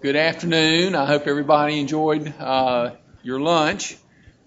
Good 0.00 0.14
afternoon. 0.14 0.94
I 0.94 1.06
hope 1.06 1.26
everybody 1.26 1.80
enjoyed 1.80 2.32
uh, 2.38 2.92
your 3.24 3.40
lunch. 3.40 3.96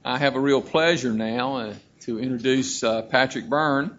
I 0.02 0.18
have 0.18 0.38
a 0.38 0.40
real 0.40 0.62
pleasure 0.62 1.12
now 1.12 1.58
uh, 1.58 1.74
to 2.04 2.20
introduce 2.22 2.82
uh, 2.86 3.02
Patrick 3.02 3.50
Byrne. 3.50 3.98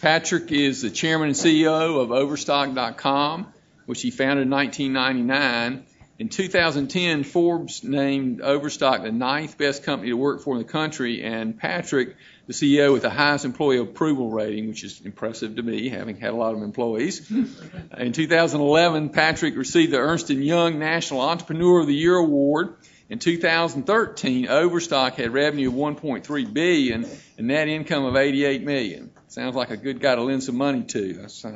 Patrick 0.00 0.50
is 0.52 0.80
the 0.80 0.88
chairman 0.88 1.28
and 1.28 1.36
CEO 1.36 2.00
of 2.00 2.12
Overstock.com, 2.12 3.52
which 3.84 4.00
he 4.00 4.10
founded 4.10 4.44
in 4.44 4.50
1999. 4.50 5.84
In 6.18 6.28
2010, 6.30 7.24
Forbes 7.24 7.84
named 7.84 8.40
Overstock 8.40 9.02
the 9.02 9.12
ninth 9.12 9.58
best 9.58 9.82
company 9.82 10.12
to 10.12 10.16
work 10.16 10.40
for 10.40 10.54
in 10.54 10.62
the 10.62 10.72
country, 10.72 11.22
and 11.22 11.58
Patrick, 11.58 12.16
the 12.46 12.52
CEO 12.52 12.92
with 12.92 13.02
the 13.02 13.10
highest 13.10 13.44
employee 13.44 13.78
approval 13.78 14.30
rating, 14.30 14.68
which 14.68 14.84
is 14.84 15.00
impressive 15.04 15.56
to 15.56 15.62
me, 15.62 15.88
having 15.88 16.16
had 16.16 16.30
a 16.30 16.36
lot 16.36 16.54
of 16.54 16.62
employees. 16.62 17.28
In 17.30 18.12
2011, 18.12 19.08
Patrick 19.10 19.56
received 19.56 19.92
the 19.92 19.98
Ernst 19.98 20.30
& 20.30 20.30
Young 20.30 20.78
National 20.78 21.20
Entrepreneur 21.22 21.80
of 21.80 21.86
the 21.86 21.94
Year 21.94 22.16
Award. 22.16 22.76
In 23.08 23.18
2013, 23.18 24.48
Overstock 24.48 25.14
had 25.14 25.32
revenue 25.32 25.68
of 25.68 25.74
1.3 25.74 26.52
billion 26.52 27.06
and 27.38 27.46
net 27.46 27.68
income 27.68 28.04
of 28.04 28.16
88 28.16 28.62
million. 28.62 29.10
Sounds 29.28 29.56
like 29.56 29.70
a 29.70 29.76
good 29.76 30.00
guy 30.00 30.14
to 30.14 30.22
lend 30.22 30.42
some 30.42 30.56
money 30.56 30.82
to. 30.84 31.26
Uh, 31.44 31.50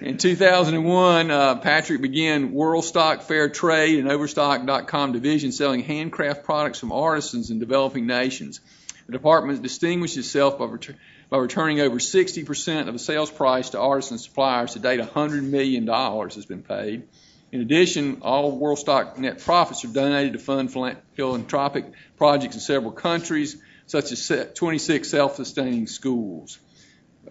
in 0.00 0.18
2001, 0.18 1.30
uh, 1.30 1.56
Patrick 1.56 2.02
began 2.02 2.52
World 2.52 2.84
Stock 2.84 3.22
Fair 3.22 3.48
Trade 3.48 3.98
and 4.00 4.10
Overstock.com 4.10 5.12
division 5.12 5.52
selling 5.52 5.82
handcraft 5.82 6.44
products 6.44 6.80
from 6.80 6.92
artisans 6.92 7.50
in 7.50 7.58
developing 7.58 8.06
nations. 8.06 8.60
The 9.06 9.12
department 9.12 9.62
distinguished 9.62 10.16
itself 10.16 10.58
by, 10.58 10.66
ret- 10.66 10.96
by 11.30 11.38
returning 11.38 11.80
over 11.80 11.96
60% 11.96 12.88
of 12.88 12.92
the 12.92 12.98
sales 12.98 13.30
price 13.30 13.70
to 13.70 13.80
artisan 13.80 14.18
suppliers. 14.18 14.72
To 14.72 14.78
date, 14.78 15.00
$100 15.00 15.42
million 15.42 15.86
has 15.86 16.46
been 16.46 16.62
paid. 16.62 17.04
In 17.52 17.60
addition, 17.60 18.18
all 18.22 18.58
World 18.58 18.78
Stock 18.78 19.18
net 19.18 19.40
profits 19.40 19.84
are 19.84 19.88
donated 19.88 20.32
to 20.32 20.38
fund 20.38 20.72
philanthropic 20.72 21.84
projects 22.16 22.54
in 22.56 22.60
several 22.60 22.92
countries, 22.92 23.56
such 23.86 24.10
as 24.10 24.50
26 24.54 25.08
self-sustaining 25.08 25.86
schools. 25.86 26.58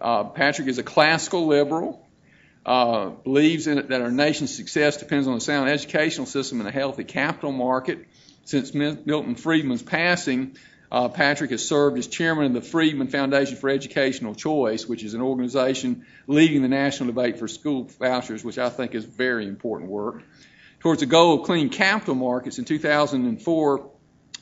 Uh, 0.00 0.24
Patrick 0.24 0.68
is 0.68 0.78
a 0.78 0.82
classical 0.82 1.46
liberal 1.46 2.04
uh, 2.66 3.10
believes 3.10 3.66
that 3.66 3.92
our 3.92 4.10
nation's 4.10 4.54
success 4.54 4.96
depends 4.96 5.26
on 5.26 5.36
a 5.36 5.40
sound 5.40 5.68
educational 5.68 6.26
system 6.26 6.60
and 6.60 6.68
a 6.68 6.72
healthy 6.72 7.04
capital 7.04 7.52
market. 7.52 8.06
Since 8.46 8.74
Milton 8.74 9.34
Friedman's 9.36 9.82
passing, 9.82 10.56
Patrick 11.08 11.50
has 11.50 11.66
served 11.66 11.98
as 11.98 12.06
chairman 12.06 12.46
of 12.46 12.52
the 12.52 12.60
Friedman 12.60 13.08
Foundation 13.08 13.56
for 13.56 13.68
Educational 13.68 14.34
Choice, 14.34 14.86
which 14.86 15.02
is 15.02 15.14
an 15.14 15.20
organization 15.20 16.06
leading 16.26 16.62
the 16.62 16.68
national 16.68 17.08
debate 17.08 17.38
for 17.38 17.48
school 17.48 17.84
vouchers, 17.98 18.44
which 18.44 18.58
I 18.58 18.68
think 18.68 18.94
is 18.94 19.04
very 19.04 19.46
important 19.48 19.90
work. 19.90 20.22
Towards 20.80 21.00
the 21.00 21.06
goal 21.06 21.40
of 21.40 21.46
clean 21.46 21.68
capital 21.68 22.14
markets 22.14 22.58
in 22.58 22.64
2004, 22.64 23.90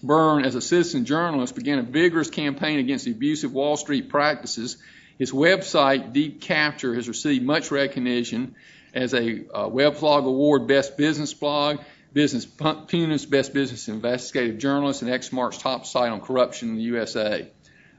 Byrne, 0.03 0.45
as 0.45 0.55
a 0.55 0.61
citizen 0.61 1.05
journalist, 1.05 1.55
began 1.55 1.79
a 1.79 1.83
vigorous 1.83 2.29
campaign 2.29 2.81
against 2.81 3.05
the 3.05 3.13
abusive 3.13 3.53
Wall 3.53 3.77
Street 3.77 4.09
practices 4.09 4.77
his 5.19 5.31
website, 5.31 6.13
Deep 6.13 6.41
Capture, 6.41 6.95
has 6.95 7.09
received 7.09 7.45
much 7.45 7.71
recognition 7.71 8.57
as 8.93 9.15
a 9.15 9.45
uh, 9.55 9.69
Weblog 9.69 10.27
Award 10.27 10.67
Best 10.67 10.97
Business 10.97 11.33
Blog, 11.33 11.79
Business 12.13 12.45
Punus 12.45 13.25
Best 13.25 13.55
Business 13.55 13.89
Investigative 13.89 14.59
Journalist, 14.59 15.03
and 15.03 15.11
Exmark's 15.11 15.59
top 15.59 15.87
site 15.87 16.11
on 16.11 16.21
corruption 16.21 16.71
in 16.71 16.77
the 16.77 16.83
USA. 16.83 17.49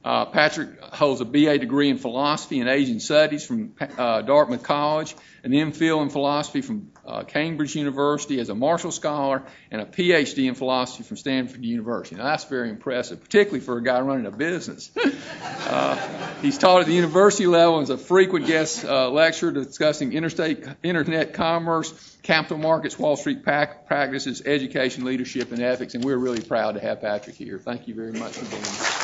Uh, 0.03 0.25
Patrick 0.25 0.81
holds 0.81 1.21
a 1.21 1.25
BA 1.25 1.57
degree 1.59 1.89
in 1.89 1.97
philosophy 1.97 2.59
and 2.59 2.69
Asian 2.69 2.99
studies 2.99 3.45
from 3.45 3.73
uh, 3.97 4.21
Dartmouth 4.21 4.61
College, 4.61 5.15
an 5.43 5.51
MPhil 5.51 6.01
in 6.01 6.09
philosophy 6.09 6.61
from 6.61 6.91
uh, 7.05 7.23
Cambridge 7.23 7.75
University 7.75 8.39
as 8.39 8.49
a 8.49 8.55
Marshall 8.55 8.91
Scholar, 8.91 9.43
and 9.71 9.81
a 9.81 9.85
PhD 9.85 10.49
in 10.49 10.55
philosophy 10.55 11.03
from 11.03 11.15
Stanford 11.15 11.63
University. 11.63 12.17
Now 12.17 12.25
that's 12.25 12.43
very 12.43 12.69
impressive, 12.69 13.21
particularly 13.21 13.61
for 13.61 13.77
a 13.77 13.83
guy 13.83 14.01
running 14.01 14.25
a 14.25 14.31
business. 14.31 14.91
He's 16.41 16.57
taught 16.57 16.81
at 16.81 16.87
the 16.87 16.93
university 16.93 17.47
level 17.47 17.77
and 17.77 17.83
is 17.83 17.89
a 17.89 17.97
frequent 17.97 18.45
guest 18.45 18.83
lecturer 18.83 19.51
discussing 19.51 20.11
interstate 20.11 20.65
internet 20.83 21.33
commerce, 21.33 22.17
capital 22.23 22.57
markets, 22.57 22.99
Wall 22.99 23.15
Street 23.15 23.43
practices, 23.43 24.41
education, 24.45 25.05
leadership, 25.05 25.53
and 25.53 25.61
ethics. 25.61 25.95
And 25.95 26.03
we're 26.03 26.17
really 26.17 26.41
proud 26.41 26.73
to 26.73 26.81
have 26.81 26.99
Patrick 26.99 27.37
here. 27.37 27.57
Thank 27.57 27.87
you 27.87 27.95
very 27.95 28.11
much 28.11 28.33
for 28.33 28.45
being 28.45 28.63
here. 28.63 29.02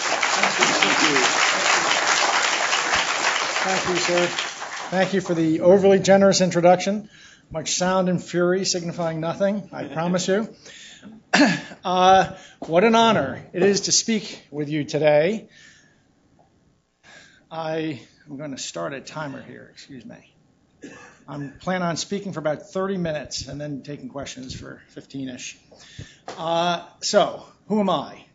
Thank 3.61 3.89
you, 3.89 3.95
sir. 3.97 4.25
Thank 4.89 5.13
you 5.13 5.21
for 5.21 5.33
the 5.33 5.61
overly 5.61 5.99
generous 5.99 6.41
introduction. 6.41 7.09
Much 7.51 7.75
sound 7.75 8.09
and 8.09 8.23
fury 8.23 8.65
signifying 8.65 9.19
nothing, 9.19 9.69
I 9.71 9.85
promise 9.85 10.27
you. 10.27 10.47
Uh, 11.81 12.35
what 12.59 12.83
an 12.83 12.93
honor 12.93 13.41
it 13.53 13.63
is 13.63 13.81
to 13.81 13.91
speak 13.93 14.43
with 14.51 14.67
you 14.67 14.83
today. 14.83 15.47
I 17.49 18.01
am 18.29 18.37
going 18.37 18.51
to 18.51 18.57
start 18.57 18.93
a 18.93 18.99
timer 18.99 19.41
here, 19.41 19.69
excuse 19.71 20.05
me. 20.05 20.33
I'm 21.27 21.53
planning 21.59 21.87
on 21.87 21.95
speaking 21.95 22.33
for 22.33 22.39
about 22.39 22.71
30 22.71 22.97
minutes 22.97 23.47
and 23.47 23.61
then 23.61 23.81
taking 23.83 24.09
questions 24.09 24.53
for 24.53 24.81
15 24.89 25.29
ish. 25.29 25.57
Uh, 26.37 26.85
so, 27.01 27.45
who 27.67 27.79
am 27.79 27.89
I? 27.89 28.25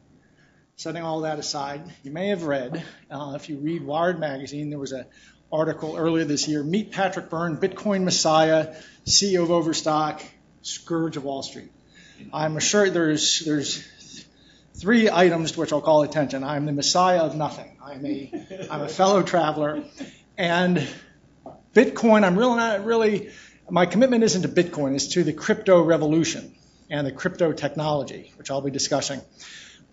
Setting 0.77 1.03
all 1.03 1.21
that 1.21 1.39
aside, 1.39 1.83
you 2.03 2.11
may 2.11 2.29
have 2.29 2.43
read, 2.43 2.83
uh, 3.11 3.33
if 3.37 3.49
you 3.49 3.59
read 3.59 3.83
Wired 3.85 4.19
magazine, 4.19 4.71
there 4.71 4.79
was 4.79 4.93
an 4.93 5.07
article 5.53 5.97
earlier 5.97 6.25
this 6.25 6.49
year, 6.49 6.65
Meet 6.65 6.91
Patrick 6.91 7.31
Byrne, 7.31 7.59
Bitcoin 7.59 8.03
Messiah, 8.03 8.75
CEO 9.07 9.45
of 9.45 9.51
Overstock, 9.53 10.23
Scourge 10.63 11.17
of 11.17 11.25
Wall 11.25 11.43
Street. 11.43 11.71
I'm 12.33 12.59
sure 12.59 12.91
there's, 12.91 13.41
there's 13.41 13.87
three 14.75 15.09
items 15.09 15.53
to 15.53 15.61
which 15.61 15.73
I'll 15.73 15.81
call 15.81 16.03
attention. 16.03 16.43
I'm 16.43 16.67
the 16.67 16.73
Messiah 16.73 17.21
of 17.21 17.37
nothing. 17.37 17.77
I'm 17.83 18.05
a, 18.05 18.69
I'm 18.71 18.81
a 18.83 18.89
fellow 18.89 19.23
traveler. 19.23 19.85
And 20.37 20.87
Bitcoin, 21.73 22.25
I'm 22.25 22.37
really 22.37 22.57
not 22.57 22.85
really, 22.85 23.31
my 23.71 23.87
commitment 23.87 24.25
isn't 24.25 24.43
to 24.43 24.49
Bitcoin, 24.49 24.95
it's 24.95 25.09
to 25.15 25.23
the 25.23 25.33
crypto 25.33 25.83
revolution 25.83 26.55
and 26.91 27.07
the 27.07 27.13
crypto 27.13 27.53
technology, 27.53 28.33
which 28.37 28.51
I'll 28.51 28.61
be 28.61 28.73
discussing. 28.73 29.21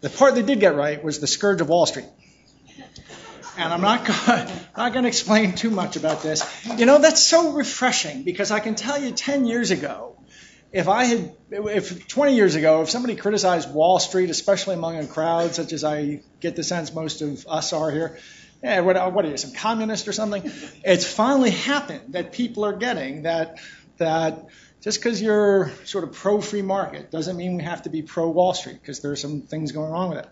The 0.02 0.10
part 0.10 0.36
they 0.36 0.42
did 0.42 0.60
get 0.60 0.76
right 0.76 1.04
was 1.04 1.20
the 1.20 1.28
scourge 1.28 1.62
of 1.62 1.70
Wall 1.70 1.86
Street. 1.86 2.08
And 3.58 3.72
I'm 3.72 3.82
not 3.82 4.08
not 4.78 4.94
going 4.94 5.04
to 5.04 5.08
explain 5.08 5.54
too 5.54 5.70
much 5.70 5.96
about 5.96 6.24
this. 6.24 6.44
You 6.78 6.86
know, 6.86 7.00
that's 7.00 7.22
so 7.22 7.54
refreshing 7.54 8.24
because 8.24 8.50
I 8.50 8.60
can 8.60 8.76
tell 8.76 9.00
you 9.00 9.12
10 9.12 9.46
years 9.46 9.70
ago, 9.70 10.18
if 10.72 10.88
I 10.88 11.04
had, 11.04 11.36
if 11.52 12.08
20 12.08 12.36
years 12.36 12.56
ago, 12.56 12.82
if 12.82 12.90
somebody 12.90 13.16
criticized 13.16 13.72
Wall 13.74 14.00
Street, 14.00 14.30
especially 14.30 14.76
among 14.76 14.98
a 14.98 15.06
crowd 15.06 15.54
such 15.54 15.74
as 15.74 15.84
I 15.84 16.22
get 16.40 16.56
the 16.56 16.64
sense 16.64 16.94
most 16.94 17.22
of 17.22 17.46
us 17.48 17.74
are 17.74 17.92
here, 17.92 18.18
yeah, 18.64 18.80
what, 18.80 19.14
what 19.14 19.26
are 19.26 19.30
you, 19.30 19.38
some 19.38 19.54
communist 19.54 20.08
or 20.08 20.14
something? 20.14 20.50
It's 20.84 21.06
finally 21.06 21.52
happened 21.52 22.14
that 22.14 22.32
people 22.32 22.64
are 22.66 22.74
getting 22.74 23.24
that 23.24 23.60
that 23.98 24.46
just 24.82 25.00
because 25.00 25.22
you're 25.22 25.72
sort 25.86 26.04
of 26.04 26.14
pro 26.14 26.42
free 26.42 26.64
market 26.64 27.12
doesn't 27.12 27.38
mean 27.38 27.56
we 27.56 27.64
have 27.64 27.84
to 27.84 27.90
be 27.90 28.02
pro 28.02 28.30
Wall 28.30 28.54
Street 28.54 28.80
because 28.82 29.00
there 29.02 29.12
are 29.12 29.16
some 29.16 29.42
things 29.42 29.72
going 29.72 29.92
wrong 29.92 30.10
with 30.10 30.20
it. 30.20 30.30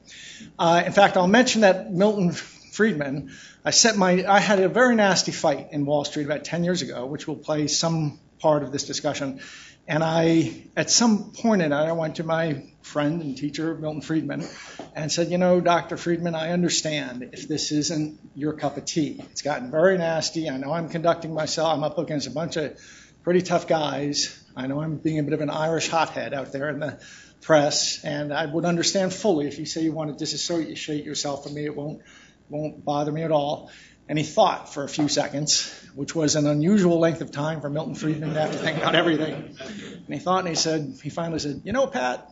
Uh, 0.57 0.83
in 0.85 0.91
fact, 0.91 1.17
I'll 1.17 1.27
mention 1.27 1.61
that 1.61 1.91
Milton 1.91 2.31
Friedman, 2.31 3.31
I 3.63 3.71
set 3.71 3.95
my, 3.95 4.25
I 4.27 4.39
had 4.39 4.59
a 4.59 4.69
very 4.69 4.95
nasty 4.95 5.31
fight 5.31 5.67
in 5.71 5.85
Wall 5.85 6.03
Street 6.03 6.25
about 6.25 6.43
10 6.43 6.63
years 6.63 6.81
ago, 6.81 7.05
which 7.05 7.27
will 7.27 7.35
play 7.35 7.67
some 7.67 8.19
part 8.39 8.63
of 8.63 8.71
this 8.71 8.85
discussion. 8.85 9.39
And 9.87 10.03
I, 10.03 10.63
at 10.77 10.89
some 10.89 11.31
point 11.31 11.61
in 11.61 11.71
it, 11.71 11.75
I 11.75 11.91
went 11.91 12.17
to 12.17 12.23
my 12.23 12.63
friend 12.81 13.21
and 13.21 13.35
teacher, 13.35 13.75
Milton 13.75 14.01
Friedman, 14.01 14.47
and 14.95 15.11
said, 15.11 15.29
You 15.29 15.37
know, 15.37 15.61
Dr. 15.61 15.97
Friedman, 15.97 16.35
I 16.35 16.51
understand 16.51 17.29
if 17.33 17.47
this 17.47 17.71
isn't 17.71 18.19
your 18.35 18.53
cup 18.53 18.77
of 18.77 18.85
tea. 18.85 19.19
It's 19.31 19.41
gotten 19.41 19.71
very 19.71 19.97
nasty. 19.97 20.49
I 20.49 20.57
know 20.57 20.71
I'm 20.71 20.89
conducting 20.89 21.33
myself, 21.33 21.73
I'm 21.73 21.83
up 21.83 21.97
against 21.97 22.27
a 22.27 22.31
bunch 22.31 22.55
of 22.55 22.77
pretty 23.23 23.41
tough 23.41 23.67
guys. 23.67 24.38
I 24.55 24.67
know 24.67 24.81
I'm 24.81 24.97
being 24.97 25.19
a 25.19 25.23
bit 25.23 25.33
of 25.33 25.41
an 25.41 25.49
Irish 25.49 25.89
hothead 25.89 26.33
out 26.33 26.51
there 26.51 26.69
in 26.69 26.79
the 26.79 26.99
press, 27.41 28.03
and 28.03 28.33
I 28.33 28.45
would 28.45 28.65
understand 28.65 29.13
fully 29.13 29.47
if 29.47 29.59
you 29.59 29.65
say 29.65 29.81
you 29.81 29.91
want 29.91 30.11
to 30.11 30.17
disassociate 30.17 31.05
yourself 31.05 31.43
from 31.43 31.53
me. 31.53 31.65
It 31.65 31.75
won't 31.75 32.01
won't 32.49 32.83
bother 32.83 33.11
me 33.11 33.23
at 33.23 33.31
all. 33.31 33.71
And 34.07 34.17
he 34.17 34.23
thought 34.23 34.73
for 34.73 34.83
a 34.83 34.89
few 34.89 35.07
seconds, 35.07 35.71
which 35.93 36.15
was 36.15 36.35
an 36.35 36.47
unusual 36.47 36.99
length 36.99 37.21
of 37.21 37.31
time 37.31 37.61
for 37.61 37.69
Milton 37.69 37.93
Friedman 37.93 38.33
to 38.33 38.41
have 38.41 38.51
to 38.53 38.57
think 38.57 38.79
about 38.79 38.95
everything. 38.95 39.33
And 39.33 40.07
he 40.13 40.17
thought, 40.17 40.39
and 40.39 40.47
he 40.47 40.55
said, 40.55 40.95
he 41.03 41.11
finally 41.11 41.39
said, 41.39 41.61
"You 41.63 41.73
know, 41.73 41.85
Pat, 41.85 42.27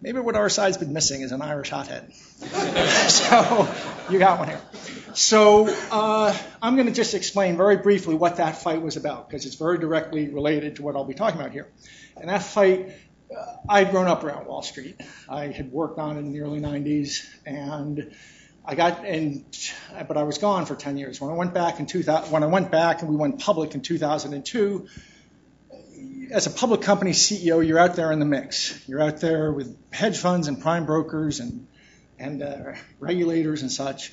maybe 0.00 0.18
what 0.18 0.34
our 0.34 0.48
side's 0.48 0.78
been 0.78 0.92
missing 0.92 1.22
is 1.22 1.30
an 1.30 1.40
Irish 1.40 1.70
hothead." 1.70 2.12
so 3.08 3.72
you 4.10 4.18
got 4.18 4.40
one 4.40 4.48
here. 4.48 4.60
So 5.14 5.68
uh, 5.90 6.36
I'm 6.62 6.74
going 6.76 6.86
to 6.86 6.92
just 6.92 7.14
explain 7.14 7.56
very 7.56 7.76
briefly 7.76 8.14
what 8.14 8.36
that 8.36 8.62
fight 8.62 8.80
was 8.80 8.96
about 8.96 9.28
because 9.28 9.46
it's 9.46 9.56
very 9.56 9.78
directly 9.78 10.28
related 10.28 10.76
to 10.76 10.82
what 10.82 10.96
I'll 10.96 11.04
be 11.04 11.14
talking 11.14 11.38
about 11.38 11.52
here. 11.52 11.68
And 12.16 12.30
that 12.30 12.42
fight, 12.42 12.92
uh, 13.34 13.56
I'd 13.68 13.90
grown 13.90 14.06
up 14.06 14.24
around 14.24 14.46
Wall 14.46 14.62
Street. 14.62 15.00
I 15.28 15.48
had 15.48 15.70
worked 15.70 15.98
on 15.98 16.16
it 16.16 16.20
in 16.20 16.32
the 16.32 16.40
early 16.40 16.60
90s, 16.60 17.26
and 17.44 18.14
I 18.64 18.74
got 18.74 19.04
in, 19.04 19.44
but 20.08 20.16
I 20.16 20.22
was 20.22 20.38
gone 20.38 20.66
for 20.66 20.76
10 20.76 20.96
years. 20.96 21.20
When 21.20 21.30
I 21.30 21.34
went 21.34 21.52
back 21.52 21.80
in 21.80 21.86
2000, 21.86 22.30
when 22.32 22.42
I 22.42 22.46
went 22.46 22.70
back 22.70 23.02
and 23.02 23.10
we 23.10 23.16
went 23.16 23.40
public 23.40 23.74
in 23.74 23.82
2002, 23.82 24.86
as 26.30 26.46
a 26.46 26.50
public 26.50 26.80
company 26.80 27.10
CEO, 27.10 27.66
you're 27.66 27.78
out 27.78 27.96
there 27.96 28.12
in 28.12 28.18
the 28.18 28.24
mix. 28.24 28.88
You're 28.88 29.02
out 29.02 29.20
there 29.20 29.52
with 29.52 29.76
hedge 29.92 30.18
funds 30.18 30.48
and 30.48 30.60
prime 30.60 30.86
brokers 30.86 31.40
and 31.40 31.66
and 32.18 32.42
uh, 32.42 32.72
regulators 33.00 33.62
and 33.62 33.72
such. 33.72 34.12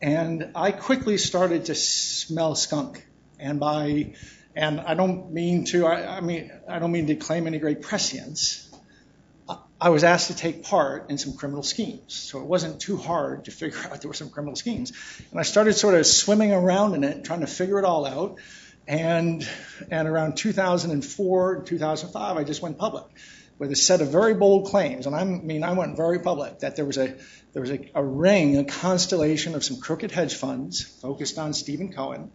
And 0.00 0.52
I 0.54 0.70
quickly 0.70 1.18
started 1.18 1.66
to 1.66 1.74
smell 1.74 2.54
skunk. 2.54 3.04
And 3.38 3.58
by 3.58 4.14
and 4.54 4.80
I 4.80 4.94
don't 4.94 5.32
mean 5.32 5.64
to 5.66 5.86
I, 5.86 6.18
I 6.18 6.20
mean 6.20 6.50
I 6.68 6.78
don't 6.78 6.92
mean 6.92 7.06
to 7.08 7.14
claim 7.14 7.46
any 7.46 7.58
great 7.58 7.82
prescience. 7.82 8.64
I 9.80 9.90
was 9.90 10.02
asked 10.02 10.26
to 10.26 10.36
take 10.36 10.64
part 10.64 11.08
in 11.08 11.18
some 11.18 11.34
criminal 11.34 11.62
schemes. 11.62 12.14
So 12.14 12.40
it 12.40 12.46
wasn't 12.46 12.80
too 12.80 12.96
hard 12.96 13.44
to 13.44 13.52
figure 13.52 13.78
out 13.84 14.00
there 14.00 14.08
were 14.08 14.14
some 14.14 14.30
criminal 14.30 14.56
schemes. 14.56 14.92
And 15.30 15.38
I 15.38 15.44
started 15.44 15.74
sort 15.74 15.94
of 15.94 16.06
swimming 16.06 16.52
around 16.52 16.94
in 16.94 17.04
it, 17.04 17.24
trying 17.24 17.40
to 17.40 17.46
figure 17.46 17.78
it 17.78 17.84
all 17.84 18.04
out. 18.04 18.38
And, 18.88 19.46
and 19.90 20.08
around 20.08 20.36
2004, 20.36 21.62
2005, 21.62 22.36
I 22.36 22.42
just 22.42 22.62
went 22.62 22.78
public 22.78 23.04
with 23.58 23.72
a 23.72 23.76
set 23.76 24.00
of 24.00 24.08
very 24.08 24.34
bold 24.34 24.68
claims. 24.68 25.06
And 25.06 25.14
I 25.14 25.24
mean, 25.24 25.64
I 25.64 25.72
went 25.72 25.96
very 25.96 26.20
public 26.20 26.60
that 26.60 26.76
there 26.76 26.84
was 26.84 26.98
a, 26.98 27.16
there 27.52 27.62
was 27.62 27.70
a, 27.70 28.02
ring, 28.02 28.56
a 28.56 28.64
constellation 28.64 29.54
of 29.54 29.64
some 29.64 29.80
crooked 29.80 30.12
hedge 30.12 30.34
funds 30.34 30.82
focused 30.82 31.38
on 31.38 31.52
Steven 31.52 31.92
Cohen. 31.92 32.30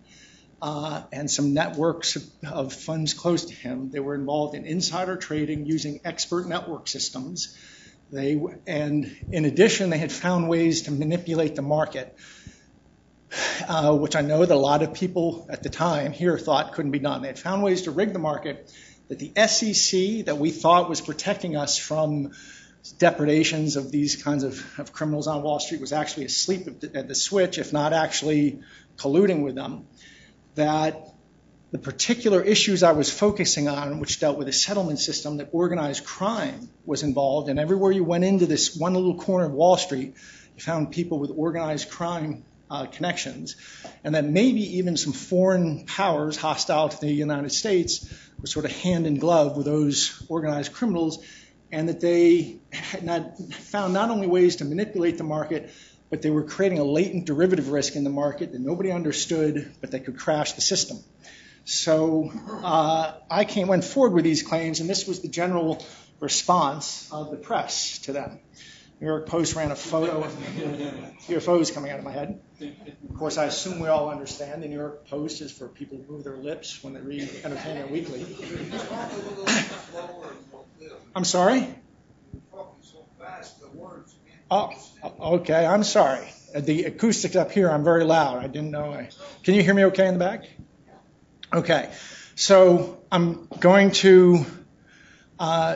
Uh, 0.62 1.04
and 1.12 1.30
some 1.30 1.54
networks 1.54 2.18
of, 2.48 2.72
funds 2.72 3.14
close 3.14 3.46
to 3.46 3.54
him. 3.54 3.90
They 3.90 4.00
were 4.00 4.16
involved 4.16 4.56
in 4.56 4.66
insider 4.66 5.18
trading 5.18 5.66
using 5.66 6.00
expert 6.06 6.48
network 6.48 6.88
systems. 6.88 7.58
They, 8.14 8.42
and 8.66 9.14
in 9.30 9.44
addition, 9.44 9.90
they 9.90 9.98
had 9.98 10.10
found 10.10 10.48
ways 10.48 10.84
to 10.84 10.92
manipulate 10.92 11.58
the 11.58 11.62
market 11.62 12.18
uh, 13.68 13.96
which 13.96 14.16
I 14.16 14.22
know 14.22 14.46
that 14.46 14.54
a 14.54 14.56
lot 14.56 14.84
of 14.84 14.94
people 14.94 15.48
at 15.50 15.64
the 15.64 15.70
time 15.70 16.12
here 16.12 16.38
thought 16.38 16.74
couldn't 16.74 16.92
be 16.92 17.00
done. 17.00 17.22
They 17.22 17.28
had 17.28 17.40
found 17.40 17.64
ways 17.64 17.84
to 17.84 17.92
rig 17.92 18.14
the 18.14 18.20
market 18.20 18.72
that 19.14 19.34
the 19.34 19.48
SEC, 19.48 20.26
that 20.26 20.38
we 20.38 20.50
thought 20.50 20.90
was 20.90 21.02
protecting 21.02 21.56
us 21.56 21.78
from 21.78 22.32
depredations 22.98 23.76
of 23.76 23.92
these 23.92 24.22
kinds 24.22 24.44
of, 24.44 24.80
of 24.80 24.92
criminals 24.92 25.28
on 25.28 25.44
Wall 25.44 25.60
Street, 25.60 25.82
was 25.82 25.94
actually 25.94 26.26
asleep 26.26 26.68
at 26.68 26.82
the, 26.82 26.96
at 26.96 27.08
the 27.08 27.16
switch, 27.16 27.58
if 27.58 27.72
not 27.72 27.94
actually 27.94 28.62
colluding 28.98 29.44
with 29.44 29.56
them. 29.56 29.88
That 30.56 31.14
the 31.72 31.78
particular 31.78 32.42
issues 32.42 32.84
I 32.84 32.92
was 32.92 33.12
focusing 33.12 33.68
on, 33.68 34.00
which 34.00 34.20
dealt 34.20 34.38
with 34.38 34.48
a 34.48 34.54
settlement 34.54 35.00
system 35.00 35.38
that 35.38 35.50
organized 35.52 36.06
crime 36.06 36.70
was 36.86 37.04
involved, 37.04 37.50
and 37.50 37.60
everywhere 37.60 37.92
you 37.92 38.04
went 38.04 38.24
into 38.24 38.46
this 38.46 38.76
one 38.76 38.94
little 38.96 39.16
corner 39.16 39.46
of 39.46 39.52
Wall 39.52 39.78
Street, 39.78 40.16
you 40.56 40.62
found 40.62 40.92
people 40.92 41.20
with 41.20 41.32
organized 41.36 41.90
crime 41.90 42.44
connections, 42.92 43.56
and 44.04 44.16
that 44.16 44.26
maybe 44.26 44.78
even 44.78 44.98
some 44.98 45.14
foreign 45.14 45.86
powers 45.86 46.38
hostile 46.38 46.90
to 46.90 47.00
the 47.00 47.12
United 47.12 47.52
States 47.52 48.10
were 48.40 48.48
sort 48.48 48.66
of 48.66 48.72
hand 48.72 49.06
in 49.06 49.20
glove 49.20 49.56
with 49.58 49.66
those 49.66 50.26
organized 50.30 50.74
criminals, 50.74 51.24
and 51.72 51.90
that 51.90 52.02
they 52.02 52.58
had 52.72 53.04
not 53.04 53.38
found 53.54 53.94
not 53.94 54.10
only 54.10 54.28
ways 54.28 54.58
to 54.58 54.66
manipulate 54.66 55.18
the 55.18 55.24
market, 55.24 55.72
but 56.10 56.22
they 56.22 56.30
were 56.30 56.44
creating 56.44 56.78
a 56.78 56.84
latent 56.84 57.26
derivative 57.26 57.70
risk 57.70 57.96
in 57.96 58.04
the 58.04 58.10
market 58.10 58.52
that 58.52 58.62
nobody 58.62 58.92
understood, 58.92 59.72
but 59.82 59.92
that 59.92 60.06
could 60.06 60.18
crash 60.18 60.54
the 60.54 60.62
system. 60.62 61.00
So 61.66 62.32
uh, 62.64 63.14
I 63.32 63.64
went 63.66 63.84
forward 63.84 64.14
with 64.14 64.24
these 64.24 64.44
claims, 64.44 64.80
and 64.80 64.90
this 64.90 65.08
was 65.08 65.22
the 65.22 65.30
general 65.30 65.84
response 66.20 67.10
of 67.12 67.32
the 67.32 67.38
press 67.38 68.00
to 68.00 68.14
them. 68.14 68.40
New 69.00 69.08
York 69.08 69.28
Post 69.28 69.56
ran 69.56 69.72
a 69.72 69.76
photo 69.76 70.24
of 70.24 70.32
UFOs 71.28 71.74
coming 71.74 71.92
out 71.92 72.00
of 72.00 72.06
my 72.06 72.12
head. 72.12 72.40
Of 72.62 73.18
course, 73.18 73.38
I 73.38 73.46
assume 73.46 73.80
we 73.80 73.88
all 73.88 74.10
understand 74.10 74.64
the 74.64 74.68
New 74.68 74.78
York 74.78 75.08
Post 75.08 75.42
is 75.42 75.52
for 75.52 75.68
people 75.68 75.98
who 75.98 76.14
move 76.14 76.24
their 76.24 76.38
lips 76.38 76.84
when 76.84 76.94
they 76.94 77.02
read 77.02 77.30
Entertainment 77.44 77.92
Weekly. 77.92 78.26
I'm 81.16 81.26
sorry? 81.26 81.76
Oh, 84.50 84.72
okay. 85.20 85.66
I'm 85.66 85.84
sorry. 85.84 86.28
The 86.56 86.86
acoustics 86.86 87.36
up 87.36 87.52
here, 87.52 87.70
I'm 87.70 87.84
very 87.84 88.04
loud. 88.04 88.38
I 88.44 88.48
didn't 88.48 88.72
know. 88.72 88.94
I, 88.94 89.10
can 89.44 89.56
you 89.56 89.64
hear 89.64 89.74
me 89.74 89.86
okay 89.86 90.08
in 90.08 90.14
the 90.14 90.20
back? 90.20 90.46
Okay. 91.52 91.92
So 92.36 93.02
I'm 93.12 93.48
going 93.60 93.92
to 93.92 94.46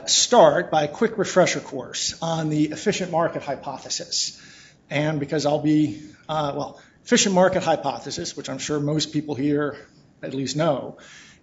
start 0.05 0.71
by 0.71 0.83
a 0.83 0.87
quick 0.87 1.17
refresher 1.17 1.59
course 1.59 2.17
on 2.21 2.49
the 2.49 2.65
efficient 2.65 3.11
market 3.11 3.43
hypothesis. 3.43 4.41
And 4.89 5.19
because 5.19 5.45
I'll 5.45 5.61
be, 5.61 6.01
uh, 6.29 6.53
well, 6.55 6.81
efficient 7.03 7.35
market 7.35 7.63
hypothesis, 7.63 8.37
which 8.37 8.49
I'm 8.49 8.59
sure 8.59 8.79
most 8.79 9.11
people 9.11 9.35
here 9.35 9.75
at 10.21 10.33
least 10.33 10.55
know, 10.55 10.97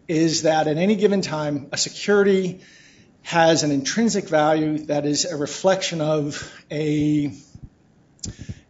is 0.08 0.42
that 0.42 0.68
at 0.68 0.76
any 0.76 0.96
given 0.96 1.20
time, 1.20 1.68
a 1.72 1.76
security 1.76 2.60
has 3.22 3.62
an 3.62 3.70
intrinsic 3.70 4.28
value 4.28 4.78
that 4.86 5.06
is 5.06 5.24
a 5.24 5.36
reflection 5.36 6.00
of 6.00 6.50
a, 6.70 7.32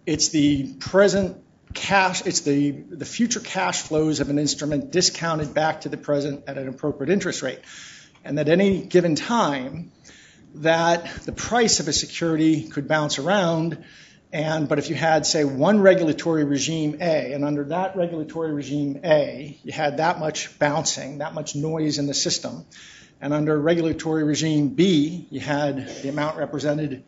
it's 0.06 0.28
the 0.30 0.72
present 0.74 1.42
cash, 1.74 2.26
it's 2.26 2.40
the, 2.40 2.70
the 2.70 3.04
future 3.04 3.40
cash 3.40 3.82
flows 3.82 4.20
of 4.20 4.30
an 4.30 4.38
instrument 4.38 4.90
discounted 4.90 5.54
back 5.54 5.82
to 5.82 5.88
the 5.88 5.96
present 5.96 6.44
at 6.46 6.58
an 6.58 6.68
appropriate 6.68 7.12
interest 7.12 7.42
rate 7.42 7.60
and 8.24 8.38
at 8.40 8.48
any 8.48 8.80
given 8.82 9.14
time 9.14 9.92
that 10.56 11.24
the 11.24 11.32
price 11.32 11.80
of 11.80 11.88
a 11.88 11.92
security 11.92 12.68
could 12.68 12.88
bounce 12.88 13.18
around. 13.18 13.84
And 14.32 14.68
but 14.68 14.78
if 14.78 14.88
you 14.88 14.94
had 14.94 15.26
say 15.26 15.44
one 15.44 15.80
regulatory 15.80 16.44
regime 16.44 16.96
A 17.00 17.32
and 17.32 17.44
under 17.44 17.64
that 17.64 17.96
regulatory 17.96 18.52
regime 18.52 19.00
A 19.04 19.58
you 19.62 19.72
had 19.72 19.98
that 19.98 20.18
much 20.18 20.58
bouncing 20.58 21.18
that 21.18 21.34
much 21.34 21.54
noise 21.54 21.98
in 21.98 22.06
the 22.06 22.14
system. 22.14 22.64
And 23.20 23.32
under 23.32 23.58
regulatory 23.60 24.24
regime 24.24 24.70
B 24.70 25.26
you 25.30 25.40
had 25.40 25.88
the 26.02 26.08
amount 26.08 26.38
represented 26.38 27.04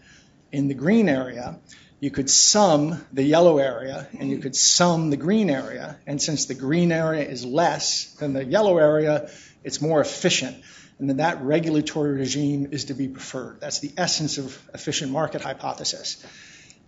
in 0.53 0.69
the 0.69 0.75
green 0.75 1.09
area. 1.09 1.59
You 1.99 2.11
could 2.11 2.29
sum 2.29 3.05
the 3.13 3.23
yellow 3.23 3.59
area 3.59 4.07
and 4.19 4.29
you 4.29 4.39
could 4.39 4.55
sum 4.55 5.11
the 5.11 5.17
green 5.17 5.51
area. 5.51 5.99
And 6.07 6.21
since 6.21 6.45
the 6.45 6.55
green 6.55 6.93
area 6.93 7.25
is 7.25 7.45
less 7.45 8.13
than 8.21 8.35
the 8.35 8.45
yellow 8.45 8.79
area 8.79 9.31
it's 9.65 9.81
more 9.81 10.01
efficient 10.01 10.57
and 10.99 11.09
then 11.09 11.19
that 11.19 11.43
regulatory 11.43 12.13
regime 12.13 12.69
is 12.73 12.87
to 12.87 12.95
be 12.95 13.09
preferred. 13.09 13.61
That's 13.61 13.81
the 13.81 13.93
essence 13.97 14.39
of 14.39 14.59
efficient 14.73 15.13
market 15.13 15.43
hypothesis. 15.43 16.25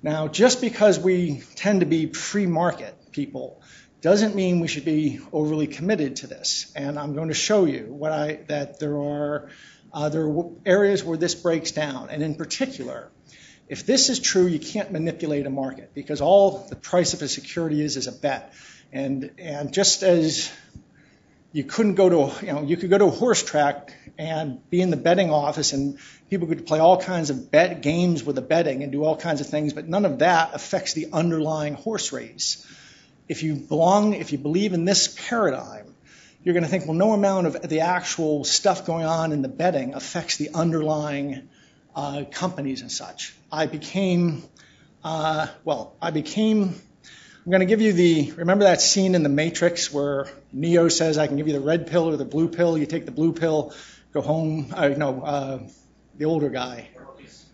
Now, 0.03 0.29
just 0.29 0.61
because 0.61 0.99
we 0.99 1.43
tend 1.57 1.81
to 1.81 1.87
be 1.87 2.13
free 2.13 2.47
market 2.47 2.95
people 3.13 3.61
doesn't 4.01 4.35
mean 4.35 4.61
we 4.61 4.69
should 4.69 4.85
be 4.85 5.21
overly 5.33 5.67
committed 5.67 6.17
to 6.17 6.27
this. 6.27 6.73
And 6.77 6.99
I'm 6.99 7.15
going 7.15 7.29
to 7.29 7.35
show 7.35 7.65
you 7.65 8.05
I, 8.05 8.39
that 8.47 8.79
there 8.79 8.97
are, 8.97 9.51
uh, 9.93 10.09
there 10.09 10.29
are 10.29 10.51
areas 10.65 11.03
where 11.03 11.19
this 11.19 11.35
breaks 11.35 11.73
down. 11.73 12.09
And 12.09 12.23
in 12.23 12.37
particular, 12.37 13.11
if 13.69 13.85
this 13.85 14.09
is 14.09 14.21
true, 14.21 14.47
you 14.47 14.61
can't 14.61 14.93
manipulate 14.93 15.47
a 15.47 15.51
market 15.51 15.93
because 15.95 16.21
all 16.21 16.67
the 16.71 16.77
price 16.77 17.13
of 17.13 17.23
a 17.23 17.29
security 17.29 17.83
is 17.83 17.97
is 17.97 18.07
a 18.07 18.13
bet. 18.13 18.55
And, 18.93 19.33
and 19.37 19.73
just 19.73 20.03
as 20.03 20.51
you 21.53 21.65
couldn't 21.65 21.95
go 21.95 22.09
to, 22.09 22.47
you 22.47 22.53
know, 22.53 22.63
you 22.63 22.77
could 22.77 22.91
go 22.91 22.99
to 22.99 23.07
a 23.07 23.11
horse 23.11 23.43
track 23.43 23.95
and 24.19 24.69
be 24.69 24.81
in 24.81 24.91
the 24.91 24.97
betting 24.97 25.31
office 25.31 25.73
and 25.73 25.99
people 26.29 26.47
could 26.47 26.67
play 26.67 26.79
all 26.79 27.01
kinds 27.01 27.31
of 27.31 27.51
bet 27.51 27.81
games 27.81 28.23
with 28.23 28.37
the 28.37 28.43
betting 28.43 28.83
and 28.83 28.93
do 28.93 29.03
all 29.03 29.17
kinds 29.17 29.41
of 29.41 29.47
things, 29.47 29.73
but 29.73 29.89
none 29.89 30.05
of 30.05 30.19
that 30.19 30.55
affects 30.55 30.93
the 30.93 31.09
underlying 31.13 31.75
horse 31.75 32.13
race. 32.13 32.67
If 33.29 33.43
you 33.43 33.55
belong, 33.55 34.15
if 34.15 34.33
you 34.33 34.39
believe 34.39 34.75
in 34.75 34.85
this 34.85 35.09
paradigm, 35.29 35.95
you're 36.45 36.53
going 36.53 36.65
to 36.65 36.69
think, 36.71 36.87
well, 36.87 36.95
no 36.95 37.13
amount 37.13 37.47
of 37.47 37.69
the 37.69 37.81
actual 37.81 38.45
stuff 38.45 38.87
going 38.87 39.05
on 39.05 39.33
in 39.33 39.43
the 39.43 39.49
betting 39.49 39.95
affects 39.95 40.37
the 40.37 40.51
underlying 40.55 41.49
uh, 41.97 42.25
companies 42.31 42.83
and 42.83 42.93
such. 42.93 43.35
I 43.51 43.67
became, 43.67 44.45
uh, 45.03 45.49
well, 45.65 45.95
I 46.01 46.11
became 46.11 46.81
I'm 47.49 47.53
going 47.53 47.61
to 47.61 47.67
give 47.67 47.81
you 47.81 47.95
the, 47.95 48.33
remember 48.33 48.65
that 48.65 48.83
scene 48.83 49.15
in 49.15 49.23
The 49.23 49.31
Matrix 49.31 49.91
where 49.91 50.27
Neo 50.53 50.91
says, 50.91 51.17
I 51.17 51.29
can 51.29 51.39
give 51.39 51.47
you 51.47 51.55
the 51.55 51.63
red 51.63 51.87
pill 51.87 52.11
or 52.11 52.15
the 52.19 52.27
blue 52.27 52.47
pill. 52.47 52.77
You 52.77 52.85
take 52.85 53.07
the 53.07 53.11
blue 53.11 53.33
pill, 53.33 53.73
go 54.13 54.21
home. 54.21 54.67
Uh, 54.71 54.89
no, 54.89 55.23
uh, 55.23 55.61
the 56.19 56.27
older 56.27 56.51
guy. 56.51 56.91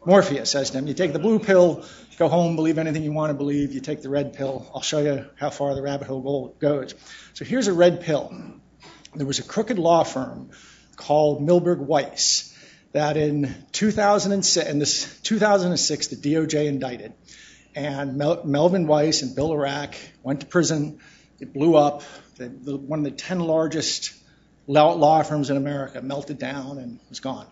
Morpheus 0.05 0.51
says 0.51 0.71
to 0.71 0.79
him, 0.79 0.89
You 0.89 0.95
take 0.95 1.13
the 1.13 1.21
blue 1.21 1.39
pill, 1.39 1.85
go 2.19 2.27
home, 2.27 2.57
believe 2.57 2.79
anything 2.79 3.05
you 3.05 3.13
want 3.13 3.31
to 3.31 3.35
believe. 3.35 3.73
You 3.73 3.81
take 3.81 4.03
the 4.03 4.09
red 4.09 4.33
pill, 4.33 4.69
I'll 4.75 4.83
show 4.83 4.99
you 4.99 5.27
how 5.37 5.51
far 5.51 5.77
the 5.77 5.83
rabbit 5.83 6.09
hole 6.09 6.57
goes. 6.59 6.97
So 7.35 7.45
here's 7.45 7.69
a 7.69 7.73
red 7.73 8.01
pill. 8.01 8.37
There 9.15 9.27
was 9.29 9.39
a 9.39 9.45
crooked 9.45 9.79
law 9.79 10.03
firm 10.03 10.51
called 10.97 11.41
Milberg 11.41 11.79
Weiss 11.79 12.53
that 12.91 13.17
in 13.17 13.55
2006, 13.71 14.69
in 14.69 14.81
this 14.81 15.21
2006, 15.21 16.09
the 16.09 16.17
DOJ 16.17 16.67
indicted 16.67 17.13
and 17.75 18.17
Mel- 18.17 18.45
Melvin 18.45 18.87
Weiss 18.87 19.23
and 19.23 19.35
Bill 19.35 19.51
Lerach 19.51 19.95
went 20.23 20.41
to 20.41 20.47
prison. 20.47 21.01
It 21.41 21.53
blew 21.53 21.77
up. 21.77 22.03
One 22.39 23.01
of 23.01 23.05
the 23.05 23.11
10 23.11 23.41
largest 23.41 24.15
law, 24.67 24.93
law 24.93 25.23
firms 25.23 25.51
in 25.51 25.57
America 25.57 26.01
melted 26.03 26.39
down 26.39 26.79
and 26.79 26.99
was 27.09 27.21
gone. 27.21 27.47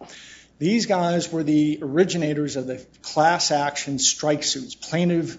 These 0.58 0.86
guys 0.86 1.32
were 1.32 1.42
the 1.42 1.80
originators 1.82 2.56
of 2.56 2.66
the 2.66 2.84
class 3.02 3.50
action 3.50 3.98
strike 3.98 4.44
suits, 4.44 4.74
plaintiff 4.74 5.38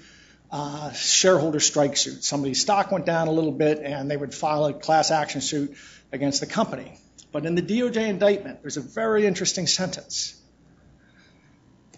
uh, 0.51 0.91
shareholder 0.91 1.59
strike 1.59 1.97
suits. 1.97 2.27
Somebody's 2.27 2.61
stock 2.61 2.91
went 2.91 3.05
down 3.05 3.27
a 3.27 3.31
little 3.31 3.51
bit 3.51 3.79
and 3.79 4.11
they 4.11 4.17
would 4.17 4.33
file 4.33 4.65
a 4.65 4.73
class 4.73 5.11
action 5.11 5.41
suit 5.41 5.75
against 6.11 6.41
the 6.41 6.45
company. 6.45 6.97
But 7.31 7.45
in 7.45 7.55
the 7.55 7.61
DOJ 7.61 8.07
indictment, 8.07 8.61
there's 8.61 8.77
a 8.77 8.81
very 8.81 9.25
interesting 9.25 9.65
sentence. 9.65 10.39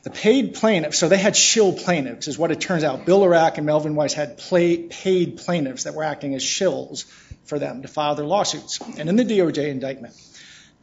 The 0.05 0.11
paid 0.11 0.53
plaintiffs, 0.53 0.99
so 0.99 1.09
they 1.09 1.17
had 1.17 1.35
shill 1.35 1.73
plaintiffs, 1.73 2.27
is 2.27 2.37
what 2.37 2.51
it 2.51 2.61
turns 2.61 2.83
out. 2.83 3.07
Bill 3.07 3.21
Lerach 3.21 3.57
and 3.57 3.65
Melvin 3.65 3.95
Weiss 3.95 4.13
had 4.13 4.37
paid 4.37 5.37
plaintiffs 5.37 5.85
that 5.85 5.95
were 5.95 6.03
acting 6.03 6.35
as 6.35 6.43
shills 6.43 7.05
for 7.45 7.57
them 7.57 7.81
to 7.81 7.87
file 7.87 8.13
their 8.13 8.27
lawsuits. 8.27 8.79
And 8.99 9.09
in 9.09 9.15
the 9.15 9.25
DOJ 9.25 9.67
indictment, 9.67 10.13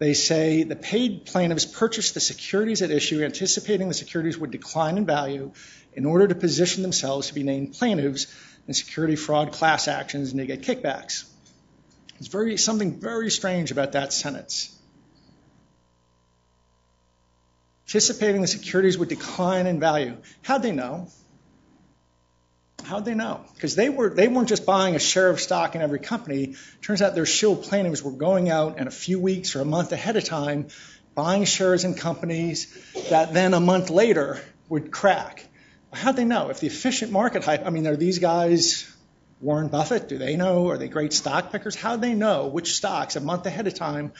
they 0.00 0.14
say 0.14 0.64
the 0.64 0.74
paid 0.74 1.24
plaintiffs 1.24 1.64
purchased 1.64 2.14
the 2.14 2.20
securities 2.20 2.82
at 2.82 2.90
issue, 2.90 3.22
anticipating 3.22 3.86
the 3.86 3.94
securities 3.94 4.36
would 4.38 4.50
decline 4.50 4.98
in 4.98 5.06
value 5.06 5.52
in 5.92 6.04
order 6.04 6.26
to 6.26 6.34
position 6.34 6.82
themselves 6.82 7.28
to 7.28 7.34
be 7.34 7.44
named 7.44 7.74
plaintiffs 7.74 8.26
in 8.66 8.74
security 8.74 9.14
fraud 9.14 9.52
class 9.52 9.86
actions 9.86 10.32
and 10.32 10.40
to 10.40 10.46
get 10.46 10.62
kickbacks. 10.62 11.26
There's 12.20 12.64
something 12.64 12.98
very 12.98 13.30
strange 13.30 13.70
about 13.70 13.92
that 13.92 14.12
sentence. 14.12 14.76
Anticipating 17.92 18.40
the 18.40 18.48
securities 18.48 18.96
would 18.96 19.10
decline 19.10 19.66
in 19.66 19.78
value. 19.78 20.16
How'd 20.40 20.62
they 20.62 20.72
know? 20.72 21.08
How'd 22.84 23.04
they 23.04 23.12
know? 23.12 23.44
Because 23.54 23.76
they 23.76 23.90
were 23.90 24.08
they 24.08 24.28
weren't 24.28 24.48
just 24.48 24.64
buying 24.64 24.94
a 24.94 24.98
share 24.98 25.28
of 25.28 25.38
stock 25.40 25.74
in 25.74 25.82
every 25.82 25.98
company. 25.98 26.56
Turns 26.80 27.02
out 27.02 27.14
their 27.14 27.26
shill 27.26 27.54
plaintiffs 27.54 28.00
were 28.00 28.12
going 28.12 28.48
out 28.48 28.78
in 28.78 28.86
a 28.86 28.90
few 28.90 29.20
weeks 29.20 29.54
or 29.54 29.60
a 29.60 29.66
month 29.66 29.92
ahead 29.92 30.16
of 30.16 30.24
time, 30.24 30.68
buying 31.14 31.44
shares 31.44 31.84
in 31.84 31.92
companies 31.92 32.74
that 33.10 33.34
then 33.34 33.52
a 33.52 33.60
month 33.60 33.90
later 33.90 34.40
would 34.70 34.90
crack. 34.90 35.46
How'd 35.92 36.16
they 36.16 36.24
know? 36.24 36.48
If 36.48 36.60
the 36.60 36.68
efficient 36.68 37.12
market 37.12 37.44
hype, 37.44 37.66
I 37.66 37.68
mean, 37.68 37.86
are 37.86 37.96
these 37.96 38.20
guys 38.20 38.90
Warren 39.42 39.68
Buffett? 39.68 40.08
Do 40.08 40.16
they 40.16 40.36
know? 40.36 40.70
Are 40.70 40.78
they 40.78 40.88
great 40.88 41.12
stock 41.12 41.52
pickers? 41.52 41.76
How'd 41.76 42.00
they 42.00 42.14
know 42.14 42.46
which 42.46 42.72
stocks 42.72 43.16
a 43.16 43.20
month 43.20 43.44
ahead 43.44 43.66
of 43.66 43.74
time 43.74 44.14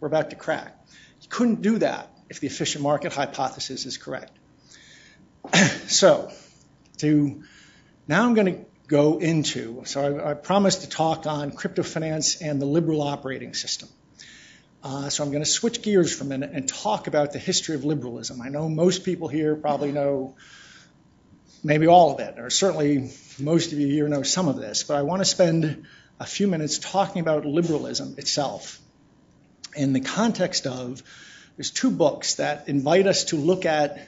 were 0.00 0.08
about 0.08 0.30
to 0.30 0.36
crack? 0.36 0.74
You 1.20 1.28
couldn't 1.28 1.60
do 1.60 1.76
that 1.80 2.08
if 2.28 2.40
the 2.40 2.46
efficient 2.46 2.82
market 2.82 3.12
hypothesis 3.12 3.86
is 3.86 3.96
correct. 3.96 4.32
so, 5.86 6.30
to 6.98 7.42
now 8.06 8.24
I'm 8.24 8.34
going 8.34 8.54
to 8.54 8.64
go 8.88 9.18
into, 9.18 9.82
so 9.84 10.18
I, 10.18 10.30
I, 10.30 10.34
promised 10.34 10.80
to 10.80 10.88
talk 10.88 11.26
on 11.26 11.50
crypto 11.50 11.82
finance 11.82 12.40
and 12.40 12.60
the 12.60 12.66
liberal 12.66 13.02
operating 13.02 13.52
system. 13.52 13.88
Uh, 14.82 15.10
so 15.10 15.22
I'm 15.22 15.30
going 15.30 15.42
to 15.44 15.50
switch 15.50 15.82
gears 15.82 16.14
for 16.14 16.24
a 16.24 16.26
minute 16.26 16.50
and 16.54 16.66
talk 16.66 17.06
about 17.06 17.32
the 17.32 17.38
history 17.38 17.74
of 17.74 17.84
liberalism. 17.84 18.40
I 18.40 18.48
know 18.48 18.68
most 18.68 19.04
people 19.04 19.28
here 19.28 19.56
probably 19.56 19.92
know 19.92 20.36
maybe 21.62 21.86
all 21.86 22.14
of 22.14 22.20
it, 22.20 22.38
or 22.38 22.48
certainly 22.48 23.10
most 23.38 23.72
of 23.72 23.78
you 23.78 23.88
here 23.88 24.08
know 24.08 24.22
some 24.22 24.48
of 24.48 24.56
this, 24.56 24.84
but 24.84 24.96
I 24.96 25.02
want 25.02 25.20
to 25.20 25.26
spend 25.26 25.86
a 26.20 26.26
few 26.26 26.46
minutes 26.46 26.78
talking 26.78 27.20
about 27.20 27.44
liberalism 27.44 28.14
itself 28.18 28.80
in 29.76 29.92
the 29.92 30.00
context 30.00 30.66
of 30.66 31.02
there's 31.58 31.72
two 31.72 31.90
books 31.90 32.36
that 32.36 32.68
invite 32.68 33.08
us 33.08 33.24
to 33.24 33.36
look 33.36 33.66
at 33.66 33.98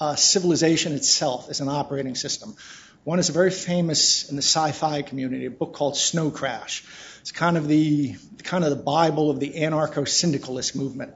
uh, 0.00 0.16
civilization 0.16 0.92
itself 0.94 1.48
as 1.48 1.60
an 1.60 1.68
operating 1.68 2.16
system. 2.16 2.56
One 3.04 3.20
is 3.20 3.28
a 3.28 3.32
very 3.32 3.52
famous 3.52 4.28
in 4.28 4.34
the 4.34 4.42
sci-fi 4.42 5.02
community, 5.02 5.46
a 5.46 5.50
book 5.50 5.74
called 5.74 5.96
Snow 5.96 6.32
Crash. 6.32 6.84
It's 7.20 7.30
kind 7.30 7.56
of 7.56 7.68
the 7.68 8.16
kind 8.42 8.64
of 8.64 8.70
the 8.70 8.82
Bible 8.82 9.30
of 9.30 9.38
the 9.38 9.50
anarcho-syndicalist 9.50 10.74
movement, 10.74 11.14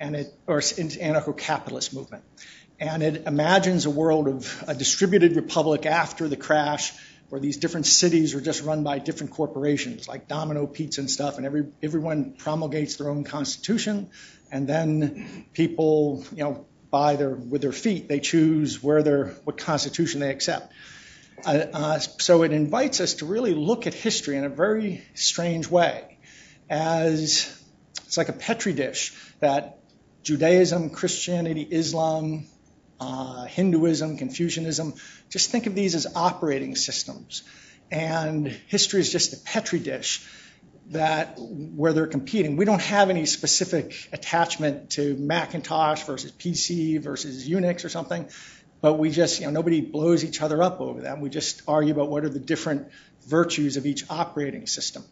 and 0.00 0.16
it 0.16 0.34
or 0.48 0.58
anarcho-capitalist 0.58 1.94
movement, 1.94 2.24
and 2.80 3.00
it 3.00 3.24
imagines 3.28 3.86
a 3.86 3.90
world 3.90 4.26
of 4.26 4.64
a 4.66 4.74
distributed 4.74 5.36
republic 5.36 5.86
after 5.86 6.26
the 6.26 6.36
crash, 6.36 6.92
where 7.28 7.40
these 7.40 7.58
different 7.58 7.86
cities 7.86 8.34
are 8.34 8.40
just 8.40 8.64
run 8.64 8.82
by 8.82 8.98
different 8.98 9.32
corporations 9.32 10.08
like 10.08 10.26
Domino 10.26 10.66
Pizza 10.66 11.02
and 11.02 11.10
stuff, 11.10 11.36
and 11.36 11.46
every 11.46 11.66
everyone 11.84 12.32
promulgates 12.32 12.96
their 12.96 13.10
own 13.10 13.22
constitution, 13.22 14.10
and 14.50 14.66
then 14.66 15.46
people, 15.52 16.24
you 16.32 16.44
know, 16.44 16.66
by 16.90 17.16
their 17.16 17.30
with 17.30 17.62
their 17.62 17.72
feet, 17.72 18.08
they 18.08 18.20
choose 18.20 18.82
where 18.82 19.02
their 19.02 19.26
what 19.44 19.58
constitution 19.58 20.20
they 20.20 20.30
accept. 20.30 20.72
Uh, 21.44 21.66
uh, 21.72 21.98
so 21.98 22.42
it 22.42 22.52
invites 22.52 23.00
us 23.00 23.14
to 23.14 23.26
really 23.26 23.54
look 23.54 23.86
at 23.86 23.94
history 23.94 24.36
in 24.36 24.44
a 24.44 24.48
very 24.48 25.02
strange 25.14 25.68
way, 25.68 26.18
as 26.70 27.60
it's 28.06 28.16
like 28.16 28.28
a 28.28 28.32
petri 28.32 28.72
dish 28.72 29.12
that 29.40 29.78
Judaism, 30.22 30.90
Christianity, 30.90 31.66
Islam, 31.68 32.46
uh, 33.00 33.44
Hinduism, 33.44 34.16
Confucianism, 34.16 34.94
just 35.28 35.50
think 35.50 35.66
of 35.66 35.74
these 35.74 35.94
as 35.94 36.06
operating 36.14 36.76
systems. 36.76 37.42
And 37.90 38.48
history 38.48 39.00
is 39.00 39.12
just 39.12 39.34
a 39.34 39.36
petri 39.36 39.78
dish 39.78 40.26
that 40.90 41.36
where 41.38 41.92
they're 41.92 42.06
competing. 42.06 42.56
We 42.56 42.64
don't 42.64 42.82
have 42.82 43.10
any 43.10 43.26
specific 43.26 44.08
attachment 44.12 44.90
to 44.90 45.16
Macintosh 45.16 46.02
versus 46.02 46.30
PC 46.32 47.00
versus 47.00 47.48
Unix 47.48 47.84
or 47.84 47.88
something 47.88 48.28
but 48.84 48.98
we 48.98 49.08
just, 49.08 49.40
you 49.40 49.46
know, 49.46 49.52
nobody 49.52 49.80
blows 49.80 50.24
each 50.24 50.42
other 50.42 50.62
up 50.62 50.82
over 50.82 51.00
that. 51.00 51.18
We 51.18 51.30
just 51.30 51.62
argue 51.66 51.94
about 51.94 52.10
what 52.10 52.22
are 52.26 52.28
the 52.28 52.38
different 52.38 52.88
virtues 53.26 53.78
of 53.78 53.86
each 53.86 54.04
operating 54.10 54.66
system. 54.66 55.02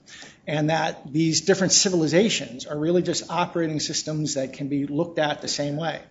And 0.47 0.69
that 0.69 1.11
these 1.11 1.41
different 1.41 1.73
civilizations 1.73 2.67
are 2.67 2.79
really 2.79 3.01
just 3.01 3.31
operating 3.31 3.81
systems 3.81 4.35
that 4.35 4.53
can 4.53 4.69
be 4.69 4.87
looked 4.87 5.19
at 5.19 5.41
the 5.41 5.49
same 5.49 5.77
way. 5.77 6.03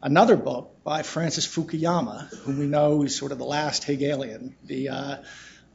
Another 0.00 0.36
book 0.36 0.76
by 0.84 1.02
Francis 1.02 1.44
Fukuyama, 1.44 2.32
whom 2.44 2.60
we 2.60 2.66
know 2.66 3.02
is 3.02 3.16
sort 3.16 3.32
of 3.32 3.38
the 3.38 3.46
last 3.46 3.82
Hegelian, 3.82 4.54
the, 4.62 4.90
uh, 4.90 5.16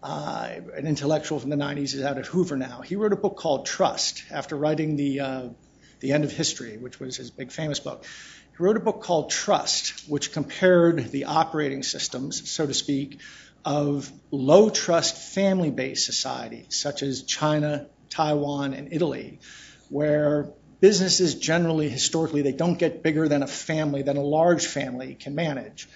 an 0.04 0.88
intellectual 0.88 1.40
from 1.40 1.50
the 1.50 1.56
90s, 1.56 1.94
is 1.94 2.04
out 2.04 2.18
at 2.18 2.26
Hoover 2.26 2.58
now. 2.58 2.82
He 2.82 2.96
wrote 2.96 3.14
a 3.14 3.18
book 3.18 3.38
called 3.38 3.66
Trust 3.66 4.24
after 4.32 4.56
writing 4.56 4.96
the, 4.96 5.20
uh, 5.20 5.50
the 6.00 6.12
End 6.12 6.24
of 6.24 6.32
History, 6.32 6.78
which 6.78 7.00
was 7.00 7.18
his 7.18 7.32
big 7.32 7.52
famous 7.52 7.80
book. 7.80 8.06
He 8.58 8.64
wrote 8.64 8.78
a 8.78 8.82
book 8.82 9.02
called 9.02 9.30
Trust, 9.30 10.10
which 10.10 10.32
compared 10.32 11.12
the 11.12 11.26
operating 11.26 11.84
systems, 11.84 12.50
so 12.50 12.66
to 12.66 12.74
speak, 12.74 13.20
of 13.66 14.12
low 14.32 14.70
trust 14.70 15.34
family 15.34 15.72
based 15.72 16.06
societies 16.06 16.76
such 16.76 17.04
as 17.04 17.24
China, 17.24 17.88
Taiwan, 18.10 18.74
and 18.74 18.94
Italy, 18.94 19.40
where 19.90 20.50
businesses 20.80 21.36
generally, 21.36 21.90
historically, 21.90 22.42
they 22.42 22.52
don't 22.52 22.80
get 22.80 23.04
bigger 23.04 23.28
than 23.28 23.44
a 23.44 23.48
family, 23.48 24.04
than 24.04 24.18
a 24.18 24.22
large 24.22 24.68
family 24.68 25.16
can 25.16 25.36
manage, 25.36 25.90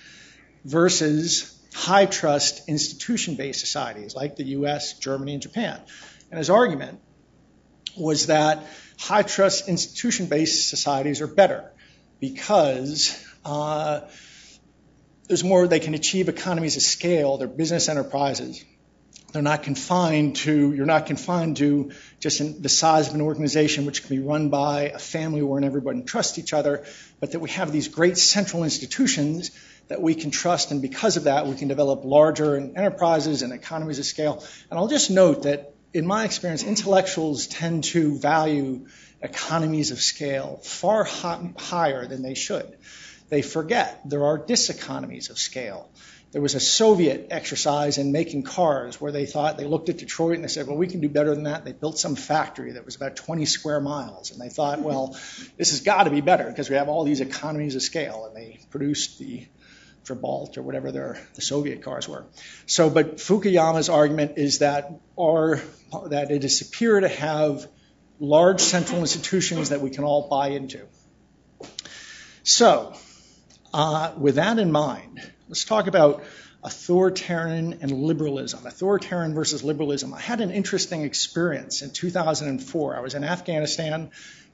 versus 0.66 1.58
high 1.74 2.06
trust 2.06 2.68
institution 2.68 3.36
based 3.36 3.60
societies 3.60 4.16
like 4.16 4.36
the 4.36 4.44
US, 4.44 4.94
Germany, 5.00 5.34
and 5.34 5.42
Japan. 5.42 5.80
And 6.30 6.38
his 6.38 6.50
argument 6.50 7.00
was 7.98 8.28
that 8.28 8.66
high 9.00 9.24
trust 9.24 9.68
institution 9.68 10.28
based 10.28 10.70
societies 10.70 11.22
are 11.22 11.28
better 11.28 11.72
because 12.20 13.26
uh, 13.44 14.02
there's 15.28 15.44
more 15.44 15.68
they 15.68 15.80
can 15.80 15.94
achieve 15.94 16.30
economies 16.30 16.78
of 16.78 16.84
scale. 16.84 17.38
They're 17.38 17.48
business 17.48 17.90
enterprises. 17.90 18.64
They're 19.32 19.42
not 19.42 19.64
confined 19.64 20.36
to 20.38 20.74
you're 20.74 20.86
not 20.86 21.06
confined 21.06 21.58
to 21.58 21.92
just 22.20 22.62
the 22.62 22.70
size 22.70 23.08
of 23.08 23.16
an 23.16 23.22
organization 23.22 23.86
which 23.86 24.04
can 24.04 24.16
be 24.16 24.22
run 24.22 24.50
by 24.50 24.90
a 24.90 25.00
family 25.00 25.42
where 25.42 25.64
everybody 25.64 26.02
trusts 26.02 26.38
each 26.38 26.54
other, 26.54 26.84
but 27.20 27.32
that 27.32 27.40
we 27.40 27.50
have 27.52 27.72
these 27.72 27.88
great 27.88 28.18
central 28.18 28.64
institutions 28.64 29.52
that 29.88 30.02
we 30.02 30.16
can 30.16 30.32
trust, 30.32 30.72
and 30.72 30.82
because 30.82 31.18
of 31.18 31.26
that, 31.26 31.48
we 31.48 31.56
can 31.56 31.68
develop 31.68 32.06
larger 32.06 32.56
enterprises 32.56 33.42
and 33.42 33.52
economies 33.52 34.00
of 34.00 34.06
scale. 34.06 34.44
And 34.70 34.80
I'll 34.80 34.88
just 34.88 35.12
note 35.12 35.44
that 35.44 35.74
in 35.94 36.06
my 36.06 36.24
experience, 36.24 36.64
intellectuals 36.64 37.48
tend 37.48 37.84
to 37.86 38.18
value 38.18 38.88
economies 39.22 39.92
of 39.92 40.00
scale 40.00 40.62
far 40.64 41.04
higher 41.04 42.08
than 42.08 42.22
they 42.22 42.34
should. 42.34 42.78
They 43.30 43.42
forget 43.42 44.02
there 44.06 44.26
are 44.26 44.40
diseconomies 44.40 45.30
of 45.30 45.38
scale. 45.38 45.90
There 46.32 46.42
was 46.42 46.56
a 46.56 46.62
Soviet 46.62 47.28
exercise 47.30 47.98
in 47.98 48.14
making 48.14 48.44
cars 48.44 49.02
where 49.02 49.12
they 49.12 49.26
thought 49.26 49.58
they 49.58 49.66
looked 49.66 49.90
at 49.90 49.98
Detroit 49.98 50.36
and 50.36 50.44
they 50.44 50.48
said, 50.48 50.66
well, 50.66 50.78
we 50.78 50.88
can 50.88 51.02
do 51.02 51.10
better 51.10 51.36
than 51.36 51.44
that. 51.44 51.66
They 51.66 51.74
built 51.74 52.00
some 52.00 52.16
factory 52.16 52.74
that 52.74 52.86
was 52.86 52.96
about 52.96 53.18
20 53.18 53.46
square 53.46 53.82
miles. 53.82 54.32
And 54.32 54.40
they 54.40 54.48
thought, 54.48 54.80
well, 54.80 55.18
this 55.58 55.72
has 55.72 55.82
got 55.82 56.04
to 56.04 56.10
be 56.10 56.22
better 56.22 56.46
because 56.46 56.70
we 56.70 56.78
have 56.78 56.88
all 56.88 57.04
these 57.04 57.20
economies 57.20 57.76
of 57.76 57.82
scale. 57.82 58.26
And 58.26 58.36
they 58.36 58.62
produced 58.70 59.20
the 59.20 59.46
Trabant 60.06 60.58
or 60.58 60.62
whatever 60.62 60.92
their, 60.94 61.20
the 61.36 61.42
Soviet 61.42 61.84
cars 61.84 62.08
were. 62.08 62.26
So, 62.66 62.90
but 62.90 63.18
Fukuyama's 63.18 63.90
argument 63.90 64.38
is 64.38 64.60
that, 64.60 64.90
our, 65.20 65.62
that 66.08 66.32
it 66.32 66.46
is 66.46 66.58
superior 66.58 67.02
to 67.02 67.10
have 67.10 67.68
large 68.22 68.62
central 68.62 69.02
institutions 69.02 69.70
that 69.70 69.82
we 69.82 69.90
can 69.90 70.06
all 70.06 70.30
buy 70.30 70.50
into. 70.50 70.88
So, 72.44 72.94
uh, 73.74 74.14
with 74.18 74.36
that 74.36 74.60
in 74.60 74.72
mind, 74.72 75.20
let's 75.52 75.66
talk 75.66 75.88
about 75.88 76.24
authoritarian 76.64 77.80
and 77.82 77.92
liberalism. 77.92 78.66
Authoritarian 78.66 79.34
versus 79.34 79.66
liberalism. 79.66 80.14
I 80.14 80.22
had 80.22 80.40
an 80.40 80.50
interesting 80.50 81.02
experience 81.02 81.82
in 81.82 81.90
2004. 81.90 82.96
I 82.96 83.02
was 83.02 83.16
in 83.16 83.26
Afghanistan 83.26 84.12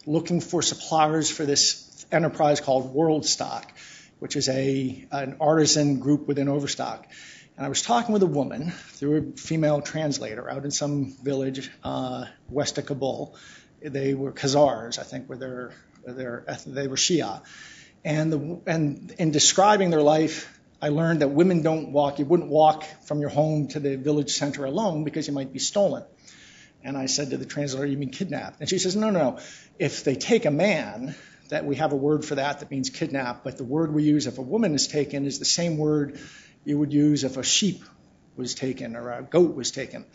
looking 0.07 0.41
for 0.41 0.63
suppliers 0.63 1.29
for 1.29 1.45
this 1.45 2.03
enterprise 2.11 2.61
called 2.61 2.95
WorldStock, 2.95 3.65
which 4.17 4.35
is 4.35 4.49
a, 4.49 5.07
an 5.11 5.37
artisan 5.39 5.99
group 5.99 6.27
within 6.27 6.49
Overstock. 6.49 7.05
And 7.57 7.63
I 7.63 7.69
was 7.69 7.83
talking 7.83 8.11
with 8.11 8.23
a 8.23 8.27
woman 8.27 8.71
through 8.71 9.33
a 9.35 9.37
female 9.37 9.81
translator 9.81 10.49
out 10.49 10.65
in 10.65 10.71
some 10.71 11.13
village 11.21 11.69
uh, 11.83 12.25
west 12.49 12.79
of 12.79 12.87
Kabul. 12.87 13.35
They 13.83 14.15
were 14.15 14.31
Hazaras, 14.31 14.97
I 14.97 15.03
think, 15.03 15.29
were 15.29 15.37
their, 15.37 15.73
their 16.07 16.43
they 16.65 16.87
were 16.87 16.95
Shia. 16.95 17.43
And, 18.03 18.33
the, 18.33 18.61
and 18.65 19.13
in 19.19 19.29
describing 19.29 19.91
their 19.91 20.01
life, 20.01 20.56
I 20.81 20.89
learned 20.89 21.21
that 21.21 21.29
women 21.29 21.61
don't 21.63 21.91
walk, 21.91 22.19
you 22.19 22.25
wouldn't 22.25 22.49
walk 22.49 22.83
from 23.05 23.19
your 23.19 23.29
home 23.29 23.67
to 23.69 23.79
the 23.79 23.97
village 23.97 24.31
center 24.31 24.65
alone 24.65 25.03
because 25.03 25.27
you 25.27 25.33
might 25.33 25.51
be 25.51 25.59
stolen. 25.59 26.03
And 26.83 26.95
I 26.95 27.07
said 27.07 27.31
to 27.31 27.37
the 27.37 27.45
translator, 27.45 27.87
You 27.87 27.97
mean 27.97 28.11
kidnapped? 28.11 28.59
And 28.59 28.69
she 28.69 28.77
says, 28.77 28.95
No, 28.95 29.09
no, 29.09 29.19
no. 29.31 29.39
If 29.79 30.03
they 30.03 30.15
take 30.15 30.45
a 30.45 30.51
man, 30.51 31.15
that 31.49 31.65
we 31.65 31.75
have 31.77 31.93
a 31.93 31.95
word 31.95 32.25
for 32.25 32.35
that 32.35 32.59
that 32.59 32.71
means 32.71 32.89
kidnap, 32.89 33.43
but 33.43 33.57
the 33.57 33.63
word 33.63 33.93
we 33.93 34.03
use 34.03 34.27
if 34.27 34.37
a 34.37 34.41
woman 34.41 34.73
is 34.75 34.87
taken 34.87 35.25
is 35.25 35.39
the 35.39 35.45
same 35.45 35.77
word 35.77 36.19
you 36.65 36.77
would 36.77 36.91
use 36.91 37.23
if 37.23 37.37
a 37.37 37.43
sheep 37.43 37.83
was 38.35 38.53
taken 38.53 38.95
or 38.95 39.11
a 39.11 39.23
goat 39.23 39.55
was 39.55 39.71
taken. 39.71 40.05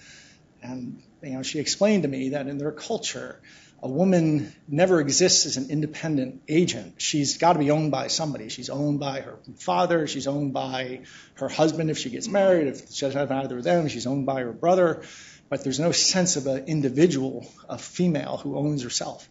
And 0.63 1.03
you 1.23 1.31
know, 1.31 1.43
she 1.43 1.59
explained 1.59 2.03
to 2.05 2.09
me 2.09 2.31
that 2.31 2.47
in 2.47 2.59
their 2.59 2.73
culture, 2.73 3.41
a 3.83 3.89
woman 3.89 4.53
never 4.69 5.01
exists 5.01 5.45
as 5.45 5.57
an 5.57 5.71
independent 5.71 6.43
agent. 6.49 6.95
She's 6.99 7.39
got 7.39 7.55
to 7.55 7.59
be 7.59 7.73
owned 7.73 7.91
by 7.91 8.07
somebody. 8.07 8.49
She's 8.49 8.71
owned 8.71 9.01
by 9.01 9.21
her 9.21 9.39
father. 9.57 10.07
She's 10.07 10.29
owned 10.29 10.53
by 10.53 11.01
her 11.35 11.49
husband 11.49 11.91
if 11.91 11.99
she 11.99 12.09
gets 12.09 12.29
married. 12.29 12.69
If 12.69 12.93
she 12.93 13.05
doesn't 13.05 13.19
have 13.19 13.33
either 13.33 13.59
of 13.59 13.65
them, 13.65 13.89
she's 13.89 14.07
owned 14.07 14.25
by 14.25 14.43
her 14.43 14.53
brother. 14.53 15.03
But 15.49 15.65
there's 15.65 15.81
no 15.81 15.91
sense 15.91 16.37
of 16.37 16.47
an 16.47 16.67
individual, 16.67 17.51
a 17.69 17.77
female 17.77 18.37
who 18.37 18.57
owns 18.57 18.85
herself. 18.85 19.29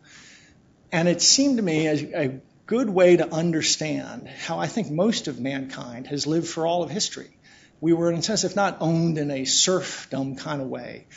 And 0.91 1.07
it 1.07 1.21
seemed 1.21 1.55
to 1.57 1.63
me 1.63 1.87
a 1.87 2.41
good 2.65 2.89
way 2.89 3.17
to 3.17 3.33
understand 3.33 4.27
how 4.27 4.59
I 4.59 4.67
think 4.67 4.91
most 4.91 5.29
of 5.29 5.39
mankind 5.39 6.07
has 6.07 6.27
lived 6.27 6.47
for 6.47 6.67
all 6.67 6.83
of 6.83 6.89
history. 6.89 7.37
We 7.79 7.93
were, 7.93 8.11
in 8.11 8.17
a 8.17 8.21
sense, 8.21 8.43
if 8.43 8.55
not 8.55 8.77
owned 8.81 9.17
in 9.17 9.31
a 9.31 9.45
serfdom 9.45 10.35
kind 10.35 10.61
of 10.61 10.67
way. 10.67 11.07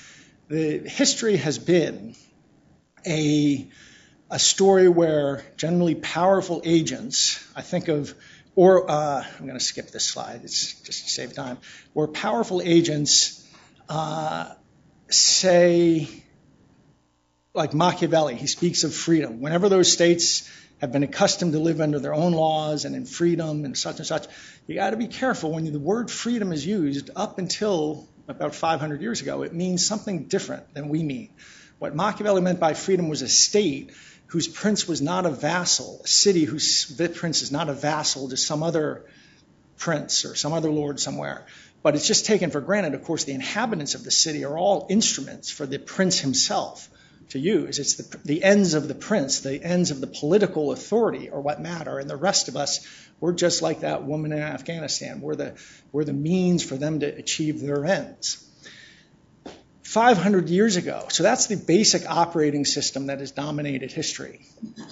The 0.49 0.79
history 0.79 1.37
has 1.37 1.59
been 1.59 2.15
a, 3.07 3.69
story 4.39 4.89
where 4.89 5.45
generally 5.57 5.95
powerful 5.95 6.61
agents, 6.65 7.41
I 7.55 7.63
think 7.63 7.87
of, 7.87 8.13
or 8.57 8.91
uh, 8.91 9.23
I'm 9.23 9.47
going 9.47 9.59
to 9.59 9.65
skip 9.65 9.91
this 9.91 10.05
slide, 10.05 10.41
it's 10.43 10.81
just 10.83 11.05
to 11.05 11.11
save 11.11 11.35
time, 11.35 11.59
where 11.93 12.09
powerful 12.09 12.61
agents 12.61 13.47
uh, 13.89 14.53
say, 15.09 16.09
like 17.55 17.75
Machiavelli, 17.75 18.35
he 18.35 18.49
speaks 18.49 18.83
of 18.83 18.95
freedom. 18.95 19.41
Whenever 19.41 19.69
those 19.69 19.93
states 19.93 20.51
have 20.79 20.91
been 20.91 21.05
accustomed 21.05 21.53
to 21.53 21.59
live 21.59 21.81
under 21.81 21.99
their 21.99 22.15
own 22.15 22.33
laws 22.33 22.85
and 22.85 22.97
in 22.97 23.07
freedom 23.07 23.65
and 23.65 23.79
such 23.79 23.99
and 23.99 24.07
such, 24.07 24.27
you 24.67 24.75
got 24.75 24.91
to 24.91 24.97
be 24.97 25.07
careful 25.07 25.53
when 25.53 25.71
the 25.71 25.79
word 25.79 26.11
freedom 26.11 26.53
is 26.53 26.67
used 26.67 27.11
up 27.15 27.39
until 27.39 28.09
about 28.29 28.55
500 28.55 29.01
years 29.01 29.21
ago. 29.21 29.43
It 29.43 29.53
means 29.55 29.87
something 29.87 30.25
different 30.25 30.75
than 30.75 30.89
we 30.89 31.03
mean. 31.03 31.31
What 31.85 31.95
Machiavelli 31.95 32.41
meant 32.41 32.61
by 32.61 32.73
freedom 32.73 33.11
was 33.11 33.21
a 33.21 33.29
state 33.29 33.93
whose 34.29 34.49
prince 34.49 34.89
was 34.89 35.03
not 35.03 35.27
a 35.27 35.31
vassal, 35.31 36.01
a 36.03 36.09
city 36.09 36.45
whose 36.45 36.91
prince 37.15 37.43
is 37.43 37.53
not 37.53 37.69
a 37.69 37.75
vassal 37.75 38.31
to 38.31 38.39
some 38.39 38.63
other 38.63 39.05
prince 39.77 40.25
or 40.25 40.35
some 40.35 40.55
other 40.55 40.71
lord 40.71 40.99
somewhere. 40.99 41.45
But 41.83 41.95
it's 41.95 42.07
just 42.07 42.25
taken 42.25 42.51
for 42.51 42.63
granted, 42.63 42.95
of 42.95 43.05
course, 43.05 43.25
the 43.25 43.35
inhabitants 43.35 43.95
of 43.95 44.03
the 44.03 44.11
city 44.11 44.47
are 44.47 44.57
all 44.57 44.87
instruments 44.89 45.51
for 45.51 45.67
the 45.67 45.79
prince 45.79 46.19
himself 46.19 46.89
to 47.29 47.39
use. 47.39 47.79
It's 47.79 47.97
the, 47.97 48.17
the 48.25 48.43
ends 48.43 48.73
of 48.73 48.89
the 48.89 48.95
prince, 48.95 49.41
the 49.41 49.63
ends 49.63 49.91
of 49.91 50.01
the 50.01 50.07
political 50.07 50.73
authority 50.73 51.29
are 51.29 51.41
what 51.43 51.61
matter. 51.61 51.99
And 51.99 52.09
the 52.09 52.17
rest 52.17 52.49
of 52.49 52.57
us, 52.57 52.81
we're 53.21 53.35
just 53.35 53.61
like 53.61 53.81
that 53.81 54.05
woman 54.05 54.33
in 54.33 54.39
Afghanistan. 54.39 55.21
We're 55.21 55.37
the, 55.37 55.55
we're 55.93 56.05
the 56.05 56.15
means 56.15 56.65
for 56.65 56.77
them 56.77 57.01
to 57.01 57.07
achieve 57.09 57.61
their 57.61 57.85
ends. 57.85 58.43
500 59.95 60.49
years 60.49 60.75
ago. 60.75 61.07
So 61.09 61.23
that's 61.23 61.47
the 61.47 61.57
basic 61.57 62.11
operating 62.11 62.65
system 62.65 63.07
that 63.07 63.21
has 63.21 63.31
dominated 63.31 63.93
history. 63.93 64.41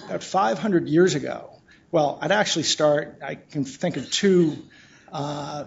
About 0.05 0.23
500 0.23 0.87
years 0.87 1.13
ago, 1.13 1.49
well, 1.91 2.17
I'd 2.21 2.31
actually 2.31 2.63
start, 2.63 3.19
I 3.21 3.35
can 3.35 3.65
think 3.65 3.97
of 3.97 4.09
two 4.09 4.55
uh, 5.11 5.65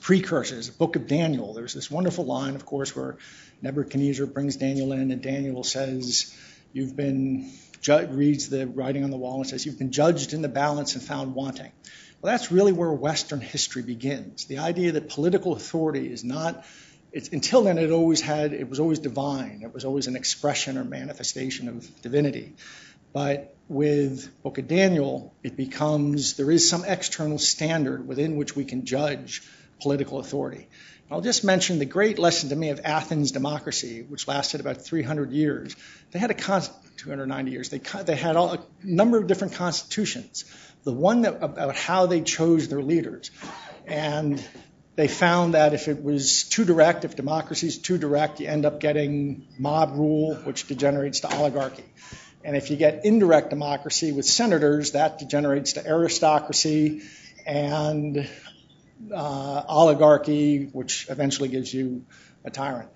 precursors. 0.00 0.68
The 0.68 0.76
book 0.76 0.96
of 0.96 1.06
Daniel, 1.06 1.54
there's 1.54 1.74
this 1.74 1.88
wonderful 1.88 2.24
line, 2.24 2.56
of 2.56 2.66
course, 2.66 2.96
where 2.96 3.18
Nebuchadnezzar 3.62 4.26
brings 4.26 4.56
Daniel 4.56 4.90
in, 4.90 5.12
and 5.12 5.22
Daniel 5.22 5.62
says, 5.62 6.36
You've 6.72 6.96
been, 6.96 7.52
ju- 7.82 8.08
reads 8.10 8.48
the 8.48 8.66
writing 8.66 9.04
on 9.04 9.12
the 9.12 9.16
wall 9.16 9.36
and 9.36 9.46
says, 9.48 9.64
You've 9.64 9.78
been 9.78 9.92
judged 9.92 10.32
in 10.32 10.42
the 10.42 10.48
balance 10.48 10.96
and 10.96 11.04
found 11.04 11.36
wanting. 11.36 11.70
Well, 12.20 12.32
that's 12.32 12.50
really 12.50 12.72
where 12.72 12.90
Western 12.90 13.40
history 13.40 13.82
begins. 13.82 14.46
The 14.46 14.58
idea 14.58 14.90
that 14.90 15.08
political 15.08 15.52
authority 15.52 16.10
is 16.10 16.24
not 16.24 16.64
until 17.14 17.62
then, 17.62 17.78
it 17.78 17.90
always 17.90 18.20
had, 18.20 18.52
it 18.52 18.68
was 18.68 18.80
always 18.80 18.98
divine. 18.98 19.60
It 19.62 19.72
was 19.72 19.84
always 19.84 20.06
an 20.06 20.16
expression 20.16 20.76
or 20.76 20.84
manifestation 20.84 21.68
of 21.68 22.02
divinity. 22.02 22.54
But 23.12 23.54
with 23.68 24.42
Book 24.42 24.58
of 24.58 24.66
Daniel, 24.66 25.32
it 25.42 25.56
becomes 25.56 26.34
there 26.34 26.50
is 26.50 26.68
some 26.68 26.84
external 26.84 27.38
standard 27.38 28.08
within 28.08 28.36
which 28.36 28.56
we 28.56 28.64
can 28.64 28.84
judge 28.84 29.42
political 29.80 30.18
authority. 30.18 30.68
I'll 31.10 31.20
just 31.20 31.44
mention 31.44 31.78
the 31.78 31.84
great 31.84 32.18
lesson 32.18 32.48
to 32.48 32.56
me 32.56 32.70
of 32.70 32.80
Athens 32.82 33.30
democracy, 33.30 34.02
which 34.02 34.26
lasted 34.26 34.60
about 34.60 34.82
300 34.82 35.30
years. 35.30 35.76
They 36.10 36.18
had 36.18 36.30
a 36.30 36.34
con- 36.34 36.62
290 36.96 37.50
years. 37.52 37.68
They, 37.68 37.78
they 37.78 38.16
had 38.16 38.36
all, 38.36 38.54
a 38.54 38.64
number 38.82 39.18
of 39.18 39.26
different 39.28 39.54
constitutions. 39.54 40.44
The 40.82 40.92
one 40.92 41.22
that, 41.22 41.42
about 41.42 41.76
how 41.76 42.06
they 42.06 42.22
chose 42.22 42.68
their 42.68 42.82
leaders, 42.82 43.30
and 43.86 44.42
they 44.96 45.08
found 45.08 45.54
that 45.54 45.74
if 45.74 45.88
it 45.88 46.02
was 46.02 46.44
too 46.44 46.64
direct, 46.64 47.04
if 47.04 47.16
democracy 47.16 47.66
is 47.66 47.78
too 47.78 47.98
direct, 47.98 48.40
you 48.40 48.46
end 48.46 48.64
up 48.64 48.78
getting 48.78 49.46
mob 49.58 49.92
rule, 49.96 50.36
which 50.36 50.68
degenerates 50.68 51.20
to 51.20 51.34
oligarchy. 51.34 51.84
And 52.44 52.56
if 52.56 52.70
you 52.70 52.76
get 52.76 53.04
indirect 53.04 53.50
democracy 53.50 54.12
with 54.12 54.26
senators, 54.26 54.92
that 54.92 55.18
degenerates 55.18 55.72
to 55.72 55.86
aristocracy 55.86 57.02
and 57.44 58.28
uh, 59.12 59.62
oligarchy, 59.68 60.66
which 60.66 61.06
eventually 61.10 61.48
gives 61.48 61.72
you 61.72 62.04
a 62.44 62.50
tyrant. 62.50 62.90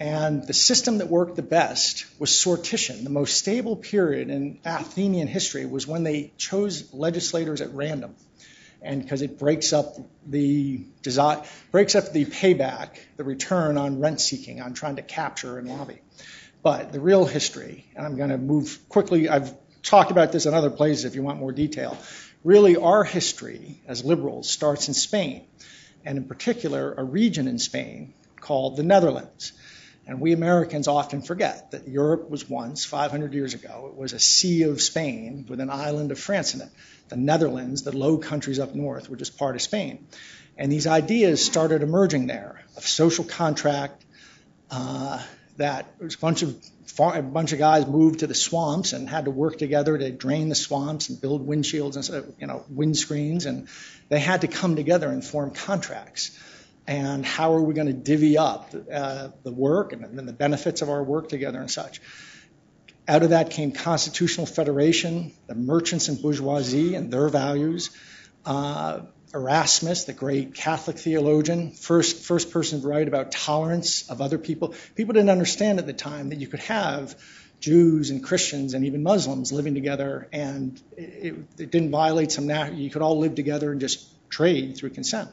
And 0.00 0.46
the 0.46 0.54
system 0.54 0.98
that 0.98 1.08
worked 1.08 1.36
the 1.36 1.42
best 1.42 2.06
was 2.18 2.30
sortition. 2.30 3.04
The 3.04 3.10
most 3.10 3.36
stable 3.36 3.76
period 3.76 4.30
in 4.30 4.58
Athenian 4.64 5.28
history 5.28 5.66
was 5.66 5.86
when 5.86 6.02
they 6.02 6.32
chose 6.38 6.94
legislators 6.94 7.60
at 7.60 7.74
random 7.74 8.16
and 8.82 9.02
because 9.02 9.22
it 9.22 9.38
breaks 9.38 9.72
up 9.72 9.96
the 10.26 10.84
design, 11.02 11.42
breaks 11.70 11.94
up 11.94 12.12
the 12.12 12.24
payback, 12.24 12.98
the 13.16 13.24
return 13.24 13.78
on 13.78 14.00
rent 14.00 14.20
seeking, 14.20 14.60
on 14.60 14.74
trying 14.74 14.96
to 14.96 15.02
capture 15.02 15.58
and 15.58 15.68
lobby. 15.68 16.00
But 16.62 16.92
the 16.92 17.00
real 17.00 17.24
history, 17.24 17.86
and 17.96 18.06
I'm 18.06 18.16
going 18.16 18.30
to 18.30 18.38
move 18.38 18.88
quickly. 18.88 19.28
I've 19.28 19.54
talked 19.82 20.10
about 20.10 20.32
this 20.32 20.46
in 20.46 20.54
other 20.54 20.70
places 20.70 21.04
if 21.04 21.14
you 21.14 21.22
want 21.22 21.40
more 21.40 21.52
detail. 21.52 21.96
Really, 22.44 22.76
our 22.76 23.04
history 23.04 23.80
as 23.86 24.04
liberals 24.04 24.48
starts 24.48 24.88
in 24.88 24.94
Spain, 24.94 25.44
and 26.04 26.18
in 26.18 26.24
particular, 26.24 26.94
a 26.94 27.04
region 27.04 27.48
in 27.48 27.58
Spain 27.58 28.14
called 28.40 28.76
the 28.76 28.82
Netherlands. 28.82 29.52
And 30.06 30.20
we 30.20 30.32
Americans 30.32 30.88
often 30.88 31.22
forget 31.22 31.70
that 31.70 31.86
Europe 31.86 32.28
was 32.28 32.48
once, 32.48 32.84
500 32.84 33.34
years 33.34 33.54
ago, 33.54 33.88
it 33.88 33.96
was 33.96 34.12
a 34.12 34.18
sea 34.18 34.64
of 34.64 34.82
Spain 34.82 35.46
with 35.48 35.60
an 35.60 35.70
island 35.70 36.10
of 36.10 36.18
France 36.18 36.54
in 36.54 36.60
it. 36.60 36.68
The 37.12 37.18
Netherlands, 37.18 37.82
the 37.82 37.94
Low 37.94 38.16
Countries 38.16 38.58
up 38.58 38.74
north, 38.74 39.10
were 39.10 39.16
just 39.16 39.36
part 39.36 39.54
of 39.54 39.60
Spain. 39.60 40.06
And 40.56 40.72
these 40.72 40.86
ideas 40.86 41.44
started 41.44 41.82
emerging 41.82 42.26
there 42.26 42.62
of 42.74 42.86
social 42.86 43.24
contract, 43.24 44.02
uh, 44.70 45.22
that 45.58 45.94
a 46.00 46.08
bunch 46.18 46.42
of 46.42 46.56
a 46.98 47.20
bunch 47.20 47.52
of 47.52 47.58
guys 47.58 47.86
moved 47.86 48.20
to 48.20 48.26
the 48.26 48.34
swamps 48.34 48.94
and 48.94 49.10
had 49.10 49.26
to 49.26 49.30
work 49.30 49.58
together 49.58 49.98
to 49.98 50.10
drain 50.10 50.48
the 50.48 50.54
swamps 50.54 51.10
and 51.10 51.20
build 51.20 51.46
windshields 51.46 51.96
and 51.96 52.34
you 52.40 52.46
know 52.46 52.64
windscreens, 52.72 53.44
and 53.44 53.68
they 54.08 54.18
had 54.18 54.40
to 54.40 54.48
come 54.48 54.74
together 54.74 55.10
and 55.10 55.22
form 55.22 55.50
contracts 55.50 56.38
and 56.86 57.26
how 57.26 57.52
are 57.52 57.62
we 57.62 57.74
going 57.74 57.88
to 57.88 57.92
divvy 57.92 58.38
up 58.38 58.74
uh, 58.90 59.28
the 59.42 59.52
work 59.52 59.92
and, 59.92 60.02
and 60.18 60.26
the 60.26 60.32
benefits 60.32 60.80
of 60.80 60.88
our 60.88 61.02
work 61.02 61.28
together 61.28 61.60
and 61.60 61.70
such. 61.70 62.00
Out 63.08 63.22
of 63.22 63.30
that 63.30 63.50
came 63.50 63.72
constitutional 63.72 64.46
federation, 64.46 65.32
the 65.46 65.54
merchants 65.54 66.08
and 66.08 66.20
bourgeoisie 66.20 66.94
and 66.94 67.12
their 67.12 67.28
values. 67.28 67.90
Uh, 68.44 69.00
Erasmus, 69.34 70.04
the 70.04 70.12
great 70.12 70.54
Catholic 70.54 70.98
theologian, 70.98 71.70
first 71.70 72.24
first 72.24 72.50
person 72.50 72.82
to 72.82 72.86
write 72.86 73.08
about 73.08 73.32
tolerance 73.32 74.08
of 74.10 74.20
other 74.20 74.38
people. 74.38 74.74
People 74.94 75.14
didn't 75.14 75.30
understand 75.30 75.78
at 75.78 75.86
the 75.86 75.94
time 75.94 76.28
that 76.28 76.38
you 76.38 76.46
could 76.46 76.60
have 76.60 77.18
Jews 77.60 78.10
and 78.10 78.22
Christians 78.22 78.74
and 78.74 78.84
even 78.84 79.02
Muslims 79.02 79.50
living 79.50 79.74
together, 79.74 80.28
and 80.32 80.80
it, 80.96 81.34
it 81.58 81.70
didn't 81.70 81.90
violate 81.90 82.30
some. 82.30 82.46
Natural, 82.46 82.78
you 82.78 82.90
could 82.90 83.02
all 83.02 83.18
live 83.18 83.34
together 83.34 83.72
and 83.72 83.80
just 83.80 84.06
trade 84.28 84.76
through 84.76 84.90
consent 84.90 85.30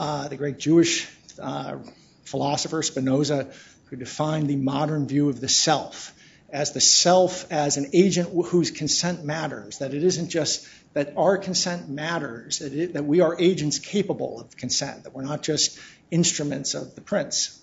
uh, 0.00 0.28
the 0.28 0.36
great 0.36 0.58
Jewish 0.58 1.06
uh, 1.40 1.76
philosopher 2.24 2.82
Spinoza, 2.82 3.52
who 3.86 3.96
defined 3.96 4.48
the 4.48 4.56
modern 4.56 5.06
view 5.06 5.28
of 5.28 5.40
the 5.40 5.48
self 5.48 6.14
as 6.52 6.72
the 6.72 6.80
self 6.80 7.50
as 7.52 7.76
an 7.76 7.90
agent 7.92 8.30
whose 8.46 8.70
consent 8.70 9.24
matters, 9.24 9.78
that 9.78 9.94
it 9.94 10.02
isn't 10.02 10.28
just 10.28 10.66
that 10.92 11.14
our 11.16 11.38
consent 11.38 11.88
matters, 11.88 12.58
that, 12.58 13.04
we 13.04 13.20
are 13.20 13.40
agents 13.40 13.78
capable 13.78 14.40
of 14.40 14.56
consent, 14.56 15.04
that 15.04 15.14
we're 15.14 15.22
not 15.22 15.42
just 15.42 15.78
instruments 16.10 16.74
of 16.74 16.94
the 16.94 17.00
prince. 17.00 17.56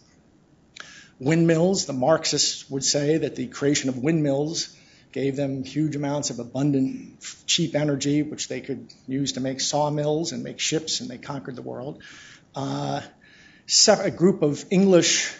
windmills. 1.19 1.85
The 1.85 1.93
Marxists 1.93 2.69
would 2.69 2.83
say 2.83 3.17
that 3.17 3.35
the 3.35 3.47
creation 3.47 3.89
of 3.89 3.97
windmills 3.97 4.75
gave 5.11 5.35
them 5.35 5.63
huge 5.63 5.95
amounts 5.95 6.29
of 6.29 6.39
abundant, 6.39 7.19
cheap 7.47 7.75
energy, 7.75 8.23
which 8.23 8.47
they 8.47 8.61
could 8.61 8.93
use 9.07 9.33
to 9.33 9.39
make 9.39 9.59
sawmills 9.59 10.31
and 10.31 10.43
make 10.43 10.59
ships, 10.59 11.01
and 11.01 11.09
they 11.09 11.17
conquered 11.17 11.55
the 11.55 11.61
world. 11.61 12.01
Uh, 12.55 13.01
a 13.87 14.11
group 14.11 14.41
of 14.41 14.63
English 14.69 15.33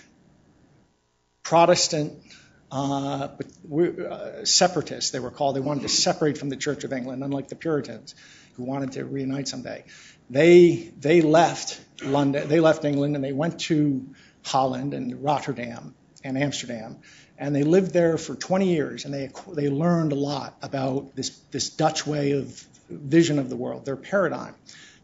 Protestant 1.44 2.27
Uh, 2.70 3.30
uh, 3.72 4.44
separatists, 4.44 5.12
they 5.12 5.20
were 5.20 5.32
called. 5.32 5.56
They 5.56 5.62
wanted 5.62 5.84
to 5.84 5.90
separate 5.90 6.38
from 6.38 6.50
the 6.50 6.58
Church 6.58 6.84
of 6.84 6.92
England, 6.92 7.24
unlike 7.24 7.48
the 7.48 7.56
Puritans, 7.56 8.14
who 8.56 8.64
wanted 8.64 8.94
to 8.94 9.06
reunite 9.06 9.48
someday. 9.48 9.86
They 10.30 10.92
they 11.00 11.22
left 11.22 11.80
London, 12.04 12.50
they 12.50 12.60
left 12.60 12.84
England, 12.84 13.16
and 13.16 13.24
they 13.24 13.32
went 13.32 13.60
to 13.62 14.06
Holland 14.44 14.94
and 14.94 15.24
Rotterdam 15.24 15.96
and 16.26 16.38
Amsterdam, 16.38 16.98
and 17.38 17.56
they 17.56 17.64
lived 17.64 17.94
there 17.94 18.18
for 18.18 18.36
20 18.36 18.74
years, 18.74 19.06
and 19.06 19.14
they 19.14 19.30
they 19.54 19.70
learned 19.70 20.12
a 20.12 20.16
lot 20.16 20.58
about 20.62 21.16
this 21.16 21.30
this 21.52 21.70
Dutch 21.70 22.06
way 22.06 22.32
of 22.32 22.66
vision 22.90 23.40
of 23.40 23.50
the 23.50 23.56
world, 23.56 23.86
their 23.86 23.96
paradigm. 23.96 24.56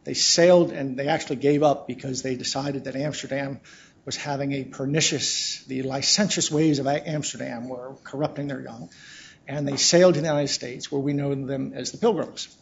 They 0.04 0.14
sailed 0.14 0.72
and 0.72 0.98
they 0.98 1.08
actually 1.08 1.38
gave 1.38 1.64
up 1.64 1.88
because 1.88 2.22
they 2.22 2.36
decided 2.36 2.86
that 2.86 2.96
Amsterdam 2.96 3.62
was 4.06 4.16
having 4.16 4.52
a 4.52 4.64
pernicious, 4.64 5.64
the 5.66 5.84
licentious 5.84 6.52
ways 6.52 6.80
of 6.80 6.88
Amsterdam 6.88 7.70
were 7.70 7.96
corrupting 8.04 8.48
their 8.48 8.62
young. 8.62 8.90
And 9.48 9.68
they 9.68 9.78
sailed 9.78 10.16
to 10.16 10.22
the 10.22 10.28
United 10.28 10.50
States, 10.50 10.92
where 10.92 11.02
we 11.02 11.14
know 11.14 11.34
them 11.36 11.74
as 11.76 11.92
the 11.92 11.98
Pilgrims. 11.98 12.56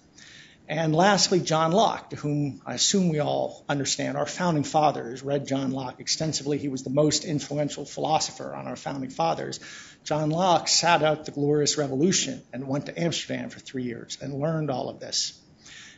And 0.67 0.95
lastly, 0.95 1.41
John 1.41 1.73
Locke, 1.73 2.11
to 2.11 2.15
whom 2.15 2.61
I 2.65 2.75
assume 2.75 3.09
we 3.09 3.19
all 3.19 3.65
understand. 3.67 4.15
Our 4.15 4.25
founding 4.25 4.63
fathers 4.63 5.21
read 5.21 5.45
John 5.45 5.71
Locke 5.71 5.99
extensively. 5.99 6.57
He 6.57 6.69
was 6.69 6.83
the 6.83 6.89
most 6.89 7.25
influential 7.25 7.83
philosopher 7.83 8.53
on 8.55 8.67
our 8.67 8.77
founding 8.77 9.09
fathers. 9.09 9.59
John 10.05 10.29
Locke 10.29 10.67
sat 10.67 11.03
out 11.03 11.25
the 11.25 11.31
Glorious 11.31 11.77
Revolution 11.77 12.41
and 12.53 12.67
went 12.67 12.85
to 12.85 12.97
Amsterdam 12.97 13.49
for 13.49 13.59
three 13.59 13.83
years 13.83 14.17
and 14.21 14.33
learned 14.33 14.71
all 14.71 14.87
of 14.87 14.99
this. 14.99 15.37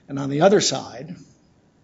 And 0.07 0.17
on 0.17 0.29
the 0.29 0.41
other 0.41 0.59
side, 0.59 1.15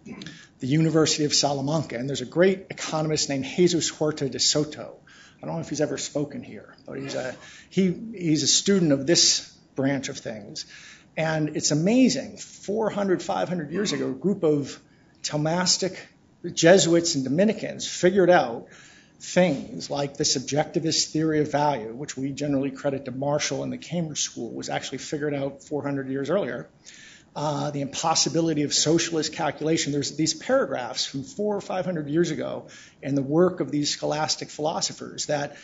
the 0.06 0.68
University 0.68 1.26
of 1.26 1.34
Salamanca. 1.34 1.98
And 1.98 2.08
there's 2.08 2.22
a 2.22 2.26
great 2.26 2.68
economist 2.70 3.30
named 3.30 3.46
Jesus 3.46 3.90
Huerta 3.90 4.30
de 4.30 4.40
Soto. 4.40 4.96
I 5.42 5.46
don't 5.46 5.56
know 5.56 5.62
if 5.62 5.70
he's 5.70 5.82
ever 5.82 5.98
spoken 5.98 6.44
here, 6.44 6.76
but 6.86 7.00
he's 7.00 7.16
a, 7.16 7.36
he, 7.70 7.96
he's 8.14 8.44
a 8.44 8.48
student 8.48 8.92
of 8.92 9.08
this 9.08 9.50
branch 9.76 10.10
of 10.10 10.18
things. 10.18 10.66
And 11.16 11.56
it's 11.56 11.72
amazing. 11.72 12.38
400, 12.38 13.22
500 13.22 13.72
years 13.72 13.94
ago, 13.94 14.10
a 14.10 14.14
group 14.14 14.44
of 14.44 14.80
Thomistic 15.24 15.98
Jesuits 16.54 17.16
and 17.16 17.24
Dominicans 17.24 17.88
figured 17.88 18.30
out 18.30 18.68
things 19.20 19.90
like 19.90 20.16
the 20.16 20.24
subjectivist 20.24 21.12
theory 21.12 21.42
of 21.42 21.52
value, 21.52 21.94
which 21.94 22.16
we 22.16 22.32
generally 22.32 22.72
credit 22.72 23.06
to 23.06 23.12
Marshall 23.12 23.64
and 23.64 23.72
the 23.72 23.78
Cambridge 23.78 24.22
School, 24.22 24.52
was 24.52 24.70
actually 24.70 25.00
figured 25.00 25.34
out 25.34 25.64
400 25.64 26.10
years 26.10 26.30
earlier 26.30 26.70
Uh, 27.36 27.70
the 27.70 27.82
impossibility 27.82 28.64
of 28.64 28.74
socialist 28.74 29.34
calculation. 29.34 29.92
There's 29.92 30.16
these 30.18 30.34
paragraphs 30.34 31.06
from 31.06 31.24
four 31.24 31.56
or 31.56 31.62
five 31.62 31.86
hundred 31.86 32.10
years 32.10 32.32
ago 32.32 32.68
in 33.04 33.14
the 33.14 33.22
work 33.22 33.60
of 33.60 33.70
these 33.70 33.92
scholastic 33.92 34.50
philosophers 34.50 35.28
that 35.28 35.56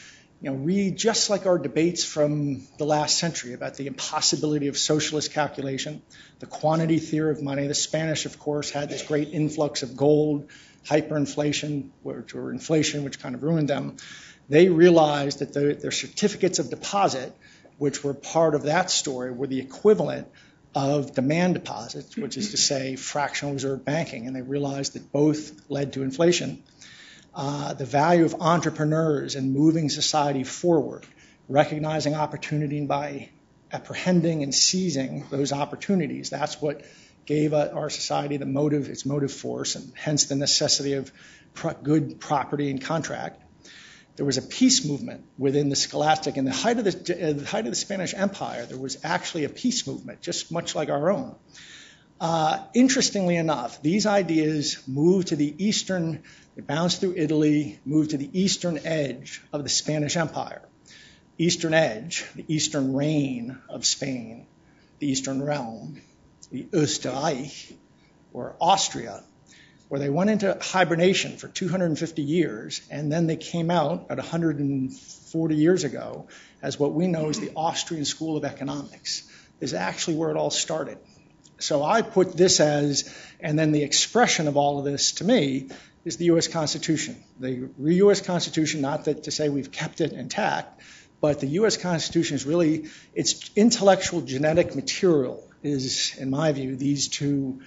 read 0.42 0.96
just 0.96 1.30
like 1.30 1.48
our 1.48 1.58
debates 1.58 2.04
from 2.04 2.62
the 2.78 2.86
last 2.86 3.18
century 3.18 3.54
about 3.54 3.76
the 3.76 3.88
impossibility 3.88 4.68
of 4.68 4.78
socialist 4.78 5.34
calculation, 5.34 6.04
the 6.40 6.46
quantity 6.46 7.00
theory 7.00 7.32
of 7.32 7.42
money. 7.42 7.68
The 7.68 7.74
Spanish, 7.74 8.26
of 8.26 8.38
course, 8.38 8.70
had 8.70 8.90
this 8.90 9.02
great 9.02 9.30
influx 9.34 9.82
of 9.82 9.98
gold, 9.98 10.50
hyperinflation, 10.86 11.90
which, 12.04 12.36
or 12.36 12.52
inflation, 12.52 13.04
which 13.04 13.20
kind 13.20 13.34
of 13.34 13.42
ruined 13.42 13.70
them. 13.70 13.98
They 14.50 14.70
realized 14.70 15.40
that 15.40 15.52
the, 15.54 15.74
their 15.74 15.92
certificates 15.92 16.60
of 16.60 16.70
deposit, 16.70 17.34
which 17.80 18.04
were 18.04 18.14
part 18.14 18.54
of 18.54 18.64
that 18.64 18.92
story, 18.92 19.32
were 19.32 19.48
the 19.48 19.60
equivalent 19.60 20.28
of 20.76 21.16
demand 21.16 21.54
deposits, 21.54 22.18
which 22.18 22.36
is 22.36 22.52
to 22.52 22.58
say 22.58 22.98
fractional 22.98 23.54
reserve 23.54 23.86
banking, 23.86 24.28
and 24.28 24.36
they 24.36 24.42
realized 24.42 24.94
that 24.94 25.12
both 25.12 25.70
led 25.70 25.94
to 25.94 26.04
inflation. 26.04 26.62
Uh, 27.34 27.74
the 27.74 27.86
value 27.86 28.26
of 28.26 28.36
entrepreneurs 28.42 29.36
and 29.36 29.54
moving 29.54 29.90
society 29.90 30.44
forward, 30.44 31.06
recognizing 31.48 32.14
opportunity 32.14 32.86
by 32.86 33.30
apprehending 33.72 34.44
and 34.44 34.54
seizing 34.54 35.26
those 35.30 35.54
opportunities. 35.54 36.30
That's 36.30 36.62
what 36.62 36.82
gave 37.26 37.54
our 37.54 37.90
society 37.90 38.38
the 38.38 38.46
motive, 38.46 38.90
its 38.90 39.06
motive 39.06 39.32
force, 39.32 39.76
and 39.76 39.92
hence 39.96 40.26
the 40.26 40.36
necessity 40.36 40.94
of 40.94 41.12
pro- 41.54 41.74
good 41.74 42.20
property 42.20 42.70
and 42.70 42.82
contract 42.82 43.42
there 44.16 44.26
was 44.26 44.38
a 44.38 44.42
peace 44.42 44.86
movement 44.86 45.26
within 45.38 45.70
the 45.70 45.76
scholastic. 45.76 46.38
In 46.38 46.46
the 46.46 46.52
height 46.52 46.78
of 46.78 46.86
the, 46.86 46.92
the, 46.92 47.46
height 47.46 47.66
of 47.66 47.72
the 47.72 47.76
Spanish 47.76 48.14
Empire, 48.14 48.66
there 48.66 48.78
was 48.78 48.98
actually 49.04 49.44
a 49.44 49.50
peace 49.50 49.86
movement, 49.86 50.22
just 50.22 50.52
much 50.52 50.76
like 50.76 50.90
our 50.90 51.12
own. 51.12 51.36
Uh, 52.20 52.64
interestingly 52.74 53.36
enough, 53.36 53.82
these 53.82 54.06
ideas 54.06 54.82
moved 54.88 55.28
to 55.28 55.36
the 55.36 55.54
eastern, 55.64 56.24
they 56.56 56.62
bounced 56.62 57.02
through 57.02 57.16
Italy, 57.18 57.80
moved 57.86 58.12
to 58.12 58.18
the 58.18 58.30
eastern 58.40 58.80
edge 58.86 59.42
of 59.52 59.64
the 59.64 59.70
Spanish 59.70 60.16
Empire. 60.16 60.62
Eastern 61.38 61.74
edge, 61.74 62.26
the 62.36 62.46
eastern 62.48 62.96
reign 62.96 63.58
of 63.68 63.86
Spain, 63.86 64.48
the 65.00 65.08
eastern 65.08 65.44
realm, 65.44 66.02
the 66.52 66.64
Österreich, 66.72 67.74
or 68.32 68.56
Austria, 68.62 69.22
where 69.96 70.02
they 70.02 70.10
went 70.10 70.30
into 70.30 70.58
hibernation 70.60 71.38
for 71.38 71.48
250 71.48 72.22
years, 72.22 72.82
and 72.92 73.10
then 73.10 73.28
they 73.28 73.38
came 73.38 73.72
out 73.72 74.08
at 74.10 74.18
140 74.18 75.56
years 75.56 75.86
ago 75.86 76.28
as 76.62 76.78
what 76.78 76.92
we 76.92 77.08
know 77.08 77.30
as 77.30 77.40
the 77.40 77.54
Austrian 77.56 78.04
School 78.04 78.36
of 78.36 78.44
Economics, 78.44 79.24
is 79.62 79.74
actually 79.74 80.18
where 80.18 80.32
it 80.32 80.36
all 80.36 80.50
started. 80.50 80.98
So 81.60 81.82
I 81.82 82.02
put 82.02 82.36
this 82.36 82.60
as, 82.60 83.10
and 83.40 83.58
then 83.58 83.72
the 83.72 83.84
expression 83.84 84.50
of 84.50 84.58
all 84.58 84.80
of 84.80 84.84
this 84.84 85.14
to 85.14 85.24
me 85.24 85.70
is 86.04 86.18
the 86.18 86.26
U.S. 86.26 86.50
Constitution. 86.50 87.16
The 87.40 87.70
U.S. 87.78 88.20
Constitution, 88.20 88.82
not 88.82 89.06
that 89.06 89.24
to 89.24 89.32
say 89.32 89.48
we've 89.48 89.72
kept 89.72 90.02
it 90.02 90.12
intact, 90.12 90.82
but 91.22 91.40
the 91.40 91.48
U.S. 91.60 91.78
Constitution 91.78 92.36
is 92.36 92.46
really, 92.46 92.90
its 93.14 93.50
intellectual 93.56 94.20
genetic 94.20 94.76
material 94.76 95.50
is, 95.64 96.18
in 96.18 96.32
my 96.32 96.52
view, 96.52 96.76
these 96.76 97.08
two 97.08 97.62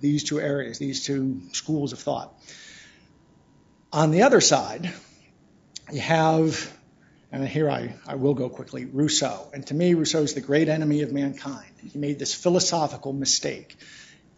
these 0.00 0.24
two 0.24 0.40
areas, 0.40 0.78
these 0.78 1.04
two 1.04 1.40
schools 1.52 1.92
of 1.92 1.98
thought. 1.98 2.34
On 3.92 4.10
the 4.10 4.22
other 4.22 4.40
side, 4.40 4.92
you 5.92 6.00
have, 6.00 6.76
and 7.30 7.46
here 7.46 7.70
I, 7.70 7.94
I 8.06 8.16
will 8.16 8.34
go 8.34 8.48
quickly, 8.48 8.86
Rousseau. 8.86 9.48
And 9.52 9.66
to 9.68 9.74
me, 9.74 9.94
Rousseau 9.94 10.22
is 10.22 10.34
the 10.34 10.40
great 10.40 10.68
enemy 10.68 11.02
of 11.02 11.12
mankind. 11.12 11.70
He 11.92 11.98
made 11.98 12.18
this 12.18 12.34
philosophical 12.34 13.12
mistake. 13.12 13.76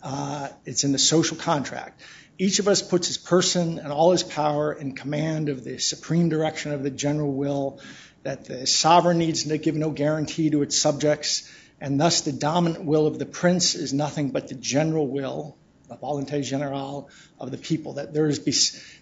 Uh, 0.03 0.49
it's 0.65 0.85
in 0.85 0.93
the 0.93 0.99
social 0.99 1.37
contract. 1.37 2.03
Each 2.39 2.59
of 2.59 2.69
us 2.69 2.83
puts 2.83 3.07
his 3.07 3.17
person 3.17 3.79
and 3.79 3.91
all 3.91 4.12
his 4.12 4.23
power 4.23 4.73
in 4.73 4.95
command 4.95 5.49
of 5.49 5.65
the 5.65 5.79
supreme 5.79 6.29
direction 6.29 6.73
of 6.73 6.83
the 6.83 6.91
general 6.91 7.33
will, 7.33 7.81
that 8.25 8.45
the 8.45 8.67
sovereign 8.67 9.19
needs 9.19 9.45
to 9.45 9.57
give 9.57 9.75
no 9.75 9.91
guarantee 9.91 10.51
to 10.51 10.62
its 10.62 10.79
subjects, 10.79 11.51
and 11.81 12.01
thus 12.01 12.23
the 12.23 12.33
dominant 12.33 12.85
will 12.85 13.07
of 13.07 13.19
the 13.19 13.27
prince 13.27 13.75
is 13.75 13.93
nothing 13.93 14.31
but 14.31 14.49
the 14.49 14.55
general 14.55 15.07
will, 15.07 15.57
the 15.89 15.97
volonté 15.97 16.39
générale 16.41 17.09
of 17.39 17.51
the 17.51 17.59
people. 17.59 17.95
That 17.95 18.15
there 18.15 18.27
is 18.27 18.41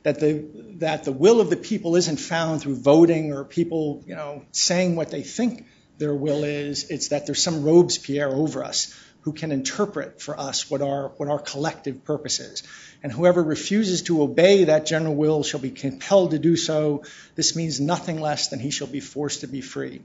that 0.02 0.20
the 0.20 0.44
that 0.78 1.04
the 1.04 1.12
will 1.12 1.40
of 1.40 1.50
the 1.50 1.56
people 1.56 1.96
isn't 1.96 2.18
found 2.18 2.62
through 2.62 2.76
voting 2.76 3.32
or 3.32 3.44
people, 3.44 4.02
you 4.06 4.16
know, 4.16 4.44
saying 4.52 4.96
what 4.96 5.10
they 5.10 5.22
think 5.22 5.66
their 5.98 6.14
will 6.14 6.44
is. 6.44 6.90
It's 6.90 7.08
that 7.08 7.26
there's 7.26 7.42
some 7.42 7.62
Robespierre 7.62 8.28
over 8.28 8.64
us 8.64 8.92
who 9.22 9.32
can 9.32 9.52
interpret 9.52 10.20
for 10.20 10.38
us 10.38 10.70
what 10.70 10.82
our 10.82 11.08
what 11.16 11.28
our 11.28 11.38
collective 11.38 12.04
purpose 12.04 12.40
is. 12.40 12.62
And 13.02 13.12
whoever 13.12 13.42
refuses 13.42 14.02
to 14.02 14.22
obey 14.22 14.64
that 14.64 14.86
general 14.86 15.14
will 15.14 15.42
shall 15.42 15.60
be 15.60 15.70
compelled 15.70 16.32
to 16.32 16.38
do 16.38 16.56
so. 16.56 17.04
This 17.34 17.54
means 17.54 17.80
nothing 17.80 18.20
less 18.20 18.48
than 18.48 18.58
he 18.58 18.70
shall 18.70 18.86
be 18.86 19.00
forced 19.00 19.40
to 19.40 19.46
be 19.46 19.60
free. 19.60 20.02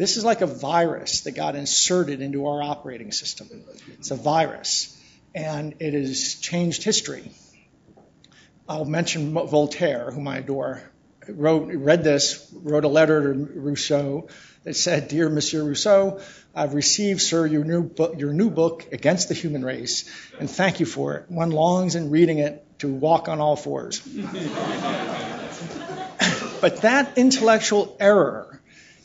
This 0.00 0.16
is 0.16 0.24
like 0.24 0.40
a 0.40 0.46
virus 0.46 1.20
that 1.22 1.32
got 1.32 1.54
inserted 1.56 2.22
into 2.22 2.46
our 2.46 2.62
operating 2.62 3.12
system. 3.12 3.50
It's 3.98 4.10
a 4.10 4.16
virus, 4.16 4.98
and 5.34 5.74
it 5.78 5.92
has 5.92 6.36
changed 6.36 6.82
history. 6.82 7.30
I'll 8.66 8.86
mention 8.86 9.34
Voltaire, 9.34 10.10
whom 10.10 10.26
I 10.26 10.38
adore. 10.38 10.80
Wrote, 11.28 11.70
read 11.74 12.02
this, 12.02 12.50
wrote 12.50 12.84
a 12.84 12.88
letter 12.88 13.34
to 13.34 13.38
Rousseau 13.60 14.28
that 14.64 14.74
said, 14.74 15.08
"Dear 15.08 15.28
Monsieur 15.28 15.62
Rousseau, 15.62 16.20
I've 16.54 16.72
received, 16.72 17.20
sir, 17.20 17.44
your 17.44 17.64
new 17.64 17.82
book, 17.82 18.18
your 18.18 18.32
new 18.32 18.48
book 18.48 18.86
against 18.92 19.28
the 19.28 19.34
human 19.34 19.62
race, 19.62 20.08
and 20.38 20.50
thank 20.50 20.80
you 20.80 20.86
for 20.86 21.16
it. 21.16 21.26
One 21.28 21.50
longs 21.50 21.94
in 21.94 22.08
reading 22.08 22.38
it 22.38 22.64
to 22.78 22.88
walk 22.88 23.28
on 23.28 23.38
all 23.38 23.54
fours." 23.54 24.00
but 26.62 26.78
that 26.78 27.18
intellectual 27.18 27.98
error 28.00 28.49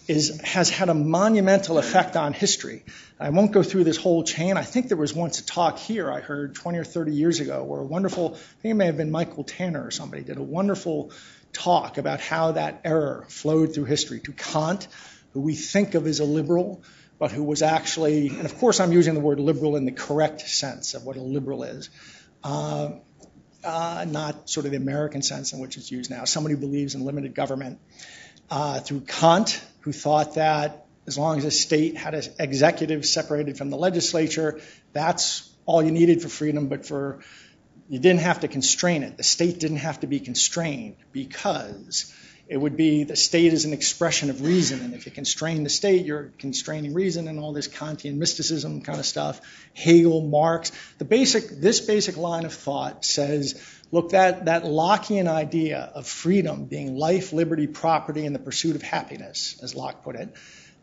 has 0.07 0.69
had 0.69 0.89
a 0.89 0.93
monumental 0.93 1.77
effect 1.77 2.15
on 2.15 2.33
history. 2.33 2.83
I 3.19 3.29
won't 3.29 3.51
go 3.51 3.63
through 3.63 3.85
this 3.85 3.97
whole 3.97 4.23
chain. 4.23 4.57
I 4.57 4.63
think 4.63 4.87
there 4.87 4.97
was 4.97 5.13
once 5.13 5.39
a 5.39 5.45
talk 5.45 5.79
here 5.79 6.11
I 6.11 6.19
heard 6.19 6.55
20 6.55 6.77
or 6.77 6.83
30 6.83 7.13
years 7.13 7.39
ago 7.39 7.63
where 7.63 7.79
a 7.79 7.85
wonderful, 7.85 8.33
I 8.35 8.61
think 8.61 8.71
it 8.71 8.73
may 8.75 8.85
have 8.85 8.97
been 8.97 9.11
Michael 9.11 9.43
Tanner 9.43 9.85
or 9.85 9.91
somebody, 9.91 10.23
did 10.23 10.37
a 10.37 10.43
wonderful 10.43 11.11
talk 11.53 11.97
about 11.97 12.19
how 12.19 12.51
that 12.51 12.81
error 12.83 13.25
flowed 13.29 13.73
through 13.73 13.85
history 13.85 14.19
to 14.21 14.31
Kant, 14.33 14.87
who 15.33 15.41
we 15.41 15.55
think 15.55 15.95
of 15.95 16.05
as 16.05 16.19
a 16.19 16.25
liberal, 16.25 16.83
but 17.17 17.31
who 17.31 17.43
was 17.43 17.61
actually, 17.61 18.27
and 18.27 18.45
of 18.45 18.57
course 18.57 18.79
I'm 18.79 18.91
using 18.91 19.13
the 19.13 19.21
word 19.21 19.39
liberal 19.39 19.75
in 19.75 19.85
the 19.85 19.91
correct 19.91 20.41
sense 20.41 20.93
of 20.93 21.03
what 21.03 21.15
a 21.15 21.21
liberal 21.21 21.63
is, 21.63 21.89
uh, 22.43 22.91
uh, 23.63 24.05
not 24.07 24.49
sort 24.49 24.65
of 24.65 24.71
the 24.71 24.77
American 24.77 25.21
sense 25.21 25.53
in 25.53 25.59
which 25.59 25.77
it's 25.77 25.91
used 25.91 26.11
now. 26.11 26.25
Somebody 26.25 26.55
who 26.55 26.61
believes 26.61 26.93
in 26.93 27.03
limited 27.05 27.33
government. 27.33 27.79
Uh, 28.49 28.79
through 28.79 29.01
Kant, 29.01 29.61
who 29.81 29.91
thought 29.91 30.35
that 30.35 30.85
as 31.07 31.17
long 31.17 31.37
as 31.37 31.45
a 31.45 31.51
state 31.51 31.97
had 31.97 32.13
an 32.13 32.23
executive 32.39 33.05
separated 33.05 33.57
from 33.57 33.69
the 33.69 33.77
legislature, 33.77 34.59
that's 34.93 35.49
all 35.65 35.83
you 35.83 35.91
needed 35.91 36.21
for 36.21 36.29
freedom, 36.29 36.67
but 36.67 36.85
for 36.85 37.19
you 37.89 37.99
didn't 37.99 38.21
have 38.21 38.41
to 38.41 38.47
constrain 38.47 39.03
it. 39.03 39.17
The 39.17 39.23
state 39.23 39.59
didn't 39.59 39.77
have 39.77 39.99
to 39.99 40.07
be 40.07 40.19
constrained 40.19 40.95
because 41.11 42.13
it 42.47 42.57
would 42.57 42.77
be 42.77 43.03
the 43.03 43.15
state 43.15 43.53
is 43.53 43.65
an 43.65 43.73
expression 43.73 44.29
of 44.29 44.41
reason. 44.43 44.81
And 44.81 44.93
if 44.93 45.05
you 45.07 45.11
constrain 45.11 45.63
the 45.63 45.69
state, 45.69 46.05
you're 46.05 46.31
constraining 46.37 46.93
reason 46.93 47.27
and 47.27 47.39
all 47.39 47.53
this 47.53 47.67
Kantian 47.67 48.17
mysticism 48.17 48.81
kind 48.81 48.99
of 48.99 49.05
stuff. 49.05 49.41
Hegel, 49.73 50.21
Marx. 50.21 50.71
The 50.99 51.05
basic, 51.05 51.49
this 51.49 51.81
basic 51.81 52.17
line 52.17 52.45
of 52.45 52.53
thought 52.53 53.03
says, 53.03 53.59
look, 53.91 54.11
that, 54.11 54.45
that 54.45 54.63
Lockean 54.63 55.27
idea 55.27 55.91
of 55.95 56.05
freedom 56.05 56.65
being 56.65 56.95
life, 56.95 57.33
liberty, 57.33 57.65
property, 57.65 58.27
and 58.27 58.35
the 58.35 58.39
pursuit 58.39 58.75
of 58.75 58.83
happiness, 58.83 59.59
as 59.63 59.73
Locke 59.73 60.03
put 60.03 60.15
it, 60.15 60.31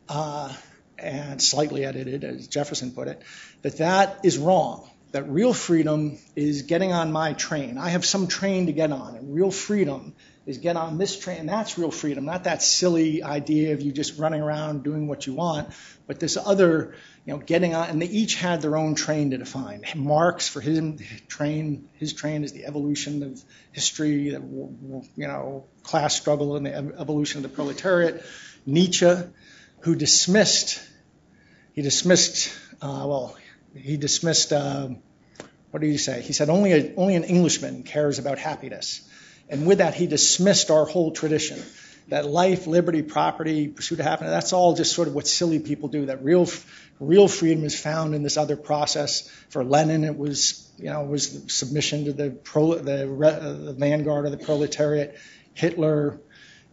uh, 0.08 0.52
and 0.98 1.40
slightly 1.40 1.84
edited, 1.84 2.24
as 2.24 2.48
Jefferson 2.48 2.90
put 2.90 3.06
it, 3.06 3.22
that 3.62 3.78
that 3.78 4.20
is 4.24 4.36
wrong 4.36 4.88
that 5.12 5.28
real 5.28 5.52
freedom 5.52 6.18
is 6.34 6.62
getting 6.62 6.90
on 6.90 7.12
my 7.12 7.34
train. 7.34 7.76
I 7.76 7.90
have 7.90 8.02
some 8.02 8.28
train 8.28 8.66
to 8.66 8.72
get 8.72 8.90
on, 8.90 9.14
and 9.14 9.34
real 9.34 9.50
freedom 9.50 10.14
is 10.44 10.58
get 10.58 10.76
on 10.76 10.98
this 10.98 11.18
train. 11.18 11.46
That's 11.46 11.78
real 11.78 11.90
freedom, 11.90 12.24
not 12.24 12.44
that 12.44 12.62
silly 12.62 13.22
idea 13.22 13.74
of 13.74 13.82
you 13.82 13.92
just 13.92 14.18
running 14.18 14.40
around 14.40 14.82
doing 14.82 15.06
what 15.06 15.26
you 15.26 15.34
want, 15.34 15.68
but 16.06 16.18
this 16.18 16.36
other, 16.36 16.94
you 17.24 17.32
know, 17.32 17.38
getting 17.38 17.74
on. 17.74 17.88
And 17.90 18.02
they 18.02 18.06
each 18.06 18.34
had 18.34 18.60
their 18.60 18.76
own 18.76 18.94
train 18.94 19.30
to 19.30 19.38
define. 19.38 19.84
Marx, 19.94 20.48
for 20.48 20.60
his 20.60 20.80
train, 21.28 21.88
his 21.94 22.12
train 22.12 22.42
is 22.42 22.52
the 22.52 22.66
evolution 22.66 23.22
of 23.22 23.42
history, 23.70 24.30
you 24.30 25.04
know, 25.16 25.66
class 25.84 26.16
struggle 26.16 26.56
and 26.56 26.66
the 26.66 26.74
evolution 26.74 27.44
of 27.44 27.50
the 27.50 27.54
proletariat. 27.54 28.24
Nietzsche, 28.66 29.14
who 29.80 29.94
dismissed, 29.94 30.80
he 31.72 31.82
dismissed, 31.82 32.52
uh, 32.80 33.04
well, 33.06 33.36
he 33.76 33.96
dismissed, 33.96 34.52
uh, 34.52 34.88
what 35.70 35.80
did 35.80 35.90
he 35.90 35.98
say? 35.98 36.20
He 36.20 36.32
said 36.32 36.50
only, 36.50 36.72
a, 36.72 36.94
only 36.96 37.14
an 37.14 37.24
Englishman 37.24 37.82
cares 37.84 38.18
about 38.18 38.38
happiness. 38.38 39.08
And 39.52 39.66
with 39.66 39.78
that, 39.78 39.94
he 39.94 40.06
dismissed 40.06 40.70
our 40.70 40.86
whole 40.86 41.12
tradition 41.12 41.62
that 42.08 42.26
life, 42.26 42.66
liberty, 42.66 43.02
property, 43.02 43.68
pursuit 43.68 44.00
of 44.00 44.06
happiness, 44.06 44.32
that's 44.32 44.54
all 44.54 44.74
just 44.74 44.94
sort 44.94 45.08
of 45.08 45.14
what 45.14 45.26
silly 45.26 45.58
people 45.58 45.90
do. 45.90 46.06
That 46.06 46.24
real, 46.24 46.48
real 46.98 47.28
freedom 47.28 47.62
is 47.64 47.78
found 47.78 48.14
in 48.14 48.22
this 48.22 48.38
other 48.38 48.56
process. 48.56 49.28
For 49.50 49.62
Lenin, 49.62 50.04
it 50.04 50.16
was, 50.16 50.66
you 50.78 50.86
know, 50.86 51.04
was 51.04 51.52
submission 51.52 52.06
to 52.06 52.14
the, 52.14 52.30
pro, 52.30 52.76
the, 52.76 53.06
the 53.64 53.74
vanguard 53.76 54.24
of 54.24 54.32
the 54.32 54.38
proletariat. 54.38 55.18
Hitler, 55.52 56.18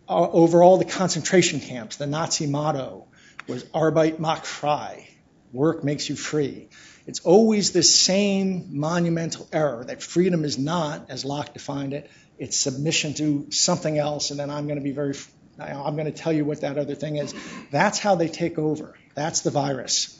uh, 0.07 0.29
over 0.29 0.63
all 0.63 0.77
the 0.77 0.85
concentration 0.85 1.59
camps, 1.59 1.97
the 1.97 2.07
Nazi 2.07 2.47
motto 2.47 3.07
was 3.45 3.65
Arbeit 3.65 4.19
macht 4.19 4.45
frei, 4.45 5.09
work 5.51 5.83
makes 5.83 6.07
you 6.07 6.15
free. 6.15 6.69
It's 7.05 7.19
always 7.21 7.71
the 7.71 7.83
same 7.83 8.79
monumental 8.79 9.49
error 9.51 9.83
that 9.83 10.01
freedom 10.01 10.45
is 10.45 10.57
not, 10.57 11.09
as 11.09 11.25
Locke 11.25 11.53
defined 11.53 11.93
it, 11.93 12.09
it's 12.39 12.57
submission 12.57 13.13
to 13.15 13.51
something 13.51 13.97
else, 13.97 14.31
and 14.31 14.39
then 14.39 14.49
I'm 14.49 14.65
going 14.65 14.77
to 14.77 14.83
be 14.83 14.91
very, 14.91 15.13
I'm 15.59 15.95
going 15.95 16.05
to 16.05 16.11
tell 16.11 16.33
you 16.33 16.45
what 16.45 16.61
that 16.61 16.77
other 16.77 16.95
thing 16.95 17.17
is. 17.17 17.33
That's 17.69 17.99
how 17.99 18.15
they 18.15 18.29
take 18.29 18.57
over. 18.57 18.97
That's 19.13 19.41
the 19.41 19.51
virus. 19.51 20.15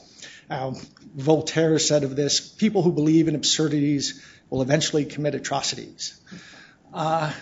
Um, 0.50 0.76
Voltaire 1.14 1.78
said 1.78 2.04
of 2.04 2.16
this 2.16 2.40
people 2.40 2.82
who 2.82 2.92
believe 2.92 3.28
in 3.28 3.34
absurdities 3.34 4.24
will 4.50 4.62
eventually 4.62 5.04
commit 5.04 5.34
atrocities. 5.34 6.20
Uh, 6.92 7.32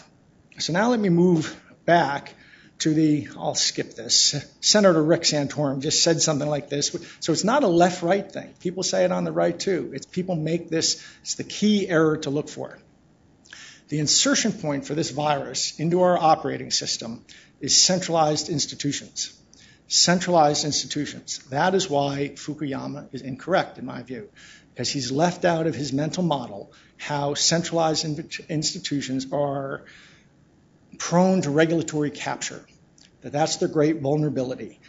so 0.59 0.73
now 0.73 0.91
let 0.91 1.01
me 1.01 1.09
move 1.09 1.59
back 1.85 2.35
to 2.81 2.95
the, 2.95 3.29
I'll 3.37 3.55
skip 3.57 3.95
this. 3.95 4.37
Senator 4.61 5.03
Rick 5.03 5.23
Santorum 5.23 5.81
just 5.81 6.05
said 6.05 6.21
something 6.21 6.49
like 6.49 6.69
this. 6.69 6.97
So 7.21 7.33
it's 7.33 7.45
not 7.45 7.65
a 7.65 7.67
left 7.67 8.03
right 8.03 8.31
thing. 8.31 8.55
People 8.61 8.83
say 8.83 9.05
it 9.05 9.11
on 9.11 9.25
the 9.25 9.33
right 9.33 9.59
too. 9.59 9.91
It's 9.95 10.07
people 10.07 10.37
make 10.37 10.69
this, 10.69 11.05
it's 11.23 11.35
the 11.35 11.45
key 11.45 11.89
error 11.89 12.19
to 12.19 12.31
look 12.31 12.49
for. 12.49 12.79
The 13.89 14.01
insertion 14.01 14.53
point 14.53 14.87
for 14.87 14.95
this 14.95 15.11
virus 15.11 15.79
into 15.81 16.03
our 16.03 16.19
operating 16.19 16.71
system 16.71 17.25
is 17.61 17.77
centralized 17.77 18.51
institutions. 18.51 19.33
Centralized 19.87 20.67
institutions. 20.67 21.39
That 21.51 21.75
is 21.75 21.89
why 21.89 22.33
Fukuyama 22.35 23.09
is 23.13 23.23
incorrect, 23.23 23.79
in 23.79 23.87
my 23.87 24.03
view, 24.03 24.29
because 24.75 24.91
he's 24.91 25.11
left 25.11 25.47
out 25.47 25.67
of 25.67 25.75
his 25.75 25.93
mental 25.93 26.23
model 26.23 26.73
how 26.99 27.33
centralized 27.35 28.05
institutions 28.51 29.27
are 29.33 29.85
prone 30.99 31.41
to 31.43 31.51
regulatory 31.51 32.11
capture, 32.11 32.65
that 33.23 33.33
that's 33.33 33.57
their 33.57 33.69
great 33.69 34.01
vulnerability. 34.01 34.81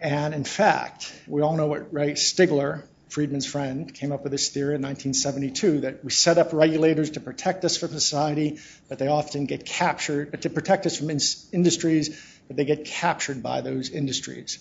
And 0.00 0.34
in 0.34 0.44
fact, 0.44 1.12
we 1.28 1.42
all 1.42 1.56
know 1.56 1.66
what 1.66 1.92
Stigler, 1.92 2.82
Friedman's 3.08 3.46
friend, 3.46 3.92
came 3.92 4.12
up 4.12 4.22
with 4.22 4.32
this 4.32 4.50
theory 4.50 4.74
in 4.74 4.82
1972 4.82 5.80
that 5.80 6.04
we 6.04 6.10
set 6.10 6.36
up 6.36 6.52
regulators 6.52 7.10
to 7.10 7.20
protect 7.20 7.64
us 7.64 7.76
from 7.76 7.88
society, 7.90 8.58
but 8.88 8.98
they 8.98 9.08
often 9.08 9.46
get 9.46 9.64
captured, 9.64 10.42
to 10.42 10.50
protect 10.50 10.84
us 10.86 10.98
from 10.98 11.10
in- 11.10 11.20
industries, 11.52 12.20
but 12.46 12.56
they 12.56 12.64
get 12.64 12.84
captured 12.84 13.42
by 13.42 13.62
those 13.62 13.90
industries. 13.90 14.58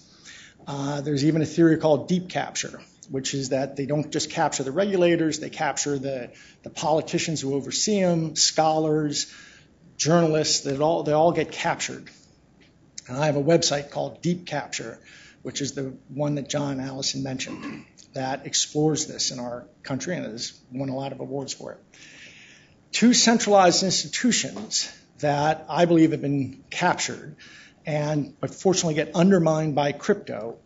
Uh, 0.66 1.02
there's 1.02 1.26
even 1.26 1.42
a 1.42 1.46
theory 1.46 1.78
called 1.78 2.08
deep 2.08 2.30
capture, 2.30 2.82
which 3.10 3.34
is 3.34 3.50
that 3.50 3.76
they 3.76 3.86
don't 3.86 4.12
just 4.12 4.30
capture 4.30 4.64
the 4.64 4.72
regulators, 4.72 5.40
they 5.40 5.50
capture 5.50 6.00
the, 6.00 6.32
the 6.64 6.70
politicians 6.70 7.42
who 7.42 7.54
oversee 7.54 8.02
them, 8.02 8.36
scholars, 8.36 9.34
journalists, 9.98 10.62
they 10.62 10.78
all, 10.78 11.04
they 11.04 11.14
all 11.14 11.32
get 11.32 11.52
captured. 11.52 12.10
And 13.08 13.18
I 13.18 13.26
have 13.26 13.36
a 13.38 13.44
website 13.44 13.92
called 13.92 14.22
Deep 14.22 14.46
Capture, 14.46 15.00
which 15.42 15.62
is 15.62 15.74
the 15.74 15.94
one 16.10 16.36
that 16.36 16.50
John 16.50 16.80
Allison 16.80 17.24
mentioned, 17.24 17.86
that 18.18 18.46
explores 18.46 19.06
this 19.08 19.32
in 19.32 19.40
our 19.40 19.66
country 19.84 20.16
and 20.16 20.26
has 20.26 20.60
won 20.72 20.90
a 20.90 20.96
lot 20.96 21.12
of 21.12 21.20
awards 21.20 21.54
for 21.54 21.74
it. 21.74 21.80
Two 22.92 23.14
centralized 23.14 23.84
institutions 23.84 24.92
that 25.20 25.66
I 25.70 25.86
believe 25.86 26.12
have 26.12 26.22
been 26.22 26.64
captured 26.70 27.36
and 27.86 28.36
but 28.42 28.54
fortunately 28.54 28.96
get 28.96 29.16
undermined 29.16 29.76
by 29.76 29.94
crypto 29.94 30.58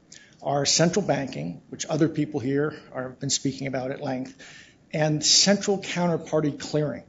are 0.41 0.65
central 0.65 1.05
banking, 1.05 1.61
which 1.69 1.85
other 1.85 2.09
people 2.09 2.39
here 2.39 2.73
have 2.93 3.19
been 3.19 3.29
speaking 3.29 3.67
about 3.67 3.91
at 3.91 4.01
length, 4.01 4.35
and 4.91 5.23
central 5.23 5.77
counterparty 5.77 6.59
clearing. 6.59 7.03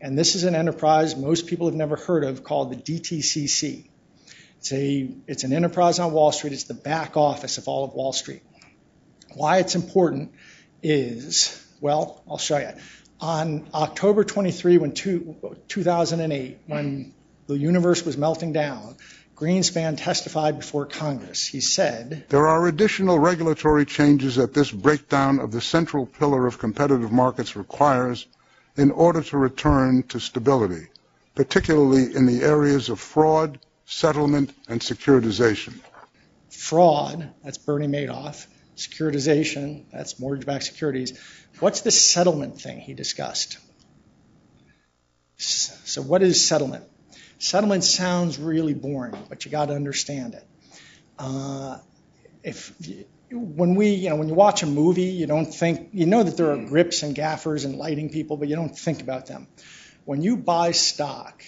And 0.00 0.18
this 0.18 0.34
is 0.34 0.44
an 0.44 0.54
enterprise 0.54 1.16
most 1.16 1.46
people 1.46 1.66
have 1.66 1.74
never 1.74 1.96
heard 1.96 2.24
of 2.24 2.44
called 2.44 2.70
the 2.70 2.76
DTCC. 2.76 3.88
It's, 4.58 4.72
a, 4.72 5.08
it's 5.26 5.44
an 5.44 5.52
enterprise 5.52 5.98
on 5.98 6.12
Wall 6.12 6.30
Street. 6.30 6.52
It's 6.52 6.64
the 6.64 6.74
back 6.74 7.16
office 7.16 7.58
of 7.58 7.68
all 7.68 7.84
of 7.84 7.94
Wall 7.94 8.12
Street. 8.12 8.42
Why 9.34 9.58
it's 9.58 9.74
important 9.74 10.32
is, 10.82 11.64
well, 11.80 12.22
I'll 12.28 12.38
show 12.38 12.58
you. 12.58 12.72
On 13.20 13.66
October 13.74 14.24
23, 14.24 14.78
when 14.78 14.92
two, 14.92 15.36
2008, 15.68 16.58
when 16.66 17.12
the 17.46 17.58
universe 17.58 18.04
was 18.04 18.16
melting 18.16 18.52
down, 18.52 18.96
Greenspan 19.34 19.96
testified 19.96 20.58
before 20.58 20.86
Congress. 20.86 21.46
He 21.46 21.60
said, 21.60 22.26
There 22.28 22.48
are 22.48 22.66
additional 22.66 23.18
regulatory 23.18 23.86
changes 23.86 24.36
that 24.36 24.52
this 24.52 24.70
breakdown 24.70 25.38
of 25.38 25.52
the 25.52 25.60
central 25.60 26.06
pillar 26.06 26.46
of 26.46 26.58
competitive 26.58 27.12
markets 27.12 27.54
requires 27.54 28.26
in 28.76 28.90
order 28.90 29.22
to 29.22 29.38
return 29.38 30.02
to 30.04 30.18
stability, 30.18 30.88
particularly 31.34 32.14
in 32.14 32.26
the 32.26 32.42
areas 32.42 32.88
of 32.88 32.98
fraud, 32.98 33.60
settlement, 33.86 34.52
and 34.68 34.80
securitization. 34.80 35.74
Fraud, 36.50 37.32
that's 37.44 37.58
Bernie 37.58 37.86
Madoff. 37.86 38.46
Securitization, 38.78 39.84
that's 39.92 40.20
mortgage 40.20 40.46
backed 40.46 40.64
securities. 40.64 41.18
What's 41.58 41.80
the 41.80 41.90
settlement 41.90 42.60
thing 42.60 42.78
he 42.80 42.94
discussed? 42.94 43.58
So, 45.36 46.00
what 46.02 46.22
is 46.22 46.46
settlement? 46.46 46.84
Settlement 47.38 47.84
sounds 47.84 48.38
really 48.38 48.74
boring, 48.74 49.16
but 49.28 49.44
you 49.44 49.50
got 49.50 49.66
to 49.66 49.74
understand 49.74 50.34
it. 50.34 50.46
Uh, 51.18 51.78
if 52.42 52.72
when 53.30 53.74
we, 53.74 53.90
you 53.90 54.10
know, 54.10 54.16
when 54.16 54.28
you 54.28 54.34
watch 54.34 54.62
a 54.62 54.66
movie, 54.66 55.02
you 55.04 55.26
don't 55.26 55.52
think, 55.52 55.90
you 55.92 56.06
know 56.06 56.22
that 56.22 56.36
there 56.36 56.52
are 56.52 56.56
grips 56.56 57.02
and 57.02 57.14
gaffers 57.14 57.64
and 57.64 57.76
lighting 57.76 58.10
people, 58.10 58.36
but 58.36 58.48
you 58.48 58.56
don't 58.56 58.76
think 58.76 59.00
about 59.02 59.26
them. 59.26 59.46
When 60.04 60.22
you 60.22 60.36
buy 60.36 60.70
stock 60.70 61.42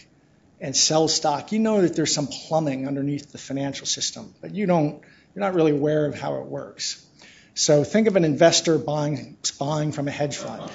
and 0.61 0.77
sell 0.77 1.09
stock, 1.09 1.53
you 1.53 1.59
know 1.59 1.81
that 1.81 1.97
there's 1.97 2.15
some 2.15 2.27
plumbing 2.27 2.87
underneath 2.87 3.33
the 3.33 3.39
financial 3.39 3.87
system, 3.87 4.35
but 4.41 4.55
you 4.55 4.67
don't, 4.67 5.01
you're 5.35 5.45
not 5.45 5.55
really 5.55 5.73
aware 5.73 6.07
of 6.07 6.19
how 6.19 6.37
it 6.37 6.47
works. 6.47 7.07
So 7.55 7.85
think 7.85 8.07
of 8.07 8.17
an 8.17 8.25
investor 8.25 8.79
buying, 8.79 9.37
buying 9.59 9.93
from 9.93 10.09
a 10.09 10.11
hedge 10.11 10.37
fund, 10.37 10.71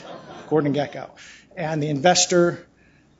Gordon 0.50 0.74
Gekko. 0.74 1.10
and 1.56 1.82
the 1.82 1.90
investor 1.90 2.66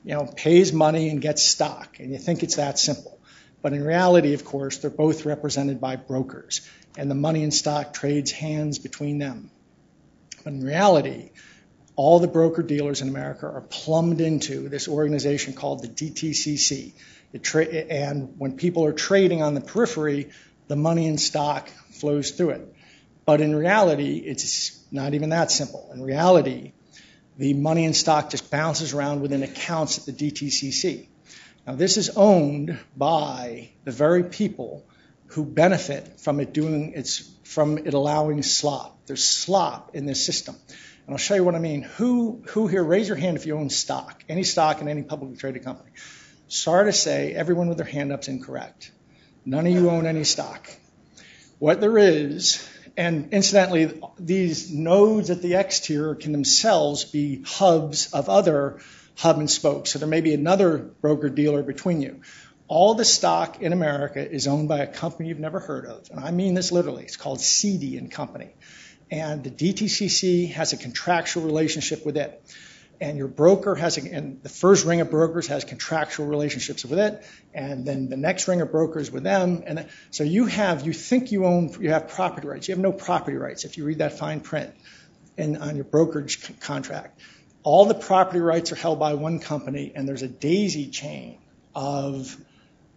you 0.04 0.14
know, 0.14 0.26
pays 0.36 0.72
money 0.72 1.08
and 1.08 1.20
gets 1.20 1.42
stock, 1.42 1.98
and 1.98 2.12
you 2.12 2.18
think 2.18 2.42
it's 2.42 2.56
that 2.56 2.78
simple. 2.78 3.18
But 3.60 3.72
in 3.72 3.82
reality, 3.82 4.34
of 4.34 4.44
course, 4.44 4.78
they're 4.78 4.90
both 4.90 5.24
represented 5.24 5.80
by 5.80 5.96
brokers, 5.96 6.60
and 6.96 7.10
the 7.10 7.16
money 7.16 7.42
and 7.42 7.52
stock 7.52 7.92
trades 7.92 8.30
hands 8.30 8.78
between 8.78 9.18
them. 9.18 9.50
But 10.44 10.52
in 10.52 10.62
reality, 10.62 11.30
all 11.96 12.20
the 12.20 12.28
broker 12.28 12.62
dealers 12.62 13.00
in 13.02 13.08
America 13.08 13.46
are 13.46 13.62
plumbed 13.62 14.20
into 14.20 14.68
this 14.68 14.86
organization 14.86 15.54
called 15.54 15.82
the 15.82 15.88
DTCC. 15.88 16.92
And 17.90 18.34
when 18.38 18.56
people 18.56 18.84
are 18.84 18.92
trading 18.92 19.42
on 19.42 19.54
the 19.54 19.60
periphery, 19.60 20.30
the 20.68 20.76
money 20.76 21.08
and 21.08 21.20
stock 21.20 21.68
flows 21.90 22.30
through 22.30 22.50
it. 22.50 22.75
But 23.26 23.40
in 23.40 23.54
reality, 23.54 24.18
it's 24.18 24.80
not 24.92 25.14
even 25.14 25.30
that 25.30 25.50
simple. 25.50 25.90
In 25.92 26.00
reality, 26.00 26.72
the 27.36 27.54
money 27.54 27.84
and 27.84 27.94
stock 27.94 28.30
just 28.30 28.50
bounces 28.50 28.94
around 28.94 29.20
within 29.20 29.42
accounts 29.42 29.98
at 29.98 30.06
the 30.06 30.12
DTCC. 30.12 31.08
Now, 31.66 31.74
this 31.74 31.96
is 31.96 32.10
owned 32.10 32.78
by 32.96 33.70
the 33.84 33.90
very 33.90 34.22
people 34.22 34.86
who 35.26 35.44
benefit 35.44 36.20
from 36.20 36.38
it 36.38 36.52
doing 36.52 36.92
its 36.94 37.28
from 37.42 37.78
it 37.78 37.94
allowing 37.94 38.42
slop. 38.42 39.06
There's 39.06 39.24
slop 39.24 39.96
in 39.96 40.06
this 40.06 40.24
system. 40.24 40.56
And 41.06 41.14
I'll 41.14 41.18
show 41.18 41.34
you 41.34 41.42
what 41.42 41.56
I 41.56 41.58
mean. 41.58 41.82
Who 41.82 42.42
who 42.50 42.68
here 42.68 42.84
raise 42.84 43.08
your 43.08 43.16
hand 43.16 43.36
if 43.36 43.44
you 43.44 43.58
own 43.58 43.70
stock, 43.70 44.22
any 44.28 44.44
stock 44.44 44.80
in 44.80 44.88
any 44.88 45.02
publicly 45.02 45.36
traded 45.36 45.64
company. 45.64 45.90
Sorry 46.46 46.84
to 46.84 46.92
say, 46.92 47.34
everyone 47.34 47.68
with 47.68 47.78
their 47.78 47.86
hand 47.86 48.12
up 48.12 48.20
is 48.20 48.28
incorrect. 48.28 48.92
None 49.44 49.66
of 49.66 49.72
you 49.72 49.90
own 49.90 50.06
any 50.06 50.22
stock. 50.22 50.70
What 51.58 51.80
there 51.80 51.98
is, 51.98 52.64
and 52.96 53.32
incidentally, 53.32 54.00
these 54.18 54.72
nodes 54.72 55.30
at 55.30 55.42
the 55.42 55.54
exterior 55.54 56.14
can 56.14 56.32
themselves 56.32 57.04
be 57.04 57.42
hubs 57.42 58.12
of 58.12 58.28
other 58.28 58.80
hub 59.16 59.38
and 59.38 59.50
spokes. 59.50 59.90
So 59.90 59.98
there 59.98 60.08
may 60.08 60.20
be 60.22 60.34
another 60.34 60.78
broker 60.78 61.28
dealer 61.28 61.62
between 61.62 62.00
you. 62.00 62.22
All 62.68 62.94
the 62.94 63.04
stock 63.04 63.62
in 63.62 63.72
America 63.72 64.28
is 64.28 64.46
owned 64.46 64.68
by 64.68 64.78
a 64.78 64.86
company 64.86 65.28
you've 65.28 65.38
never 65.38 65.60
heard 65.60 65.86
of. 65.86 66.08
And 66.10 66.20
I 66.20 66.30
mean 66.30 66.54
this 66.54 66.72
literally. 66.72 67.04
It's 67.04 67.16
called 67.16 67.40
Cede 67.40 67.98
and 67.98 68.10
Company. 68.10 68.50
And 69.10 69.44
the 69.44 69.50
DTCC 69.50 70.52
has 70.52 70.72
a 70.72 70.76
contractual 70.76 71.44
relationship 71.44 72.04
with 72.04 72.16
it 72.16 72.42
and 73.00 73.18
your 73.18 73.28
broker 73.28 73.74
has, 73.74 73.96
and 73.98 74.42
the 74.42 74.48
first 74.48 74.84
ring 74.84 75.00
of 75.00 75.10
brokers 75.10 75.46
has 75.48 75.64
contractual 75.64 76.26
relationships 76.26 76.84
with 76.84 76.98
it, 76.98 77.24
and 77.54 77.84
then 77.84 78.08
the 78.08 78.16
next 78.16 78.48
ring 78.48 78.60
of 78.60 78.70
brokers 78.70 79.10
with 79.10 79.22
them, 79.22 79.62
and 79.66 79.86
so 80.10 80.24
you 80.24 80.46
have, 80.46 80.86
you 80.86 80.92
think 80.92 81.32
you 81.32 81.44
own, 81.44 81.74
you 81.80 81.90
have 81.90 82.08
property 82.08 82.48
rights. 82.48 82.68
You 82.68 82.74
have 82.74 82.82
no 82.82 82.92
property 82.92 83.36
rights 83.36 83.64
if 83.64 83.76
you 83.76 83.84
read 83.84 83.98
that 83.98 84.18
fine 84.18 84.40
print 84.40 84.74
in, 85.36 85.56
on 85.56 85.76
your 85.76 85.84
brokerage 85.84 86.58
contract. 86.60 87.20
All 87.62 87.86
the 87.86 87.94
property 87.94 88.40
rights 88.40 88.72
are 88.72 88.76
held 88.76 88.98
by 88.98 89.14
one 89.14 89.40
company, 89.40 89.92
and 89.94 90.08
there's 90.08 90.22
a 90.22 90.28
daisy 90.28 90.88
chain 90.88 91.38
of 91.74 92.36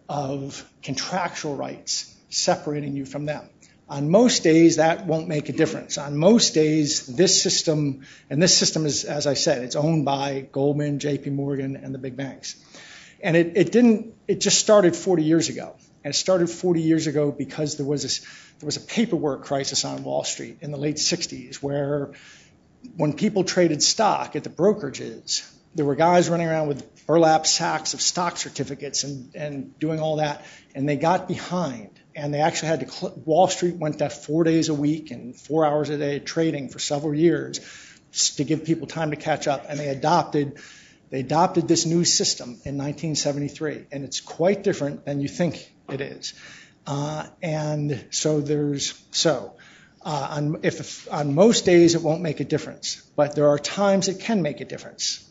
of 0.07 0.67
contractual 0.81 1.55
rights 1.55 2.15
separating 2.29 2.95
you 2.95 3.05
from 3.05 3.25
them. 3.25 3.47
On 3.89 4.11
most 4.11 4.43
days, 4.43 4.75
that 4.75 5.07
won't 5.07 5.27
make 5.27 5.49
a 5.49 5.51
difference. 5.51 5.97
On 5.97 6.15
most 6.15 6.53
days, 6.53 7.07
this 7.07 7.41
system, 7.41 8.05
and 8.29 8.41
this 8.41 8.55
system 8.55 8.85
is, 8.85 9.03
as 9.03 9.25
I 9.25 9.33
said, 9.33 9.63
it's 9.63 9.75
owned 9.75 10.05
by 10.05 10.47
Goldman, 10.51 10.99
JP 10.99 11.33
Morgan, 11.33 11.75
and 11.75 11.93
the 11.93 11.97
big 11.97 12.15
banks. 12.15 12.55
And 13.21 13.35
it, 13.35 13.57
it 13.57 13.71
didn't, 13.71 14.13
it 14.27 14.41
just 14.41 14.59
started 14.59 14.95
40 14.95 15.23
years 15.23 15.49
ago. 15.49 15.75
And 16.03 16.13
it 16.13 16.17
started 16.17 16.51
40 16.51 16.81
years 16.81 17.07
ago 17.07 17.31
because 17.31 17.77
there 17.77 17.85
was, 17.85 18.03
this, 18.03 18.19
there 18.59 18.67
was 18.67 18.77
a 18.77 18.81
paperwork 18.81 19.43
crisis 19.43 19.83
on 19.83 20.03
Wall 20.03 20.23
Street 20.23 20.59
in 20.61 20.71
the 20.71 20.77
late 20.77 20.97
60s 20.97 21.55
where 21.55 22.11
when 22.95 23.13
people 23.13 23.43
traded 23.43 23.81
stock 23.81 24.35
at 24.35 24.43
the 24.43 24.49
brokerages, 24.49 25.51
there 25.73 25.85
were 25.85 25.95
guys 25.95 26.29
running 26.29 26.47
around 26.47 26.67
with 26.67 27.05
burlap 27.07 27.47
sacks 27.47 27.95
of 27.95 28.01
stock 28.01 28.37
certificates 28.37 29.03
and, 29.03 29.35
and 29.35 29.79
doing 29.79 29.99
all 29.99 30.17
that, 30.17 30.45
and 30.75 30.87
they 30.87 30.95
got 30.95 31.27
behind 31.27 31.98
and 32.19 32.33
they 32.33 32.41
actually 32.41 32.69
had 32.69 32.87
to. 32.87 33.13
Wall 33.25 33.47
Street 33.47 33.75
went 33.75 33.99
to 33.99 34.09
four 34.09 34.43
days 34.43 34.69
a 34.69 34.73
week 34.73 35.11
and 35.11 35.35
four 35.35 35.65
hours 35.65 35.89
a 35.89 35.97
day 35.97 36.19
trading 36.19 36.69
for 36.69 36.79
several 36.79 37.13
years 37.13 37.59
to 38.35 38.43
give 38.43 38.65
people 38.65 38.87
time 38.87 39.11
to 39.11 39.17
catch 39.17 39.47
up, 39.47 39.65
and 39.67 39.79
they 39.79 39.87
adopted. 39.87 40.59
They 41.09 41.21
adopted 41.21 41.67
this 41.67 41.87
new 41.87 42.05
system 42.05 42.49
in 42.65 42.77
1973, 42.77 43.85
and 43.91 44.03
it's 44.03 44.19
quite 44.19 44.63
different 44.63 45.05
than 45.05 45.21
you 45.21 45.27
think 45.27 45.73
it 45.89 46.01
is. 46.01 46.35
Uh, 46.85 47.25
and 47.41 48.05
so 48.11 48.41
there's 48.41 48.93
so 49.09 49.55
uh, 50.01 50.27
on, 50.31 50.59
if 50.63 51.11
on 51.11 51.33
most 51.33 51.65
days 51.65 51.95
it 51.95 52.01
won't 52.01 52.21
make 52.21 52.39
a 52.39 52.45
difference, 52.45 53.01
but 53.15 53.35
there 53.35 53.47
are 53.49 53.59
times 53.59 54.07
it 54.07 54.19
can 54.19 54.41
make 54.41 54.61
a 54.61 54.65
difference. 54.65 55.25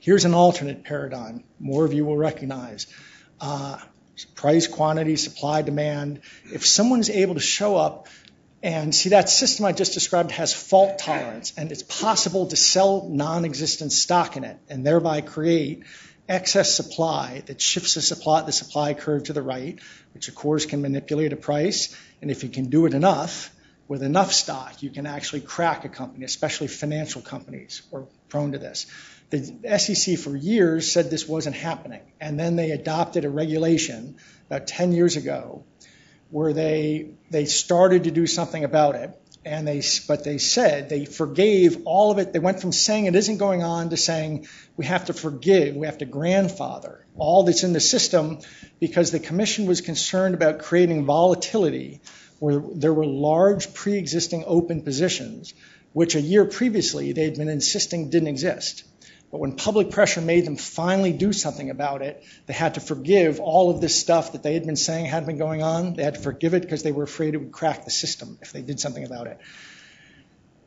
Here's 0.00 0.24
an 0.24 0.34
alternate 0.34 0.84
paradigm. 0.84 1.44
More 1.58 1.84
of 1.84 1.92
you 1.92 2.04
will 2.04 2.16
recognize. 2.16 2.86
Uh, 3.40 3.78
price, 4.24 4.66
quantity, 4.66 5.16
supply, 5.16 5.62
demand. 5.62 6.20
If 6.52 6.66
someone's 6.66 7.10
able 7.10 7.34
to 7.34 7.40
show 7.40 7.76
up 7.76 8.08
and 8.62 8.94
see 8.94 9.10
that 9.10 9.28
system 9.28 9.66
I 9.66 9.72
just 9.72 9.94
described 9.94 10.30
has 10.32 10.52
fault 10.52 10.98
tolerance, 10.98 11.52
and 11.56 11.70
it's 11.70 11.82
possible 11.82 12.46
to 12.46 12.56
sell 12.56 13.08
non 13.08 13.44
existent 13.44 13.92
stock 13.92 14.36
in 14.36 14.44
it 14.44 14.58
and 14.68 14.86
thereby 14.86 15.20
create 15.20 15.84
excess 16.28 16.74
supply 16.74 17.42
that 17.46 17.60
shifts 17.60 17.94
the 17.94 18.02
supply, 18.02 18.42
the 18.42 18.52
supply 18.52 18.94
curve 18.94 19.24
to 19.24 19.32
the 19.32 19.42
right, 19.42 19.78
which 20.14 20.28
of 20.28 20.34
course 20.34 20.66
can 20.66 20.82
manipulate 20.82 21.32
a 21.32 21.36
price. 21.36 21.96
And 22.22 22.30
if 22.30 22.42
you 22.42 22.48
can 22.48 22.70
do 22.70 22.86
it 22.86 22.94
enough, 22.94 23.52
with 23.88 24.02
enough 24.02 24.32
stock, 24.32 24.82
you 24.82 24.90
can 24.90 25.06
actually 25.06 25.42
crack 25.42 25.84
a 25.84 25.88
company, 25.88 26.24
especially 26.24 26.66
financial 26.66 27.22
companies 27.22 27.82
are 27.92 28.04
prone 28.28 28.52
to 28.52 28.58
this. 28.58 28.86
The 29.30 29.78
SEC 29.78 30.18
for 30.18 30.36
years 30.36 30.90
said 30.90 31.10
this 31.10 31.26
wasn't 31.26 31.56
happening, 31.56 32.02
and 32.20 32.38
then 32.38 32.56
they 32.56 32.70
adopted 32.70 33.24
a 33.24 33.30
regulation 33.30 34.16
about 34.48 34.66
10 34.66 34.92
years 34.92 35.16
ago 35.16 35.64
where 36.30 36.52
they 36.52 37.10
they 37.30 37.44
started 37.44 38.04
to 38.04 38.10
do 38.10 38.26
something 38.26 38.64
about 38.64 38.94
it. 38.94 39.10
And 39.44 39.66
they, 39.66 39.80
but 40.08 40.24
they 40.24 40.38
said 40.38 40.88
they 40.88 41.04
forgave 41.04 41.82
all 41.84 42.10
of 42.10 42.18
it. 42.18 42.32
They 42.32 42.40
went 42.40 42.60
from 42.60 42.72
saying 42.72 43.06
it 43.06 43.14
isn't 43.14 43.36
going 43.36 43.62
on 43.62 43.90
to 43.90 43.96
saying 43.96 44.48
we 44.76 44.86
have 44.86 45.04
to 45.04 45.12
forgive, 45.12 45.76
we 45.76 45.86
have 45.86 45.98
to 45.98 46.04
grandfather 46.04 47.06
all 47.16 47.44
that's 47.44 47.62
in 47.62 47.72
the 47.72 47.80
system 47.80 48.40
because 48.80 49.12
the 49.12 49.20
commission 49.20 49.66
was 49.66 49.80
concerned 49.80 50.34
about 50.34 50.58
creating 50.58 51.04
volatility 51.04 52.00
where 52.38 52.60
there 52.74 52.92
were 52.92 53.06
large 53.06 53.72
pre-existing 53.72 54.44
open 54.46 54.82
positions, 54.82 55.54
which 55.92 56.14
a 56.14 56.20
year 56.20 56.44
previously 56.44 57.12
they 57.12 57.24
had 57.24 57.36
been 57.36 57.48
insisting 57.48 58.10
didn't 58.10 58.28
exist. 58.28 58.84
But 59.30 59.40
when 59.40 59.56
public 59.56 59.90
pressure 59.90 60.20
made 60.20 60.46
them 60.46 60.56
finally 60.56 61.12
do 61.12 61.32
something 61.32 61.68
about 61.70 62.02
it, 62.02 62.22
they 62.46 62.52
had 62.52 62.74
to 62.74 62.80
forgive 62.80 63.40
all 63.40 63.70
of 63.70 63.80
this 63.80 63.98
stuff 63.98 64.32
that 64.32 64.42
they 64.42 64.54
had 64.54 64.64
been 64.64 64.76
saying 64.76 65.06
had 65.06 65.26
been 65.26 65.38
going 65.38 65.62
on. 65.62 65.94
They 65.94 66.04
had 66.04 66.14
to 66.14 66.20
forgive 66.20 66.54
it 66.54 66.62
because 66.62 66.82
they 66.82 66.92
were 66.92 67.02
afraid 67.02 67.34
it 67.34 67.38
would 67.38 67.52
crack 67.52 67.84
the 67.84 67.90
system 67.90 68.38
if 68.40 68.52
they 68.52 68.62
did 68.62 68.78
something 68.78 69.04
about 69.04 69.26
it. 69.26 69.38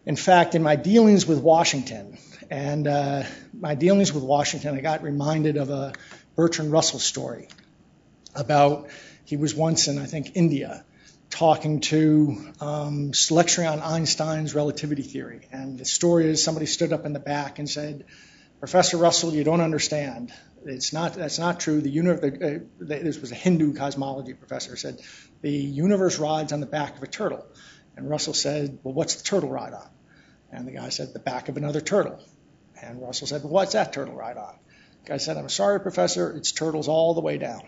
In 0.05 0.15
fact, 0.15 0.55
in 0.55 0.63
my 0.63 0.75
dealings 0.75 1.25
with 1.25 1.39
Washington, 1.39 2.17
and 2.49 2.87
uh, 2.87 3.23
my 3.53 3.75
dealings 3.75 4.11
with 4.11 4.23
Washington, 4.23 4.75
I 4.75 4.81
got 4.81 5.03
reminded 5.03 5.57
of 5.57 5.69
a 5.69 5.93
Bertrand 6.35 6.71
Russell 6.71 6.99
story 6.99 7.47
about 8.35 8.89
he 9.25 9.37
was 9.37 9.53
once 9.53 9.87
in, 9.87 9.99
I 9.99 10.05
think, 10.05 10.31
India 10.35 10.83
talking 11.29 11.79
to, 11.81 12.53
um, 12.59 13.11
lecturing 13.29 13.67
on 13.67 13.79
Einstein's 13.79 14.55
relativity 14.55 15.03
theory. 15.03 15.47
And 15.51 15.77
the 15.77 15.85
story 15.85 16.27
is 16.27 16.43
somebody 16.43 16.65
stood 16.65 16.91
up 16.91 17.05
in 17.05 17.13
the 17.13 17.19
back 17.19 17.59
and 17.59 17.69
said, 17.69 18.05
Professor 18.59 18.97
Russell, 18.97 19.33
you 19.33 19.43
don't 19.43 19.61
understand. 19.61 20.33
It's 20.65 20.91
not, 20.91 21.13
that's 21.13 21.39
not 21.39 21.61
true. 21.61 21.79
The 21.79 21.89
uni- 21.89 22.13
the, 22.15 22.55
uh, 22.57 22.85
this 22.85 23.19
was 23.19 23.31
a 23.31 23.35
Hindu 23.35 23.73
cosmology 23.73 24.33
professor, 24.33 24.75
said 24.75 24.99
the 25.41 25.51
universe 25.51 26.19
rides 26.19 26.51
on 26.51 26.59
the 26.59 26.65
back 26.65 26.97
of 26.97 27.03
a 27.03 27.07
turtle. 27.07 27.45
And 27.95 28.09
Russell 28.09 28.33
said, 28.33 28.79
Well, 28.83 28.93
what's 28.93 29.15
the 29.15 29.23
turtle 29.23 29.49
ride 29.49 29.73
on? 29.73 29.87
And 30.51 30.67
the 30.67 30.71
guy 30.71 30.89
said, 30.89 31.13
The 31.13 31.19
back 31.19 31.47
of 31.47 31.55
another 31.55 31.79
turtle. 31.79 32.19
And 32.81 33.01
Russell 33.01 33.27
said, 33.27 33.43
Well, 33.43 33.53
what's 33.53 33.73
that 33.73 33.93
turtle 33.93 34.15
ride 34.15 34.37
on? 34.37 34.55
The 35.03 35.11
guy 35.11 35.17
said, 35.17 35.37
I'm 35.37 35.47
sorry, 35.47 35.79
professor, 35.79 36.35
it's 36.35 36.51
turtles 36.51 36.89
all 36.89 37.13
the 37.13 37.21
way 37.21 37.37
down. 37.37 37.61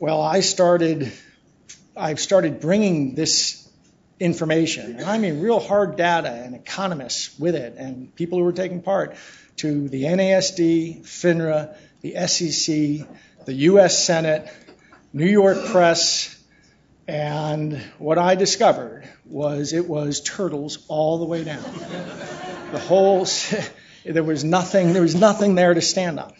Well, 0.00 0.20
I 0.20 0.40
started, 0.40 1.12
I've 1.96 2.20
started 2.20 2.60
bringing 2.60 3.14
this 3.14 3.62
information, 4.18 4.96
and 4.96 5.04
I 5.04 5.18
mean 5.18 5.40
real 5.40 5.60
hard 5.60 5.96
data 5.96 6.30
and 6.30 6.54
economists 6.54 7.38
with 7.38 7.54
it, 7.54 7.76
and 7.76 8.14
people 8.14 8.38
who 8.38 8.44
were 8.44 8.52
taking 8.52 8.82
part 8.82 9.16
to 9.56 9.88
the 9.88 10.04
NASD, 10.04 11.02
FINRA, 11.02 11.76
the 12.00 12.26
SEC, 12.26 13.06
the 13.46 13.52
U.S. 13.54 14.04
Senate, 14.04 14.48
New 15.12 15.26
York 15.26 15.64
Press, 15.66 16.32
and 17.08 17.80
what 17.98 18.18
I 18.18 18.34
discovered 18.34 19.08
was 19.24 19.72
it 19.72 19.88
was 19.88 20.20
turtles 20.20 20.84
all 20.88 21.18
the 21.18 21.24
way 21.24 21.44
down. 21.44 21.62
the 22.72 22.78
whole, 22.78 23.26
there 24.04 24.24
was 24.24 24.44
nothing, 24.44 24.92
there 24.92 25.02
was 25.02 25.14
nothing 25.14 25.54
there 25.54 25.72
to 25.72 25.80
stand 25.80 26.18
on. 26.18 26.32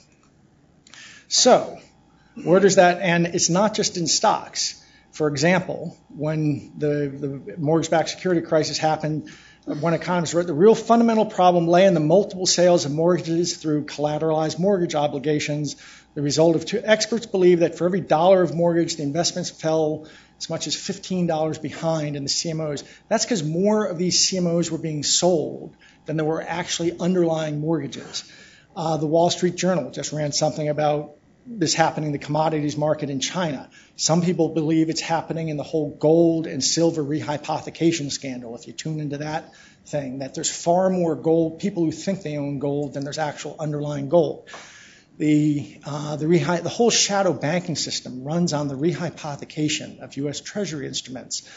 So, 1.28 1.78
where 2.42 2.60
does 2.60 2.76
that, 2.76 3.00
and 3.00 3.26
it's 3.28 3.48
not 3.48 3.74
just 3.74 3.96
in 3.96 4.06
stocks. 4.06 4.82
For 5.12 5.28
example, 5.28 5.96
when 6.08 6.72
the, 6.76 7.42
the 7.46 7.56
mortgage-backed 7.56 8.10
security 8.10 8.42
crisis 8.42 8.76
happened 8.76 9.30
one 9.66 9.94
economist 9.94 10.32
wrote, 10.32 10.46
the 10.46 10.54
real 10.54 10.76
fundamental 10.76 11.26
problem 11.26 11.66
lay 11.66 11.86
in 11.86 11.94
the 11.94 12.00
multiple 12.00 12.46
sales 12.46 12.84
of 12.84 12.92
mortgages 12.92 13.56
through 13.56 13.84
collateralized 13.84 14.60
mortgage 14.60 14.94
obligations. 14.94 15.74
The 16.14 16.22
result 16.22 16.54
of 16.54 16.64
two 16.64 16.80
experts 16.82 17.26
believe 17.26 17.60
that 17.60 17.76
for 17.76 17.84
every 17.84 18.00
dollar 18.00 18.42
of 18.42 18.54
mortgage, 18.54 18.96
the 18.96 19.02
investments 19.02 19.50
fell 19.50 20.06
as 20.38 20.48
much 20.48 20.68
as 20.68 20.76
$15 20.76 21.60
behind 21.60 22.14
in 22.14 22.22
the 22.22 22.28
CMOs. 22.28 22.84
That's 23.08 23.24
because 23.24 23.42
more 23.42 23.86
of 23.86 23.98
these 23.98 24.30
CMOs 24.30 24.70
were 24.70 24.78
being 24.78 25.02
sold 25.02 25.74
than 26.04 26.16
there 26.16 26.24
were 26.24 26.42
actually 26.42 26.96
underlying 27.00 27.60
mortgages. 27.60 28.30
Uh, 28.76 28.98
the 28.98 29.06
Wall 29.06 29.30
Street 29.30 29.56
Journal 29.56 29.90
just 29.90 30.12
ran 30.12 30.30
something 30.30 30.68
about 30.68 31.16
this 31.46 31.74
happening 31.74 32.08
in 32.08 32.12
the 32.12 32.18
commodities 32.18 32.76
market 32.76 33.08
in 33.08 33.20
China. 33.20 33.70
Some 33.94 34.22
people 34.22 34.50
believe 34.50 34.90
it's 34.90 35.00
happening 35.00 35.48
in 35.48 35.56
the 35.56 35.62
whole 35.62 35.96
gold 35.96 36.46
and 36.46 36.62
silver 36.62 37.02
rehypothecation 37.02 38.10
scandal. 38.10 38.56
If 38.56 38.66
you 38.66 38.72
tune 38.72 39.00
into 39.00 39.18
that 39.18 39.54
thing, 39.86 40.18
that 40.18 40.34
there's 40.34 40.50
far 40.50 40.90
more 40.90 41.14
gold, 41.14 41.60
people 41.60 41.84
who 41.84 41.92
think 41.92 42.22
they 42.22 42.36
own 42.36 42.58
gold, 42.58 42.94
than 42.94 43.04
there's 43.04 43.18
actual 43.18 43.56
underlying 43.60 44.08
gold. 44.08 44.48
The, 45.18 45.80
uh, 45.86 46.16
the, 46.16 46.26
the 46.26 46.68
whole 46.68 46.90
shadow 46.90 47.32
banking 47.32 47.76
system 47.76 48.24
runs 48.24 48.52
on 48.52 48.68
the 48.68 48.74
rehypothecation 48.74 50.00
of 50.00 50.16
U.S. 50.16 50.40
Treasury 50.40 50.86
instruments. 50.86 51.48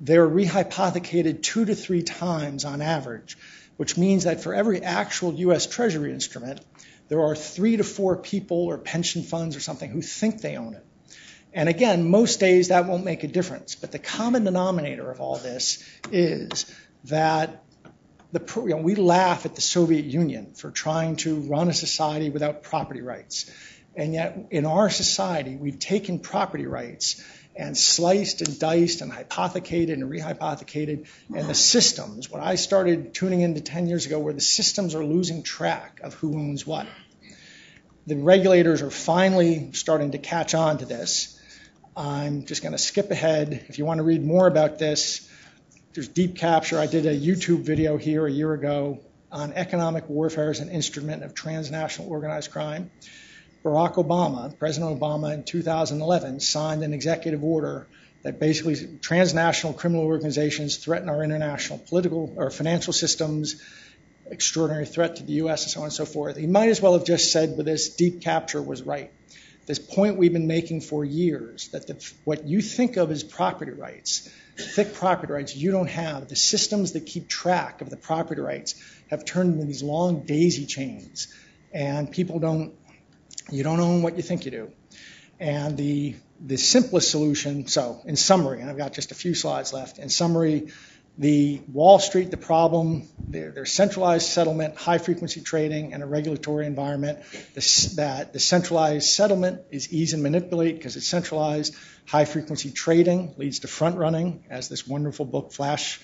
They're 0.00 0.28
rehypothecated 0.28 1.42
two 1.42 1.64
to 1.64 1.74
three 1.74 2.02
times 2.02 2.64
on 2.64 2.82
average, 2.82 3.38
which 3.76 3.96
means 3.96 4.24
that 4.24 4.42
for 4.42 4.52
every 4.52 4.82
actual 4.82 5.32
U.S. 5.34 5.66
Treasury 5.66 6.12
instrument, 6.12 6.60
there 7.08 7.22
are 7.22 7.34
three 7.34 7.76
to 7.76 7.84
four 7.84 8.16
people 8.16 8.66
or 8.66 8.78
pension 8.78 9.22
funds 9.22 9.56
or 9.56 9.60
something 9.60 9.90
who 9.90 10.02
think 10.02 10.40
they 10.40 10.56
own 10.56 10.74
it. 10.74 10.84
And 11.52 11.68
again, 11.68 12.10
most 12.10 12.40
days 12.40 12.68
that 12.68 12.86
won't 12.86 13.04
make 13.04 13.24
a 13.24 13.28
difference. 13.28 13.74
But 13.74 13.90
the 13.90 13.98
common 13.98 14.44
denominator 14.44 15.10
of 15.10 15.20
all 15.20 15.38
this 15.38 15.82
is 16.12 16.66
that 17.04 17.64
we 18.32 18.94
laugh 18.94 19.46
at 19.46 19.54
the 19.54 19.62
Soviet 19.62 20.04
Union 20.04 20.52
for 20.52 20.70
trying 20.70 21.16
to 21.16 21.40
run 21.40 21.68
a 21.68 21.72
society 21.72 22.28
without 22.28 22.62
property 22.62 23.00
rights. 23.00 23.50
And 23.96 24.12
yet, 24.12 24.48
in 24.50 24.66
our 24.66 24.90
society, 24.90 25.56
we've 25.56 25.78
taken 25.78 26.18
property 26.18 26.66
rights 26.66 27.24
and 27.58 27.76
sliced 27.76 28.40
and 28.40 28.56
diced 28.58 29.00
and 29.02 29.12
hypothecated 29.12 29.98
and 29.98 30.08
rehypothecated. 30.08 31.08
And 31.34 31.48
the 31.48 31.54
systems, 31.54 32.30
what 32.30 32.40
I 32.40 32.54
started 32.54 33.12
tuning 33.12 33.40
into 33.40 33.60
10 33.60 33.88
years 33.88 34.06
ago, 34.06 34.20
where 34.20 34.32
the 34.32 34.40
systems 34.40 34.94
are 34.94 35.04
losing 35.04 35.42
track 35.42 36.00
of 36.04 36.14
who 36.14 36.38
owns 36.38 36.64
what. 36.64 36.86
The 38.06 38.14
regulators 38.14 38.80
are 38.80 38.90
finally 38.90 39.72
starting 39.72 40.12
to 40.12 40.18
catch 40.18 40.54
on 40.54 40.78
to 40.78 40.84
this. 40.84 41.38
I'm 41.96 42.46
just 42.46 42.62
going 42.62 42.72
to 42.72 42.78
skip 42.78 43.10
ahead. 43.10 43.66
If 43.68 43.78
you 43.78 43.84
want 43.84 43.98
to 43.98 44.04
read 44.04 44.24
more 44.24 44.46
about 44.46 44.78
this, 44.78 45.28
there's 45.94 46.08
Deep 46.08 46.36
Capture. 46.36 46.78
I 46.78 46.86
did 46.86 47.06
a 47.06 47.18
YouTube 47.18 47.62
video 47.62 47.96
here 47.96 48.24
a 48.24 48.30
year 48.30 48.52
ago 48.52 49.00
on 49.32 49.52
economic 49.54 50.08
warfare 50.08 50.50
as 50.50 50.60
an 50.60 50.70
instrument 50.70 51.24
of 51.24 51.34
transnational 51.34 52.08
organized 52.08 52.52
crime. 52.52 52.92
Barack 53.64 53.94
Obama, 53.94 54.56
President 54.58 54.98
Obama 54.98 55.34
in 55.34 55.42
2011, 55.42 56.40
signed 56.40 56.82
an 56.82 56.94
executive 56.94 57.42
order 57.42 57.86
that 58.22 58.38
basically 58.38 58.76
transnational 59.00 59.72
criminal 59.72 60.04
organizations 60.04 60.76
threaten 60.76 61.08
our 61.08 61.22
international 61.22 61.78
political 61.78 62.32
or 62.36 62.50
financial 62.50 62.92
systems, 62.92 63.62
extraordinary 64.30 64.86
threat 64.86 65.16
to 65.16 65.22
the 65.24 65.34
U.S., 65.34 65.64
and 65.64 65.72
so 65.72 65.80
on 65.80 65.84
and 65.84 65.92
so 65.92 66.04
forth. 66.04 66.36
He 66.36 66.46
might 66.46 66.68
as 66.68 66.80
well 66.80 66.92
have 66.94 67.04
just 67.04 67.32
said, 67.32 67.56
with 67.56 67.66
this 67.66 67.94
deep 67.94 68.20
capture 68.20 68.62
was 68.62 68.82
right. 68.82 69.10
This 69.66 69.78
point 69.78 70.16
we've 70.16 70.32
been 70.32 70.46
making 70.46 70.80
for 70.80 71.04
years 71.04 71.68
that 71.68 71.86
the, 71.86 72.12
what 72.24 72.46
you 72.46 72.62
think 72.62 72.96
of 72.96 73.10
as 73.10 73.22
property 73.22 73.72
rights, 73.72 74.28
thick 74.56 74.94
property 74.94 75.32
rights, 75.32 75.54
you 75.54 75.72
don't 75.72 75.90
have. 75.90 76.28
The 76.28 76.36
systems 76.36 76.92
that 76.92 77.06
keep 77.06 77.28
track 77.28 77.80
of 77.80 77.90
the 77.90 77.96
property 77.96 78.40
rights 78.40 78.82
have 79.10 79.24
turned 79.24 79.54
into 79.54 79.66
these 79.66 79.82
long 79.82 80.24
daisy 80.24 80.64
chains, 80.64 81.28
and 81.72 82.10
people 82.10 82.38
don't 82.38 82.72
you 83.50 83.62
don't 83.62 83.80
own 83.80 84.02
what 84.02 84.16
you 84.16 84.22
think 84.22 84.44
you 84.44 84.50
do. 84.50 84.70
And 85.40 85.76
the 85.76 86.16
the 86.40 86.56
simplest 86.56 87.10
solution, 87.10 87.66
so 87.66 88.00
in 88.04 88.16
summary, 88.16 88.60
and 88.60 88.70
I've 88.70 88.76
got 88.76 88.92
just 88.92 89.10
a 89.10 89.14
few 89.14 89.34
slides 89.34 89.72
left, 89.72 89.98
in 89.98 90.08
summary, 90.08 90.68
the 91.18 91.60
Wall 91.72 91.98
Street, 91.98 92.30
the 92.30 92.36
problem, 92.36 93.08
their, 93.18 93.66
centralized 93.66 94.28
settlement, 94.28 94.76
high 94.76 94.98
frequency 94.98 95.40
trading, 95.40 95.92
and 95.92 96.00
a 96.00 96.06
regulatory 96.06 96.64
environment. 96.64 97.18
That 97.96 98.32
the 98.32 98.38
centralized 98.38 99.10
settlement 99.10 99.62
is 99.72 99.92
easy 99.92 100.16
to 100.16 100.22
manipulate 100.22 100.76
because 100.76 100.96
it's 100.96 101.08
centralized. 101.08 101.74
High 102.06 102.24
frequency 102.24 102.70
trading 102.70 103.34
leads 103.36 103.58
to 103.60 103.68
front 103.68 103.96
running, 103.96 104.44
as 104.48 104.68
this 104.68 104.86
wonderful 104.86 105.24
book 105.24 105.52
Flash 105.52 106.00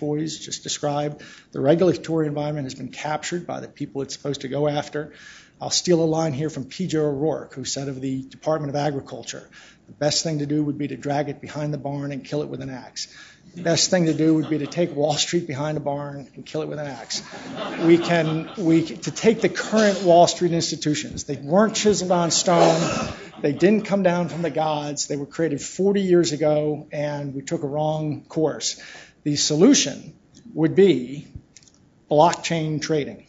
Boys 0.00 0.38
just 0.38 0.62
described. 0.62 1.22
The 1.52 1.60
regulatory 1.60 2.26
environment 2.26 2.66
has 2.66 2.74
been 2.74 2.90
captured 2.90 3.46
by 3.46 3.60
the 3.60 3.68
people 3.68 4.02
it's 4.02 4.12
supposed 4.12 4.42
to 4.42 4.48
go 4.48 4.68
after. 4.68 5.14
I'll 5.62 5.70
steal 5.70 6.02
a 6.02 6.04
line 6.04 6.32
here 6.32 6.50
from 6.50 6.64
P.J. 6.64 6.98
O'Rourke, 6.98 7.54
who 7.54 7.64
said 7.64 7.86
of 7.86 8.00
the 8.00 8.22
Department 8.22 8.70
of 8.70 8.74
Agriculture, 8.74 9.48
the 9.86 9.92
best 9.92 10.24
thing 10.24 10.40
to 10.40 10.46
do 10.46 10.64
would 10.64 10.76
be 10.76 10.88
to 10.88 10.96
drag 10.96 11.28
it 11.28 11.40
behind 11.40 11.72
the 11.72 11.78
barn 11.78 12.10
and 12.10 12.24
kill 12.24 12.42
it 12.42 12.48
with 12.48 12.60
an 12.62 12.68
axe. 12.68 13.06
The 13.54 13.62
best 13.62 13.88
thing 13.88 14.06
to 14.06 14.12
do 14.12 14.34
would 14.34 14.50
be 14.50 14.58
to 14.58 14.66
take 14.66 14.96
Wall 14.96 15.14
Street 15.14 15.46
behind 15.46 15.76
a 15.76 15.80
barn 15.80 16.28
and 16.34 16.44
kill 16.44 16.62
it 16.62 16.68
with 16.68 16.80
an 16.80 16.88
axe. 16.88 17.22
We 17.84 17.96
can, 17.96 18.50
we, 18.58 18.82
to 18.82 19.10
take 19.12 19.40
the 19.40 19.48
current 19.48 20.02
Wall 20.02 20.26
Street 20.26 20.50
institutions, 20.50 21.24
they 21.24 21.36
weren't 21.36 21.76
chiseled 21.76 22.10
on 22.10 22.32
stone, 22.32 23.12
they 23.40 23.52
didn't 23.52 23.84
come 23.84 24.02
down 24.02 24.30
from 24.30 24.42
the 24.42 24.50
gods, 24.50 25.06
they 25.06 25.16
were 25.16 25.26
created 25.26 25.62
40 25.62 26.00
years 26.00 26.32
ago, 26.32 26.88
and 26.90 27.36
we 27.36 27.42
took 27.42 27.62
a 27.62 27.68
wrong 27.68 28.24
course. 28.28 28.82
The 29.22 29.36
solution 29.36 30.12
would 30.54 30.74
be 30.74 31.28
blockchain 32.10 32.82
trading. 32.82 33.26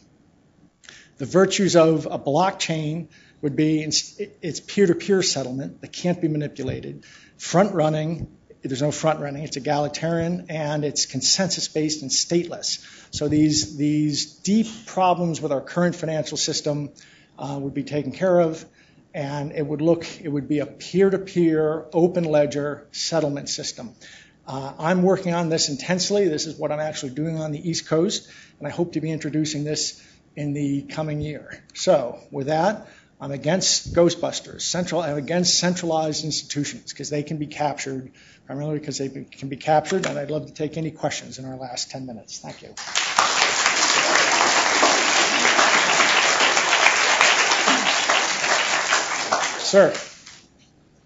The 1.18 1.26
virtues 1.26 1.76
of 1.76 2.06
a 2.06 2.18
blockchain 2.18 3.08
would 3.40 3.56
be 3.56 3.82
it's 3.82 4.60
peer-to-peer 4.60 5.22
settlement 5.22 5.80
that 5.80 5.92
can't 5.92 6.20
be 6.20 6.28
manipulated, 6.28 7.04
front 7.36 7.74
running. 7.74 8.34
There's 8.62 8.80
no 8.80 8.90
front 8.90 9.20
running. 9.20 9.44
It's 9.44 9.58
egalitarian 9.58 10.46
and 10.48 10.84
it's 10.84 11.04
consensus 11.04 11.68
based 11.68 12.02
and 12.02 12.10
stateless. 12.10 12.82
So 13.10 13.28
these 13.28 13.76
these 13.76 14.26
deep 14.36 14.66
problems 14.86 15.40
with 15.40 15.52
our 15.52 15.60
current 15.60 15.94
financial 15.94 16.38
system 16.38 16.90
uh, 17.38 17.58
would 17.60 17.74
be 17.74 17.84
taken 17.84 18.12
care 18.12 18.40
of, 18.40 18.64
and 19.12 19.52
it 19.52 19.66
would 19.66 19.82
look 19.82 20.06
it 20.20 20.28
would 20.28 20.48
be 20.48 20.60
a 20.60 20.66
peer-to-peer 20.66 21.84
open 21.92 22.24
ledger 22.24 22.86
settlement 22.92 23.48
system. 23.50 23.94
Uh, 24.46 24.72
I'm 24.78 25.02
working 25.02 25.34
on 25.34 25.48
this 25.48 25.68
intensely. 25.68 26.28
This 26.28 26.46
is 26.46 26.58
what 26.58 26.72
I'm 26.72 26.80
actually 26.80 27.14
doing 27.14 27.38
on 27.38 27.52
the 27.52 27.70
East 27.70 27.86
Coast, 27.86 28.28
and 28.58 28.66
I 28.66 28.70
hope 28.70 28.94
to 28.94 29.00
be 29.00 29.10
introducing 29.10 29.64
this 29.64 30.02
in 30.36 30.52
the 30.52 30.82
coming 30.82 31.20
year. 31.20 31.62
So 31.74 32.18
with 32.30 32.46
that, 32.48 32.88
I'm 33.20 33.30
against 33.30 33.94
Ghostbusters. 33.94 34.62
Central, 34.62 35.00
I'm 35.00 35.16
against 35.16 35.58
centralized 35.58 36.24
institutions 36.24 36.92
because 36.92 37.10
they 37.10 37.22
can 37.22 37.38
be 37.38 37.46
captured, 37.46 38.12
primarily 38.46 38.78
because 38.78 38.98
they 38.98 39.08
can 39.08 39.48
be 39.48 39.56
captured. 39.56 40.06
And 40.06 40.18
I'd 40.18 40.30
love 40.30 40.46
to 40.46 40.52
take 40.52 40.76
any 40.76 40.90
questions 40.90 41.38
in 41.38 41.44
our 41.44 41.56
last 41.56 41.90
10 41.90 42.06
minutes. 42.06 42.38
Thank 42.40 42.62
you. 42.62 42.74
Sir. 49.64 49.94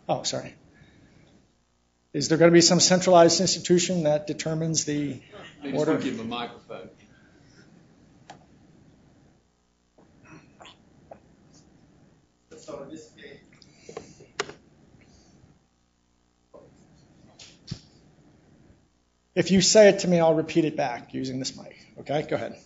Oh, 0.09 0.23
sorry. 0.25 0.55
Is 2.13 2.29
there 2.29 2.39
going 2.39 2.51
to 2.51 2.55
be 2.55 2.63
some 2.63 2.81
centralized 2.81 3.41
institution 3.41 4.05
that 4.05 4.27
determines 4.27 4.85
the 4.85 5.21
order? 5.75 5.97
Give 5.99 6.15
him 6.15 6.21
a 6.21 6.25
microphone. 6.25 6.89
If 19.39 19.53
you 19.53 19.61
say 19.61 19.89
it 19.89 20.01
to 20.01 20.09
me, 20.09 20.19
I'll 20.19 20.35
repeat 20.35 20.65
it 20.65 20.77
back 20.77 21.15
using 21.15 21.39
this 21.39 21.57
mic. 21.57 21.79
Okay, 22.01 22.27
go 22.29 22.35
ahead. 22.35 22.59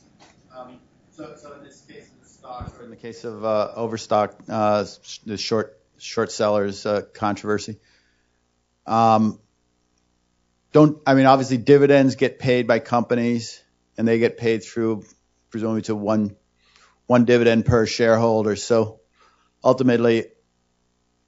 Um, 0.56 0.78
so, 1.10 1.34
so 1.36 1.52
in 1.52 1.64
this 1.64 1.82
case 1.82 2.08
of 2.08 2.22
the 2.22 2.26
stocks, 2.26 2.72
or 2.80 2.84
in 2.84 2.88
the 2.88 2.96
case 2.96 3.24
of 3.24 3.44
uh, 3.44 3.72
Overstock, 3.76 4.36
uh, 4.48 4.86
the 5.26 5.36
short 5.36 5.78
short 5.98 6.32
sellers 6.32 6.86
uh, 6.86 7.02
controversy, 7.12 7.76
um, 8.86 9.38
don't 10.72 10.98
I 11.06 11.12
mean 11.12 11.26
obviously 11.26 11.58
dividends 11.58 12.16
get 12.16 12.38
paid 12.38 12.66
by 12.66 12.78
companies, 12.78 13.62
and 13.98 14.08
they 14.08 14.18
get 14.18 14.38
paid 14.38 14.64
through 14.64 15.04
presumably 15.50 15.82
to 15.82 15.94
one 15.94 16.36
one 17.04 17.26
dividend 17.26 17.66
per 17.66 17.84
shareholder. 17.84 18.56
So 18.56 19.01
ultimately, 19.64 20.26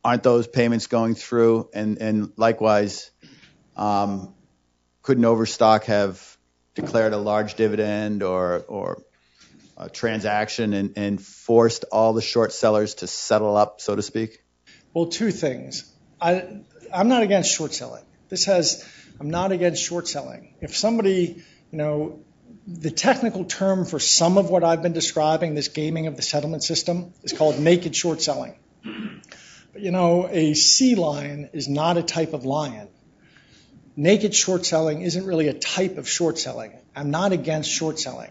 aren't 0.04 0.22
those 0.22 0.46
payments 0.46 0.86
going 0.86 1.14
through? 1.14 1.70
And 1.74 1.98
and 1.98 2.32
likewise. 2.36 3.10
Um, 3.76 4.34
couldn't 5.04 5.24
Overstock 5.26 5.84
have 5.84 6.36
declared 6.74 7.12
a 7.12 7.18
large 7.18 7.54
dividend 7.54 8.22
or 8.22 8.64
or 8.66 9.02
a 9.76 9.88
transaction 9.90 10.72
and, 10.72 10.92
and 10.96 11.20
forced 11.20 11.84
all 11.92 12.12
the 12.14 12.22
short 12.22 12.52
sellers 12.52 12.96
to 12.96 13.06
settle 13.06 13.56
up, 13.56 13.80
so 13.80 13.94
to 13.94 14.02
speak? 14.02 14.42
Well, 14.94 15.06
two 15.06 15.30
things. 15.30 15.92
I 16.20 16.60
I'm 16.92 17.08
not 17.08 17.22
against 17.22 17.54
short 17.54 17.74
selling. 17.74 18.04
This 18.30 18.46
has 18.46 18.84
I'm 19.20 19.30
not 19.30 19.52
against 19.52 19.82
short 19.82 20.08
selling. 20.08 20.54
If 20.60 20.74
somebody, 20.76 21.42
you 21.70 21.78
know, 21.78 22.20
the 22.66 22.90
technical 22.90 23.44
term 23.44 23.84
for 23.84 23.98
some 23.98 24.38
of 24.38 24.48
what 24.48 24.64
I've 24.64 24.82
been 24.82 24.92
describing, 24.92 25.54
this 25.54 25.68
gaming 25.68 26.06
of 26.06 26.16
the 26.16 26.22
settlement 26.22 26.64
system, 26.64 27.12
is 27.22 27.32
called 27.32 27.58
naked 27.58 27.94
short 27.94 28.22
selling. 28.22 28.56
But 29.72 29.82
you 29.82 29.90
know, 29.90 30.28
a 30.28 30.54
sea 30.54 30.94
lion 30.94 31.50
is 31.52 31.68
not 31.68 31.96
a 31.96 32.02
type 32.02 32.32
of 32.32 32.44
lion. 32.44 32.88
Naked 33.96 34.34
short 34.34 34.64
selling 34.64 35.02
isn't 35.02 35.24
really 35.24 35.48
a 35.48 35.52
type 35.52 35.98
of 35.98 36.08
short 36.08 36.38
selling. 36.38 36.72
I'm 36.96 37.10
not 37.10 37.32
against 37.32 37.70
short 37.70 37.98
selling. 37.98 38.30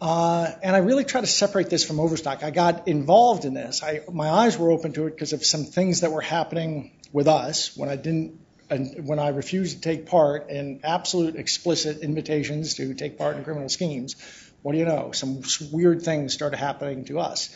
Uh, 0.00 0.50
and 0.62 0.74
I 0.74 0.80
really 0.80 1.04
try 1.04 1.20
to 1.20 1.26
separate 1.28 1.70
this 1.70 1.84
from 1.84 2.00
overstock. 2.00 2.42
I 2.42 2.50
got 2.50 2.88
involved 2.88 3.44
in 3.44 3.54
this. 3.54 3.82
I, 3.82 4.00
my 4.12 4.28
eyes 4.28 4.58
were 4.58 4.72
open 4.72 4.92
to 4.94 5.06
it 5.06 5.10
because 5.10 5.32
of 5.32 5.44
some 5.44 5.64
things 5.64 6.00
that 6.00 6.10
were 6.10 6.20
happening 6.20 6.90
with 7.12 7.28
us 7.28 7.76
when 7.76 7.88
I 7.88 7.94
didn't 7.94 8.40
when 8.70 9.18
I 9.18 9.28
refused 9.28 9.76
to 9.76 9.82
take 9.82 10.06
part 10.06 10.50
in 10.50 10.80
absolute 10.84 11.36
explicit 11.36 12.00
invitations 12.00 12.74
to 12.74 12.94
take 12.94 13.18
part 13.18 13.36
in 13.36 13.44
criminal 13.44 13.68
schemes, 13.68 14.16
what 14.62 14.72
do 14.72 14.78
you 14.78 14.84
know? 14.84 15.12
Some 15.12 15.42
weird 15.72 16.02
things 16.02 16.34
started 16.34 16.56
happening 16.56 17.04
to 17.06 17.18
us. 17.18 17.54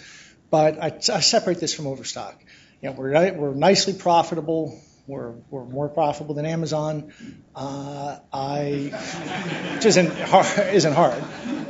But 0.51 0.83
I, 0.83 0.87
I 1.13 1.21
separate 1.21 1.59
this 1.59 1.75
from 1.75 1.87
overstock. 1.87 2.39
You 2.83 2.91
know, 2.91 2.97
we're, 2.97 3.33
we're 3.33 3.55
nicely 3.55 3.95
profitable. 3.95 4.81
We're, 5.07 5.33
we're 5.51 5.65
more 5.65 5.89
profitable 5.89 6.35
than 6.35 6.47
Amazon. 6.47 7.13
Uh, 7.55 8.19
I, 8.33 8.91
which 9.75 9.87
isn't 9.87 10.13
hard, 10.13 10.75
isn't 10.75 10.93
hard, 10.93 11.23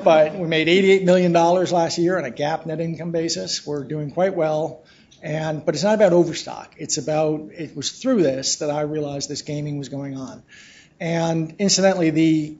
but 0.02 0.34
we 0.34 0.48
made 0.48 0.68
$88 0.68 1.04
million 1.04 1.32
last 1.32 1.98
year 1.98 2.18
on 2.18 2.24
a 2.24 2.30
GAAP 2.30 2.66
net 2.66 2.80
income 2.80 3.12
basis. 3.12 3.66
We're 3.66 3.84
doing 3.84 4.10
quite 4.10 4.34
well. 4.34 4.84
And, 5.22 5.64
but 5.64 5.74
it's 5.74 5.84
not 5.84 5.94
about 5.94 6.12
overstock. 6.12 6.74
It's 6.78 6.98
about, 6.98 7.50
it 7.52 7.76
was 7.76 7.90
through 7.90 8.22
this 8.22 8.56
that 8.56 8.70
I 8.70 8.82
realized 8.82 9.28
this 9.28 9.42
gaming 9.42 9.78
was 9.78 9.88
going 9.88 10.16
on. 10.16 10.42
And 11.00 11.54
incidentally, 11.58 12.10
the, 12.10 12.56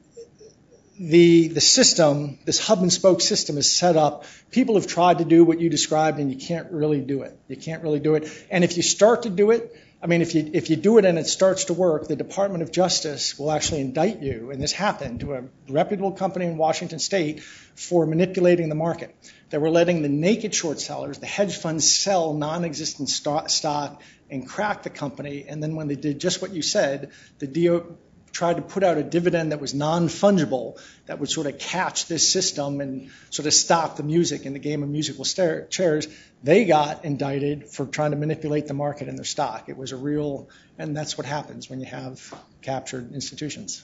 the, 0.99 1.47
the 1.49 1.61
system, 1.61 2.39
this 2.45 2.59
hub 2.59 2.81
and 2.81 2.91
spoke 2.91 3.21
system 3.21 3.57
is 3.57 3.71
set 3.71 3.95
up. 3.95 4.25
People 4.51 4.75
have 4.75 4.87
tried 4.87 5.19
to 5.19 5.25
do 5.25 5.43
what 5.43 5.59
you 5.59 5.69
described 5.69 6.19
and 6.19 6.31
you 6.31 6.37
can't 6.37 6.71
really 6.71 7.01
do 7.01 7.21
it. 7.21 7.37
You 7.47 7.57
can't 7.57 7.83
really 7.83 7.99
do 7.99 8.15
it. 8.15 8.29
And 8.49 8.63
if 8.63 8.77
you 8.77 8.83
start 8.83 9.23
to 9.23 9.29
do 9.29 9.51
it, 9.51 9.75
I 10.07 10.09
mean, 10.09 10.21
if 10.21 10.69
you, 10.69 10.77
do 10.77 10.99
it 10.99 11.03
and 11.03 11.19
it 11.19 11.27
starts 11.27 11.65
to 11.65 11.73
work, 11.73 12.07
the 12.07 12.15
Department 12.15 12.63
of 12.63 12.71
Justice 12.71 13.37
will 13.37 13.51
actually 13.51 13.81
indict 13.81 14.21
you, 14.21 14.51
and 14.51 14.63
this 14.63 14.71
happened 14.71 15.19
to 15.19 15.33
a 15.33 15.43
reputable 15.67 16.13
company 16.13 16.45
in 16.45 16.55
Washington 16.55 16.99
state 16.99 17.43
for 17.43 18.05
manipulating 18.05 18.69
the 18.69 18.75
market. 18.75 19.13
They 19.49 19.57
were 19.57 19.69
letting 19.69 20.03
the 20.03 20.07
naked 20.07 20.55
short 20.55 20.79
sellers, 20.79 21.17
the 21.17 21.25
hedge 21.25 21.57
funds, 21.57 21.93
sell 21.93 22.33
non 22.33 22.63
existent 22.63 23.09
stock 23.09 24.01
and 24.31 24.47
crack 24.47 24.83
the 24.83 24.89
company. 24.89 25.43
And 25.45 25.61
then 25.61 25.75
when 25.75 25.89
they 25.89 25.95
did 25.95 26.21
just 26.21 26.41
what 26.41 26.53
you 26.53 26.61
said, 26.61 27.11
the 27.39 27.47
tried 28.37 28.57
to 28.57 28.61
put 28.61 28.83
out 28.83 28.99
a 28.99 29.03
dividend 29.03 29.51
that 29.51 29.59
was 29.59 29.73
non 29.73 30.07
fungible 30.09 30.79
that 31.07 31.17
would 31.19 31.27
sort 31.27 31.47
of 31.47 31.57
catch 31.57 32.05
this 32.05 32.31
system 32.31 32.81
and 32.81 33.09
sort 33.31 33.47
of 33.47 33.53
stop 33.53 33.97
the 33.97 34.03
music 34.03 34.45
in 34.45 34.53
the 34.53 34.59
game 34.59 34.83
of 34.83 34.89
musical 34.89 35.25
chairs. 35.25 36.07
They 36.43 36.65
got 36.65 37.03
indicted 37.03 37.67
for 37.67 37.87
trying 37.87 38.11
to 38.11 38.17
manipulate 38.17 38.67
the 38.67 38.75
market 38.75 39.07
in 39.07 39.15
their 39.15 39.25
stock. 39.25 39.69
It 39.69 39.75
was 39.75 39.91
a 39.91 39.97
real, 39.97 40.49
and 40.77 40.95
that's 40.95 41.17
what 41.17 41.25
happens 41.25 41.67
when 41.67 41.79
you 41.79 41.87
have 41.87 42.31
captured 42.61 43.11
institutions. 43.11 43.83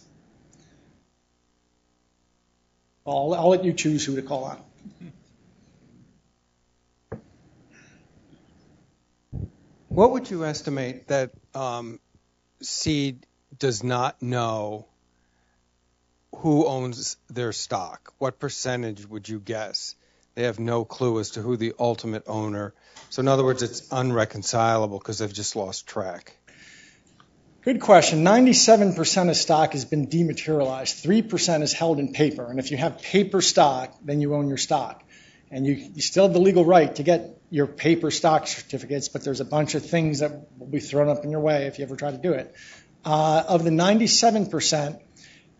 I'll, 3.08 3.34
I'll 3.34 3.49
let 3.49 3.66
you 3.66 3.74
choose 3.74 4.06
who 4.06 4.18
to 4.18 4.22
call 4.22 4.43
on. 4.43 4.60
What 9.88 10.12
would 10.12 10.30
you 10.30 10.45
estimate 10.45 11.08
that 11.08 11.32
um, 11.56 11.99
Cede 12.62 13.26
does 13.60 13.84
not 13.84 14.22
know 14.22 14.88
who 16.38 16.66
owns 16.66 17.18
their 17.30 17.51
stock? 17.51 18.14
What 18.18 18.39
percentage 18.39 19.08
would 19.08 19.30
you 19.30 19.39
guess? 19.39 19.95
They 20.36 20.43
have 20.43 20.60
no 20.60 20.84
clue 20.84 21.20
as 21.20 21.32
to 21.32 21.41
who 21.41 21.58
the 21.58 21.74
ultimate 21.78 22.24
owner. 22.28 22.74
So 23.10 23.22
in 23.22 23.28
other 23.28 23.43
words, 23.43 23.62
it's 23.62 23.88
unreconcilable 23.91 24.97
because 24.97 25.20
they've 25.20 25.32
just 25.32 25.56
lost 25.56 25.86
track. 25.86 26.36
Good 27.64 27.80
question. 27.80 28.26
97% 28.26 29.30
of 29.30 29.38
stock 29.38 29.72
has 29.72 29.86
been 29.86 30.08
dematerialized. 30.08 31.06
3% 31.06 31.62
is 31.62 31.72
held 31.72 31.99
in 31.99 32.12
paper. 32.12 32.49
And 32.49 32.60
if 32.60 32.72
you 32.72 32.78
have 32.78 33.01
paper 33.01 33.41
stock, 33.41 33.95
then 34.04 34.20
you 34.20 34.36
own 34.36 34.49
your 34.49 34.58
stock. 34.58 35.04
And 35.49 35.66
you, 35.66 35.74
you 35.76 36.01
still 36.01 36.24
have 36.26 36.34
the 36.34 36.41
legal 36.41 36.66
right 36.66 36.93
to 36.95 37.04
get 37.04 37.39
your 37.51 37.68
paper 37.68 38.10
stock 38.10 38.47
certificates, 38.47 39.08
but 39.08 39.24
there's 39.24 39.39
a 39.39 39.45
bunch 39.45 39.76
of 39.76 39.86
things 39.86 40.20
that 40.20 40.32
will 40.58 40.68
be 40.68 40.80
thrown 40.80 41.08
up 41.08 41.24
in 41.24 41.30
your 41.30 41.39
way 41.39 41.68
if 41.68 41.78
you 41.78 41.86
ever 41.86 41.95
try 41.95 42.10
to 42.12 42.18
do 42.18 42.34
it. 42.34 42.54
Uh, 43.06 43.43
of 43.47 43.64
the 43.64 43.70
97%, 43.70 44.99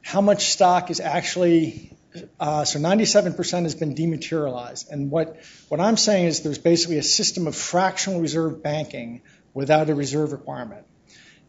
how 0.02 0.22
much 0.22 0.46
stock 0.46 0.90
is 0.90 1.00
actually 1.00 1.94
uh, 2.40 2.64
so 2.66 2.80
97% 2.80 3.64
has 3.64 3.76
been 3.76 3.96
dematerialized. 3.96 4.90
And 4.92 5.10
what, 5.10 5.38
what 5.70 5.80
I'm 5.80 5.98
saying 5.98 6.26
is 6.26 6.42
there's 6.42 6.58
basically 6.58 6.98
a 6.98 7.04
system 7.04 7.48
of 7.48 7.56
fractional 7.56 8.22
reserve 8.22 8.62
banking 8.62 9.22
without 9.54 9.90
a 9.90 9.96
reserve 9.96 10.32
requirement. 10.32 10.86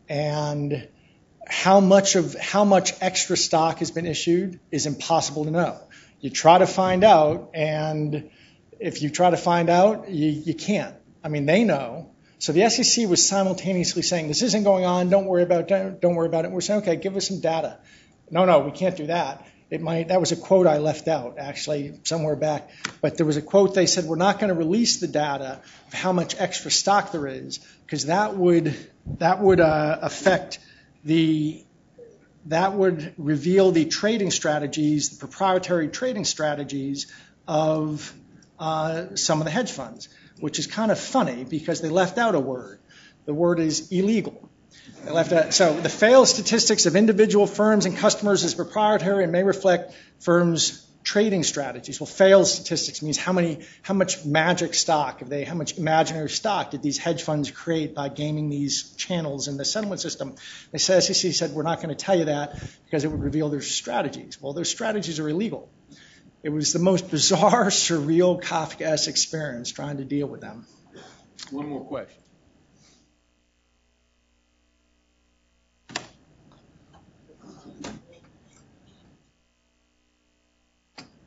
And 0.08 0.88
how 1.46 1.80
much 1.80 2.16
of 2.16 2.34
how 2.34 2.64
much 2.64 2.94
extra 3.02 3.36
stock 3.36 3.78
has 3.78 3.90
been 3.90 4.06
issued 4.06 4.60
is 4.70 4.86
impossible 4.86 5.44
to 5.44 5.50
know. 5.50 5.78
You 6.20 6.30
try 6.30 6.58
to 6.58 6.66
find 6.66 7.04
out, 7.04 7.50
and 7.52 8.30
if 8.80 9.02
you 9.02 9.10
try 9.10 9.30
to 9.30 9.36
find 9.36 9.68
out, 9.68 10.08
you, 10.10 10.30
you 10.30 10.54
can't. 10.54 10.94
I 11.22 11.28
mean, 11.28 11.44
they 11.44 11.64
know. 11.64 12.13
So 12.38 12.52
the 12.52 12.68
SEC 12.68 13.08
was 13.08 13.26
simultaneously 13.26 14.02
saying, 14.02 14.28
"This 14.28 14.42
isn't 14.42 14.64
going 14.64 14.84
on. 14.84 15.08
Don't 15.08 15.26
worry 15.26 15.42
about 15.42 15.70
it. 15.70 16.00
Don't 16.00 16.14
worry 16.14 16.26
about 16.26 16.44
it." 16.44 16.50
We're 16.50 16.60
saying, 16.60 16.82
"Okay, 16.82 16.96
give 16.96 17.16
us 17.16 17.28
some 17.28 17.40
data." 17.40 17.78
No, 18.30 18.44
no, 18.44 18.60
we 18.60 18.70
can't 18.70 18.96
do 18.96 19.06
that. 19.06 19.46
It 19.70 19.80
might 19.80 20.08
that 20.08 20.20
was 20.20 20.30
a 20.30 20.36
quote 20.36 20.66
I 20.66 20.78
left 20.78 21.08
out 21.08 21.36
actually 21.38 21.98
somewhere 22.04 22.36
back, 22.36 22.70
but 23.00 23.16
there 23.16 23.26
was 23.26 23.36
a 23.36 23.42
quote 23.42 23.74
they 23.74 23.86
said 23.86 24.04
we're 24.04 24.16
not 24.16 24.38
going 24.38 24.48
to 24.48 24.54
release 24.54 24.98
the 24.98 25.08
data 25.08 25.60
of 25.86 25.92
how 25.92 26.12
much 26.12 26.36
extra 26.38 26.70
stock 26.70 27.12
there 27.12 27.26
is 27.26 27.58
because 27.84 28.06
that 28.06 28.36
would 28.36 28.74
that 29.18 29.40
would 29.40 29.60
uh, 29.60 29.98
affect 30.02 30.58
the 31.02 31.64
that 32.46 32.74
would 32.74 33.14
reveal 33.16 33.70
the 33.70 33.86
trading 33.86 34.30
strategies, 34.30 35.10
the 35.10 35.16
proprietary 35.16 35.88
trading 35.88 36.24
strategies 36.24 37.12
of 37.48 38.12
uh, 38.58 39.16
some 39.16 39.40
of 39.40 39.44
the 39.44 39.50
hedge 39.50 39.72
funds, 39.72 40.08
which 40.40 40.58
is 40.58 40.66
kind 40.66 40.90
of 40.90 40.98
funny 40.98 41.44
because 41.44 41.80
they 41.80 41.88
left 41.88 42.18
out 42.18 42.34
a 42.34 42.40
word. 42.40 42.80
The 43.26 43.34
word 43.34 43.60
is 43.60 43.90
illegal. 43.90 44.48
They 45.04 45.10
left 45.10 45.32
out, 45.32 45.54
so 45.54 45.78
the 45.78 45.88
failed 45.88 46.28
statistics 46.28 46.86
of 46.86 46.96
individual 46.96 47.46
firms 47.46 47.86
and 47.86 47.96
customers 47.96 48.42
is 48.44 48.54
proprietary 48.54 49.22
and 49.22 49.32
may 49.32 49.42
reflect 49.42 49.94
firms' 50.20 50.84
trading 51.04 51.42
strategies. 51.42 52.00
Well, 52.00 52.06
failed 52.06 52.46
statistics 52.46 53.02
means 53.02 53.18
how 53.18 53.32
many, 53.32 53.60
how 53.82 53.94
much 53.94 54.24
magic 54.24 54.74
stock 54.74 55.20
have 55.20 55.28
they, 55.28 55.44
how 55.44 55.54
much 55.54 55.76
imaginary 55.76 56.30
stock 56.30 56.70
did 56.70 56.82
these 56.82 56.96
hedge 56.98 57.22
funds 57.22 57.50
create 57.50 57.94
by 57.94 58.08
gaming 58.08 58.48
these 58.48 58.94
channels 58.96 59.46
in 59.46 59.58
the 59.58 59.64
settlement 59.64 60.00
system? 60.00 60.34
The 60.72 60.78
SEC 60.78 61.32
said 61.32 61.52
we're 61.52 61.62
not 61.62 61.82
going 61.82 61.94
to 61.94 61.94
tell 61.94 62.16
you 62.16 62.24
that 62.24 62.58
because 62.86 63.04
it 63.04 63.08
would 63.08 63.22
reveal 63.22 63.50
their 63.50 63.60
strategies. 63.60 64.40
Well, 64.40 64.54
their 64.54 64.64
strategies 64.64 65.20
are 65.20 65.28
illegal. 65.28 65.70
It 66.44 66.52
was 66.52 66.74
the 66.74 66.78
most 66.78 67.10
bizarre, 67.10 67.66
surreal, 67.70 68.40
Kafkaesque 68.40 69.08
experience 69.08 69.72
trying 69.72 69.96
to 69.96 70.04
deal 70.04 70.26
with 70.26 70.42
them. 70.42 70.66
One 71.50 71.68
more 71.70 71.84
question. 71.84 72.20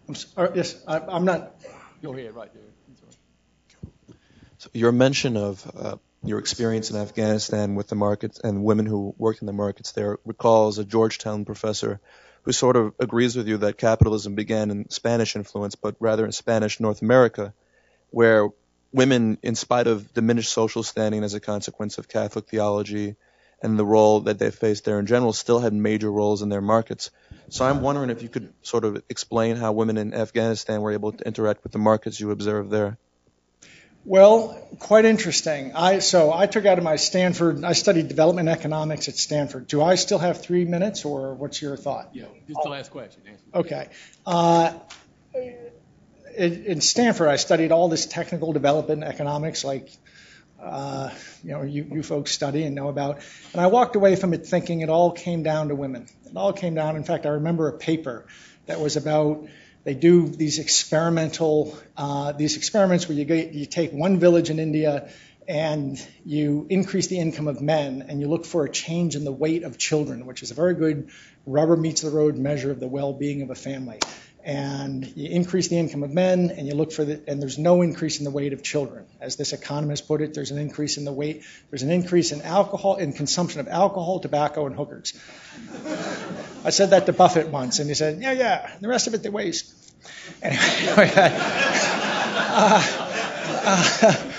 I'm 0.07 0.15
sorry, 0.15 0.51
yes, 0.55 0.81
I, 0.87 0.99
I'm 0.99 1.25
not. 1.25 1.51
Go 2.01 2.13
ahead, 2.13 2.33
right 2.35 2.53
there. 2.53 2.61
So 4.59 4.69
your 4.73 4.91
mention 4.91 5.35
of 5.35 5.71
uh, 5.75 5.95
your 6.23 6.37
experience 6.37 6.91
in 6.91 6.95
Afghanistan 6.95 7.73
with 7.73 7.87
the 7.87 7.95
markets 7.95 8.39
and 8.43 8.63
women 8.63 8.85
who 8.85 9.15
worked 9.17 9.41
in 9.41 9.47
the 9.47 9.53
markets 9.53 9.91
there 9.93 10.19
recalls 10.25 10.77
a 10.77 10.85
Georgetown 10.85 11.43
professor 11.43 11.99
who 12.47 12.53
sort 12.53 12.77
of 12.77 12.93
agrees 12.97 13.35
with 13.35 13.45
you 13.45 13.57
that 13.57 13.77
capitalism 13.77 14.33
began 14.33 14.71
in 14.71 14.89
Spanish 14.89 15.35
influence, 15.35 15.75
but 15.75 15.97
rather 15.99 16.23
in 16.23 16.31
Spanish 16.31 16.79
North 16.79 17.01
America, 17.01 17.53
where 18.09 18.47
women, 18.93 19.37
in 19.43 19.53
spite 19.53 19.85
of 19.85 20.13
diminished 20.13 20.53
social 20.53 20.81
standing 20.81 21.25
as 21.25 21.33
a 21.33 21.41
consequence 21.41 21.97
of 21.97 22.07
Catholic 22.07 22.47
theology 22.47 23.17
and 23.61 23.77
the 23.77 23.85
role 23.85 24.21
that 24.21 24.39
they 24.39 24.49
faced 24.49 24.85
there 24.85 24.97
in 24.97 25.07
general, 25.07 25.33
still 25.33 25.59
had 25.59 25.73
major 25.73 26.09
roles 26.09 26.41
in 26.41 26.47
their 26.47 26.61
markets. 26.61 27.11
So 27.49 27.65
I'm 27.65 27.81
wondering 27.81 28.11
if 28.11 28.23
you 28.23 28.29
could 28.29 28.53
sort 28.61 28.85
of 28.85 29.03
explain 29.09 29.57
how 29.57 29.73
women 29.73 29.97
in 29.97 30.13
Afghanistan 30.13 30.79
were 30.79 30.93
able 30.93 31.11
to 31.11 31.27
interact 31.27 31.63
with 31.63 31.73
the 31.73 31.79
markets 31.79 32.17
you 32.17 32.31
observed 32.31 32.71
there. 32.71 32.97
Well, 34.07 34.65
quite 34.79 35.03
interesting. 35.03 35.73
I 35.75 35.99
so 35.99 36.31
I 36.31 36.45
took 36.45 36.65
out 36.65 36.77
of 36.77 36.83
my 36.85 36.95
Stanford. 36.95 37.65
I 37.65 37.73
studied 37.73 38.07
development 38.07 38.47
economics 38.47 39.09
at 39.09 39.17
Stanford. 39.17 39.67
Do 39.67 39.83
I 39.83 39.95
still 39.95 40.17
have 40.17 40.41
three 40.41 40.63
minutes, 40.63 41.03
or 41.03 41.33
what's 41.33 41.61
your 41.61 41.75
thought? 41.75 42.11
Yeah, 42.13 42.23
just 42.47 42.61
the 42.63 42.69
last 42.69 42.89
question. 42.91 43.21
Okay. 43.53 43.89
Uh, 44.25 44.75
in, 45.33 46.63
in 46.65 46.79
Stanford, 46.79 47.27
I 47.27 47.35
studied 47.35 47.73
all 47.73 47.89
this 47.89 48.05
technical 48.05 48.53
development 48.53 49.03
economics, 49.03 49.65
like 49.65 49.89
uh, 50.57 51.09
you 51.43 51.51
know 51.51 51.63
you, 51.63 51.85
you 51.91 52.01
folks 52.01 52.31
study 52.31 52.63
and 52.63 52.75
know 52.75 52.87
about. 52.87 53.19
And 53.51 53.59
I 53.59 53.67
walked 53.67 53.97
away 53.97 54.15
from 54.15 54.33
it 54.33 54.45
thinking 54.45 54.79
it 54.79 54.89
all 54.89 55.11
came 55.11 55.43
down 55.43 55.67
to 55.67 55.75
women. 55.75 56.07
It 56.25 56.37
all 56.37 56.53
came 56.53 56.75
down. 56.75 56.95
In 56.95 57.03
fact, 57.03 57.25
I 57.25 57.31
remember 57.31 57.67
a 57.67 57.77
paper 57.77 58.25
that 58.67 58.79
was 58.79 58.95
about 58.95 59.49
they 59.87 59.93
do 59.93 60.27
these 60.27 60.59
experimental 60.59 61.79
uh, 61.95 62.33
these 62.33 62.57
experiments 62.57 63.07
where 63.07 63.17
you, 63.17 63.23
you 63.53 63.65
take 63.65 63.93
one 63.93 64.19
village 64.19 64.49
in 64.49 64.59
India 64.59 65.09
and 65.47 65.97
you 66.25 66.67
increase 66.69 67.07
the 67.07 67.17
income 67.17 67.47
of 67.47 67.61
men 67.61 68.03
and 68.09 68.19
you 68.19 68.27
look 68.27 68.45
for 68.45 68.65
a 68.65 68.69
change 68.69 69.15
in 69.15 69.23
the 69.23 69.31
weight 69.31 69.63
of 69.63 69.77
children, 69.77 70.25
which 70.25 70.43
is 70.43 70.51
a 70.51 70.53
very 70.53 70.73
good 70.73 71.09
rubber 71.45 71.77
meets 71.77 72.01
the 72.01 72.09
road 72.09 72.35
measure 72.35 72.69
of 72.69 72.81
the 72.81 72.87
well-being 72.89 73.43
of 73.43 73.49
a 73.49 73.55
family. 73.55 73.99
And 74.43 75.07
you 75.15 75.29
increase 75.29 75.69
the 75.69 75.77
income 75.77 76.03
of 76.03 76.11
men 76.11 76.51
and 76.51 76.67
you 76.67 76.73
look 76.73 76.91
for 76.91 77.05
the, 77.05 77.21
and 77.25 77.41
there's 77.41 77.57
no 77.57 77.81
increase 77.81 78.19
in 78.19 78.25
the 78.25 78.31
weight 78.31 78.51
of 78.51 78.63
children. 78.63 79.05
As 79.21 79.37
this 79.37 79.53
economist 79.53 80.05
put 80.05 80.19
it, 80.19 80.33
there's 80.33 80.51
an 80.51 80.57
increase 80.57 80.97
in 80.97 81.05
the 81.05 81.13
weight, 81.13 81.43
there's 81.69 81.83
an 81.83 81.91
increase 81.91 82.33
in 82.33 82.41
alcohol, 82.41 82.97
in 82.97 83.13
consumption 83.13 83.61
of 83.61 83.69
alcohol, 83.69 84.19
tobacco, 84.19 84.65
and 84.65 84.75
hookers. 84.75 85.13
I 86.67 86.69
said 86.69 86.89
that 86.89 87.05
to 87.05 87.13
Buffett 87.13 87.47
once 87.47 87.79
and 87.79 87.87
he 87.87 87.95
said, 87.95 88.21
yeah, 88.21 88.33
yeah, 88.33 88.69
the 88.81 88.89
rest 88.89 89.07
of 89.07 89.13
it 89.13 89.23
they 89.23 89.29
waste. 89.29 89.73
Anyway, 90.41 91.13
uh, 91.15 92.83
uh, 93.63 94.33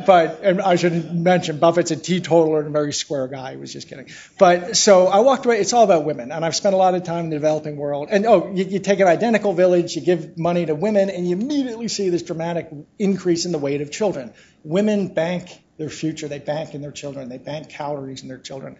but 0.06 0.44
I 0.64 0.76
should 0.76 1.12
mention 1.12 1.58
Buffett's 1.58 1.90
a 1.90 1.96
teetotaler 1.96 2.60
and 2.60 2.68
a 2.68 2.70
very 2.70 2.92
square 2.92 3.26
guy. 3.26 3.50
He 3.50 3.56
was 3.56 3.72
just 3.72 3.88
kidding. 3.88 4.10
But 4.38 4.76
so 4.76 5.08
I 5.08 5.20
walked 5.20 5.44
away. 5.44 5.58
It's 5.58 5.72
all 5.72 5.82
about 5.82 6.04
women, 6.04 6.30
and 6.30 6.44
I've 6.44 6.54
spent 6.54 6.76
a 6.76 6.78
lot 6.78 6.94
of 6.94 7.02
time 7.02 7.24
in 7.24 7.30
the 7.30 7.36
developing 7.36 7.76
world. 7.76 8.10
And 8.12 8.26
oh, 8.26 8.52
you, 8.54 8.62
you 8.64 8.78
take 8.78 9.00
an 9.00 9.08
identical 9.08 9.52
village, 9.52 9.96
you 9.96 10.02
give 10.02 10.38
money 10.38 10.64
to 10.64 10.76
women, 10.76 11.10
and 11.10 11.28
you 11.28 11.34
immediately 11.34 11.88
see 11.88 12.10
this 12.10 12.22
dramatic 12.22 12.70
increase 13.00 13.44
in 13.44 13.50
the 13.50 13.58
weight 13.58 13.80
of 13.80 13.90
children. 13.90 14.32
Women 14.62 15.08
bank 15.08 15.60
their 15.78 15.90
future. 15.90 16.28
They 16.28 16.38
bank 16.38 16.76
in 16.76 16.80
their 16.80 16.92
children. 16.92 17.28
They 17.28 17.38
bank 17.38 17.70
calories 17.70 18.22
in 18.22 18.28
their 18.28 18.38
children. 18.38 18.76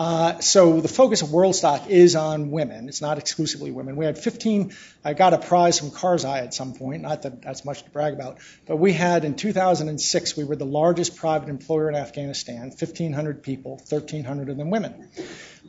Uh, 0.00 0.40
so 0.40 0.80
the 0.80 0.88
focus 0.88 1.20
of 1.20 1.28
WorldStock 1.28 1.88
is 1.88 2.16
on 2.16 2.50
women. 2.50 2.88
It's 2.88 3.02
not 3.02 3.18
exclusively 3.18 3.70
women. 3.70 3.96
We 3.96 4.06
had 4.06 4.16
15. 4.16 4.72
I 5.04 5.12
got 5.12 5.34
a 5.34 5.38
prize 5.38 5.78
from 5.78 5.90
Karzai 5.90 6.38
at 6.38 6.54
some 6.54 6.72
point. 6.72 7.02
Not 7.02 7.20
that 7.20 7.42
that's 7.42 7.66
much 7.66 7.82
to 7.82 7.90
brag 7.90 8.14
about, 8.14 8.38
but 8.66 8.76
we 8.76 8.94
had 8.94 9.26
in 9.26 9.34
2006 9.34 10.38
we 10.38 10.44
were 10.44 10.56
the 10.56 10.64
largest 10.64 11.16
private 11.16 11.50
employer 11.50 11.90
in 11.90 11.96
Afghanistan. 11.96 12.68
1,500 12.68 13.42
people, 13.42 13.72
1,300 13.72 14.48
of 14.48 14.56
them 14.56 14.70
women. 14.70 15.06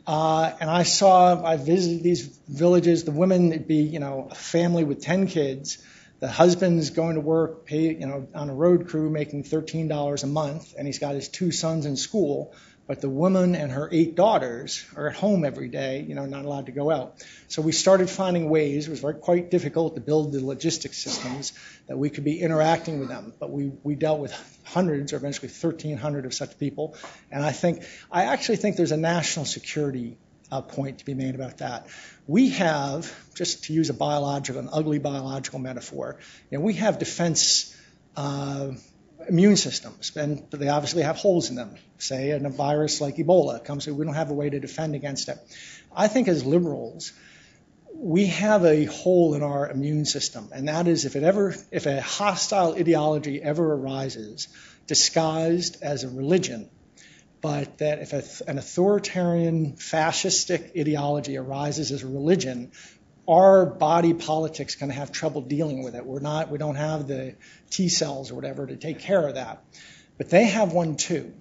Uh, 0.06 0.50
and 0.58 0.70
I 0.70 0.84
saw, 0.84 1.44
I 1.44 1.58
visited 1.58 2.02
these 2.02 2.22
villages. 2.48 3.04
The 3.04 3.10
women, 3.10 3.52
it'd 3.52 3.68
be 3.68 3.82
you 3.82 3.98
know 3.98 4.28
a 4.30 4.34
family 4.34 4.82
with 4.82 5.02
10 5.02 5.26
kids. 5.26 5.76
The 6.20 6.28
husband's 6.28 6.88
going 6.88 7.16
to 7.16 7.20
work, 7.20 7.66
pay 7.66 7.92
you 7.92 8.06
know 8.06 8.26
on 8.34 8.48
a 8.48 8.54
road 8.54 8.88
crew, 8.88 9.10
making 9.10 9.44
$13 9.44 10.22
a 10.22 10.26
month, 10.26 10.72
and 10.78 10.86
he's 10.86 11.00
got 11.00 11.16
his 11.16 11.28
two 11.28 11.50
sons 11.50 11.84
in 11.84 11.96
school 11.96 12.54
but 12.92 13.00
the 13.00 13.08
woman 13.08 13.54
and 13.54 13.72
her 13.72 13.88
eight 13.90 14.14
daughters 14.14 14.84
are 14.96 15.08
at 15.08 15.16
home 15.16 15.46
every 15.46 15.68
day, 15.68 16.04
you 16.06 16.14
know, 16.14 16.26
not 16.26 16.44
allowed 16.44 16.66
to 16.66 16.72
go 16.72 16.90
out. 16.90 17.24
So 17.48 17.62
we 17.62 17.72
started 17.72 18.10
finding 18.10 18.50
ways. 18.50 18.86
It 18.86 18.90
was 18.90 19.00
very, 19.00 19.14
quite 19.14 19.50
difficult 19.50 19.94
to 19.94 20.02
build 20.02 20.30
the 20.30 20.44
logistics 20.44 20.98
systems 20.98 21.54
that 21.86 21.96
we 21.96 22.10
could 22.10 22.24
be 22.24 22.38
interacting 22.38 23.00
with 23.00 23.08
them. 23.08 23.32
But 23.40 23.50
we, 23.50 23.72
we 23.82 23.94
dealt 23.94 24.20
with 24.20 24.34
hundreds, 24.64 25.14
or 25.14 25.16
eventually 25.16 25.48
1,300 25.48 26.26
of 26.26 26.34
such 26.34 26.58
people. 26.58 26.94
And 27.30 27.42
I 27.42 27.52
think, 27.52 27.82
I 28.10 28.24
actually 28.24 28.56
think 28.56 28.76
there's 28.76 28.92
a 28.92 28.98
national 28.98 29.46
security 29.46 30.18
uh, 30.50 30.60
point 30.60 30.98
to 30.98 31.06
be 31.06 31.14
made 31.14 31.34
about 31.34 31.56
that. 31.58 31.86
We 32.26 32.50
have, 32.50 33.10
just 33.34 33.64
to 33.64 33.72
use 33.72 33.88
a 33.88 33.94
biological, 33.94 34.60
an 34.60 34.68
ugly 34.70 34.98
biological 34.98 35.60
metaphor, 35.60 36.18
you 36.50 36.58
know, 36.58 36.62
we 36.62 36.74
have 36.74 36.98
defense. 36.98 37.74
Uh, 38.14 38.72
immune 39.28 39.56
systems, 39.56 40.16
and 40.16 40.44
they 40.50 40.68
obviously 40.68 41.02
have 41.02 41.16
holes 41.16 41.50
in 41.50 41.56
them. 41.56 41.76
Say, 41.98 42.30
in 42.30 42.46
a 42.46 42.50
virus 42.50 43.00
like 43.00 43.16
Ebola 43.16 43.64
comes, 43.64 43.86
in, 43.86 43.96
we 43.96 44.04
don't 44.04 44.14
have 44.14 44.30
a 44.30 44.34
way 44.34 44.50
to 44.50 44.60
defend 44.60 44.94
against 44.94 45.28
it. 45.28 45.38
I 45.94 46.08
think 46.08 46.28
as 46.28 46.44
liberals, 46.44 47.12
we 47.94 48.26
have 48.26 48.64
a 48.64 48.84
hole 48.84 49.34
in 49.34 49.42
our 49.42 49.70
immune 49.70 50.04
system, 50.04 50.48
and 50.52 50.68
that 50.68 50.88
is 50.88 51.04
if 51.04 51.14
it 51.14 51.22
ever, 51.22 51.54
if 51.70 51.86
a 51.86 52.00
hostile 52.00 52.74
ideology 52.74 53.40
ever 53.42 53.74
arises, 53.74 54.48
disguised 54.86 55.82
as 55.82 56.02
a 56.02 56.08
religion, 56.08 56.68
but 57.40 57.78
that 57.78 58.00
if 58.00 58.40
an 58.42 58.58
authoritarian 58.58 59.72
fascistic 59.72 60.78
ideology 60.78 61.36
arises 61.36 61.92
as 61.92 62.02
a 62.02 62.06
religion, 62.06 62.72
our 63.28 63.66
body 63.66 64.14
politics 64.14 64.76
to 64.76 64.88
have 64.90 65.12
trouble 65.12 65.42
dealing 65.42 65.82
with 65.82 65.94
it. 65.94 66.04
We're 66.04 66.20
not, 66.20 66.50
we 66.50 66.58
don't 66.58 66.74
have 66.74 67.06
the 67.06 67.36
T 67.70 67.88
cells 67.88 68.30
or 68.30 68.34
whatever 68.34 68.66
to 68.66 68.76
take 68.76 68.98
care 68.98 69.26
of 69.26 69.34
that. 69.34 69.64
But 70.18 70.30
they 70.30 70.44
have 70.44 70.72
one 70.72 70.96
too, 70.96 71.32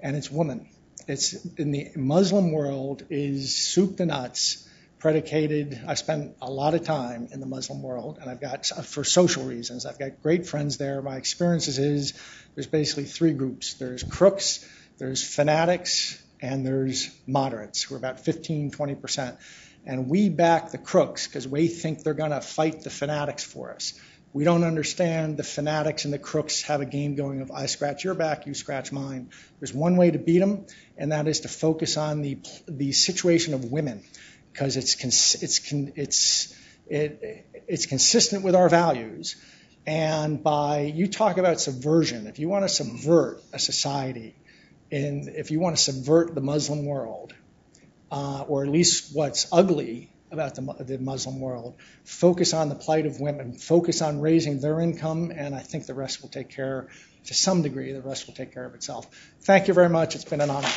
and 0.00 0.16
it's 0.16 0.30
women. 0.30 0.68
It's 1.06 1.44
in 1.56 1.72
the 1.72 1.90
Muslim 1.96 2.52
world 2.52 3.04
is 3.10 3.56
soup 3.56 3.96
to 3.98 4.06
nuts 4.06 4.68
predicated. 4.98 5.80
I 5.86 5.94
spent 5.94 6.36
a 6.40 6.50
lot 6.50 6.74
of 6.74 6.84
time 6.84 7.28
in 7.32 7.40
the 7.40 7.46
Muslim 7.46 7.82
world, 7.82 8.18
and 8.20 8.30
I've 8.30 8.40
got 8.40 8.66
for 8.66 9.04
social 9.04 9.44
reasons. 9.44 9.84
I've 9.84 9.98
got 9.98 10.22
great 10.22 10.46
friends 10.46 10.76
there. 10.78 11.02
My 11.02 11.16
experiences 11.16 11.78
is 11.78 12.14
there's 12.54 12.66
basically 12.66 13.04
three 13.04 13.32
groups. 13.32 13.74
There's 13.74 14.02
crooks, 14.02 14.66
there's 14.98 15.22
fanatics, 15.22 16.22
and 16.40 16.64
there's 16.64 17.10
moderates, 17.26 17.82
who 17.82 17.94
are 17.94 17.98
about 17.98 18.20
15, 18.20 18.70
20 18.70 18.94
percent 18.94 19.38
and 19.84 20.08
we 20.08 20.28
back 20.28 20.70
the 20.70 20.78
crooks 20.78 21.26
because 21.26 21.46
we 21.46 21.68
think 21.68 22.02
they're 22.02 22.14
going 22.14 22.30
to 22.30 22.40
fight 22.40 22.82
the 22.82 22.90
fanatics 22.90 23.42
for 23.44 23.72
us. 23.72 23.94
We 24.32 24.44
don't 24.44 24.64
understand 24.64 25.36
the 25.36 25.42
fanatics 25.42 26.06
and 26.06 26.14
the 26.14 26.18
crooks 26.18 26.62
have 26.62 26.80
a 26.80 26.86
game 26.86 27.16
going 27.16 27.42
of 27.42 27.50
I 27.50 27.66
scratch 27.66 28.02
your 28.02 28.14
back, 28.14 28.46
you 28.46 28.54
scratch 28.54 28.90
mine. 28.90 29.30
There's 29.60 29.74
one 29.74 29.96
way 29.96 30.10
to 30.10 30.18
beat 30.18 30.38
them, 30.38 30.66
and 30.96 31.12
that 31.12 31.28
is 31.28 31.40
to 31.40 31.48
focus 31.48 31.96
on 31.98 32.22
the 32.22 32.38
the 32.66 32.92
situation 32.92 33.52
of 33.52 33.70
women 33.70 34.02
because 34.52 34.76
it's 34.76 34.94
it's 35.42 35.72
it's 35.72 36.56
it, 36.88 37.46
it's 37.68 37.86
consistent 37.86 38.42
with 38.42 38.54
our 38.54 38.68
values. 38.68 39.36
And 39.86 40.42
by 40.42 40.80
you 40.82 41.08
talk 41.08 41.38
about 41.38 41.60
subversion, 41.60 42.26
if 42.26 42.38
you 42.38 42.48
want 42.48 42.64
to 42.64 42.68
subvert 42.68 43.42
a 43.52 43.58
society, 43.58 44.34
and 44.90 45.28
if 45.28 45.50
you 45.50 45.58
want 45.58 45.76
to 45.76 45.82
subvert 45.82 46.34
the 46.34 46.40
Muslim 46.40 46.86
world, 46.86 47.34
Uh, 48.12 48.44
or 48.46 48.62
at 48.62 48.68
least 48.68 49.16
what's 49.16 49.46
ugly 49.50 50.10
about 50.30 50.54
the, 50.54 50.84
the 50.84 50.98
Muslim 50.98 51.40
world. 51.40 51.74
Focus 52.04 52.52
on 52.52 52.68
the 52.68 52.74
plight 52.74 53.06
of 53.06 53.20
women. 53.20 53.54
Focus 53.54 54.02
on 54.02 54.20
raising 54.20 54.60
their 54.60 54.80
income, 54.80 55.32
and 55.34 55.54
I 55.54 55.60
think 55.60 55.86
the 55.86 55.94
rest 55.94 56.20
will 56.20 56.28
take 56.28 56.50
care, 56.50 56.88
to 57.26 57.34
some 57.34 57.62
degree, 57.62 57.92
the 57.92 58.02
rest 58.02 58.26
will 58.26 58.34
take 58.34 58.52
care 58.52 58.66
of 58.66 58.74
itself. 58.74 59.06
Thank 59.40 59.68
you 59.68 59.72
very 59.74 59.88
much. 59.88 60.14
It's 60.14 60.24
been 60.24 60.42
an 60.42 60.50
honor. 60.50 60.68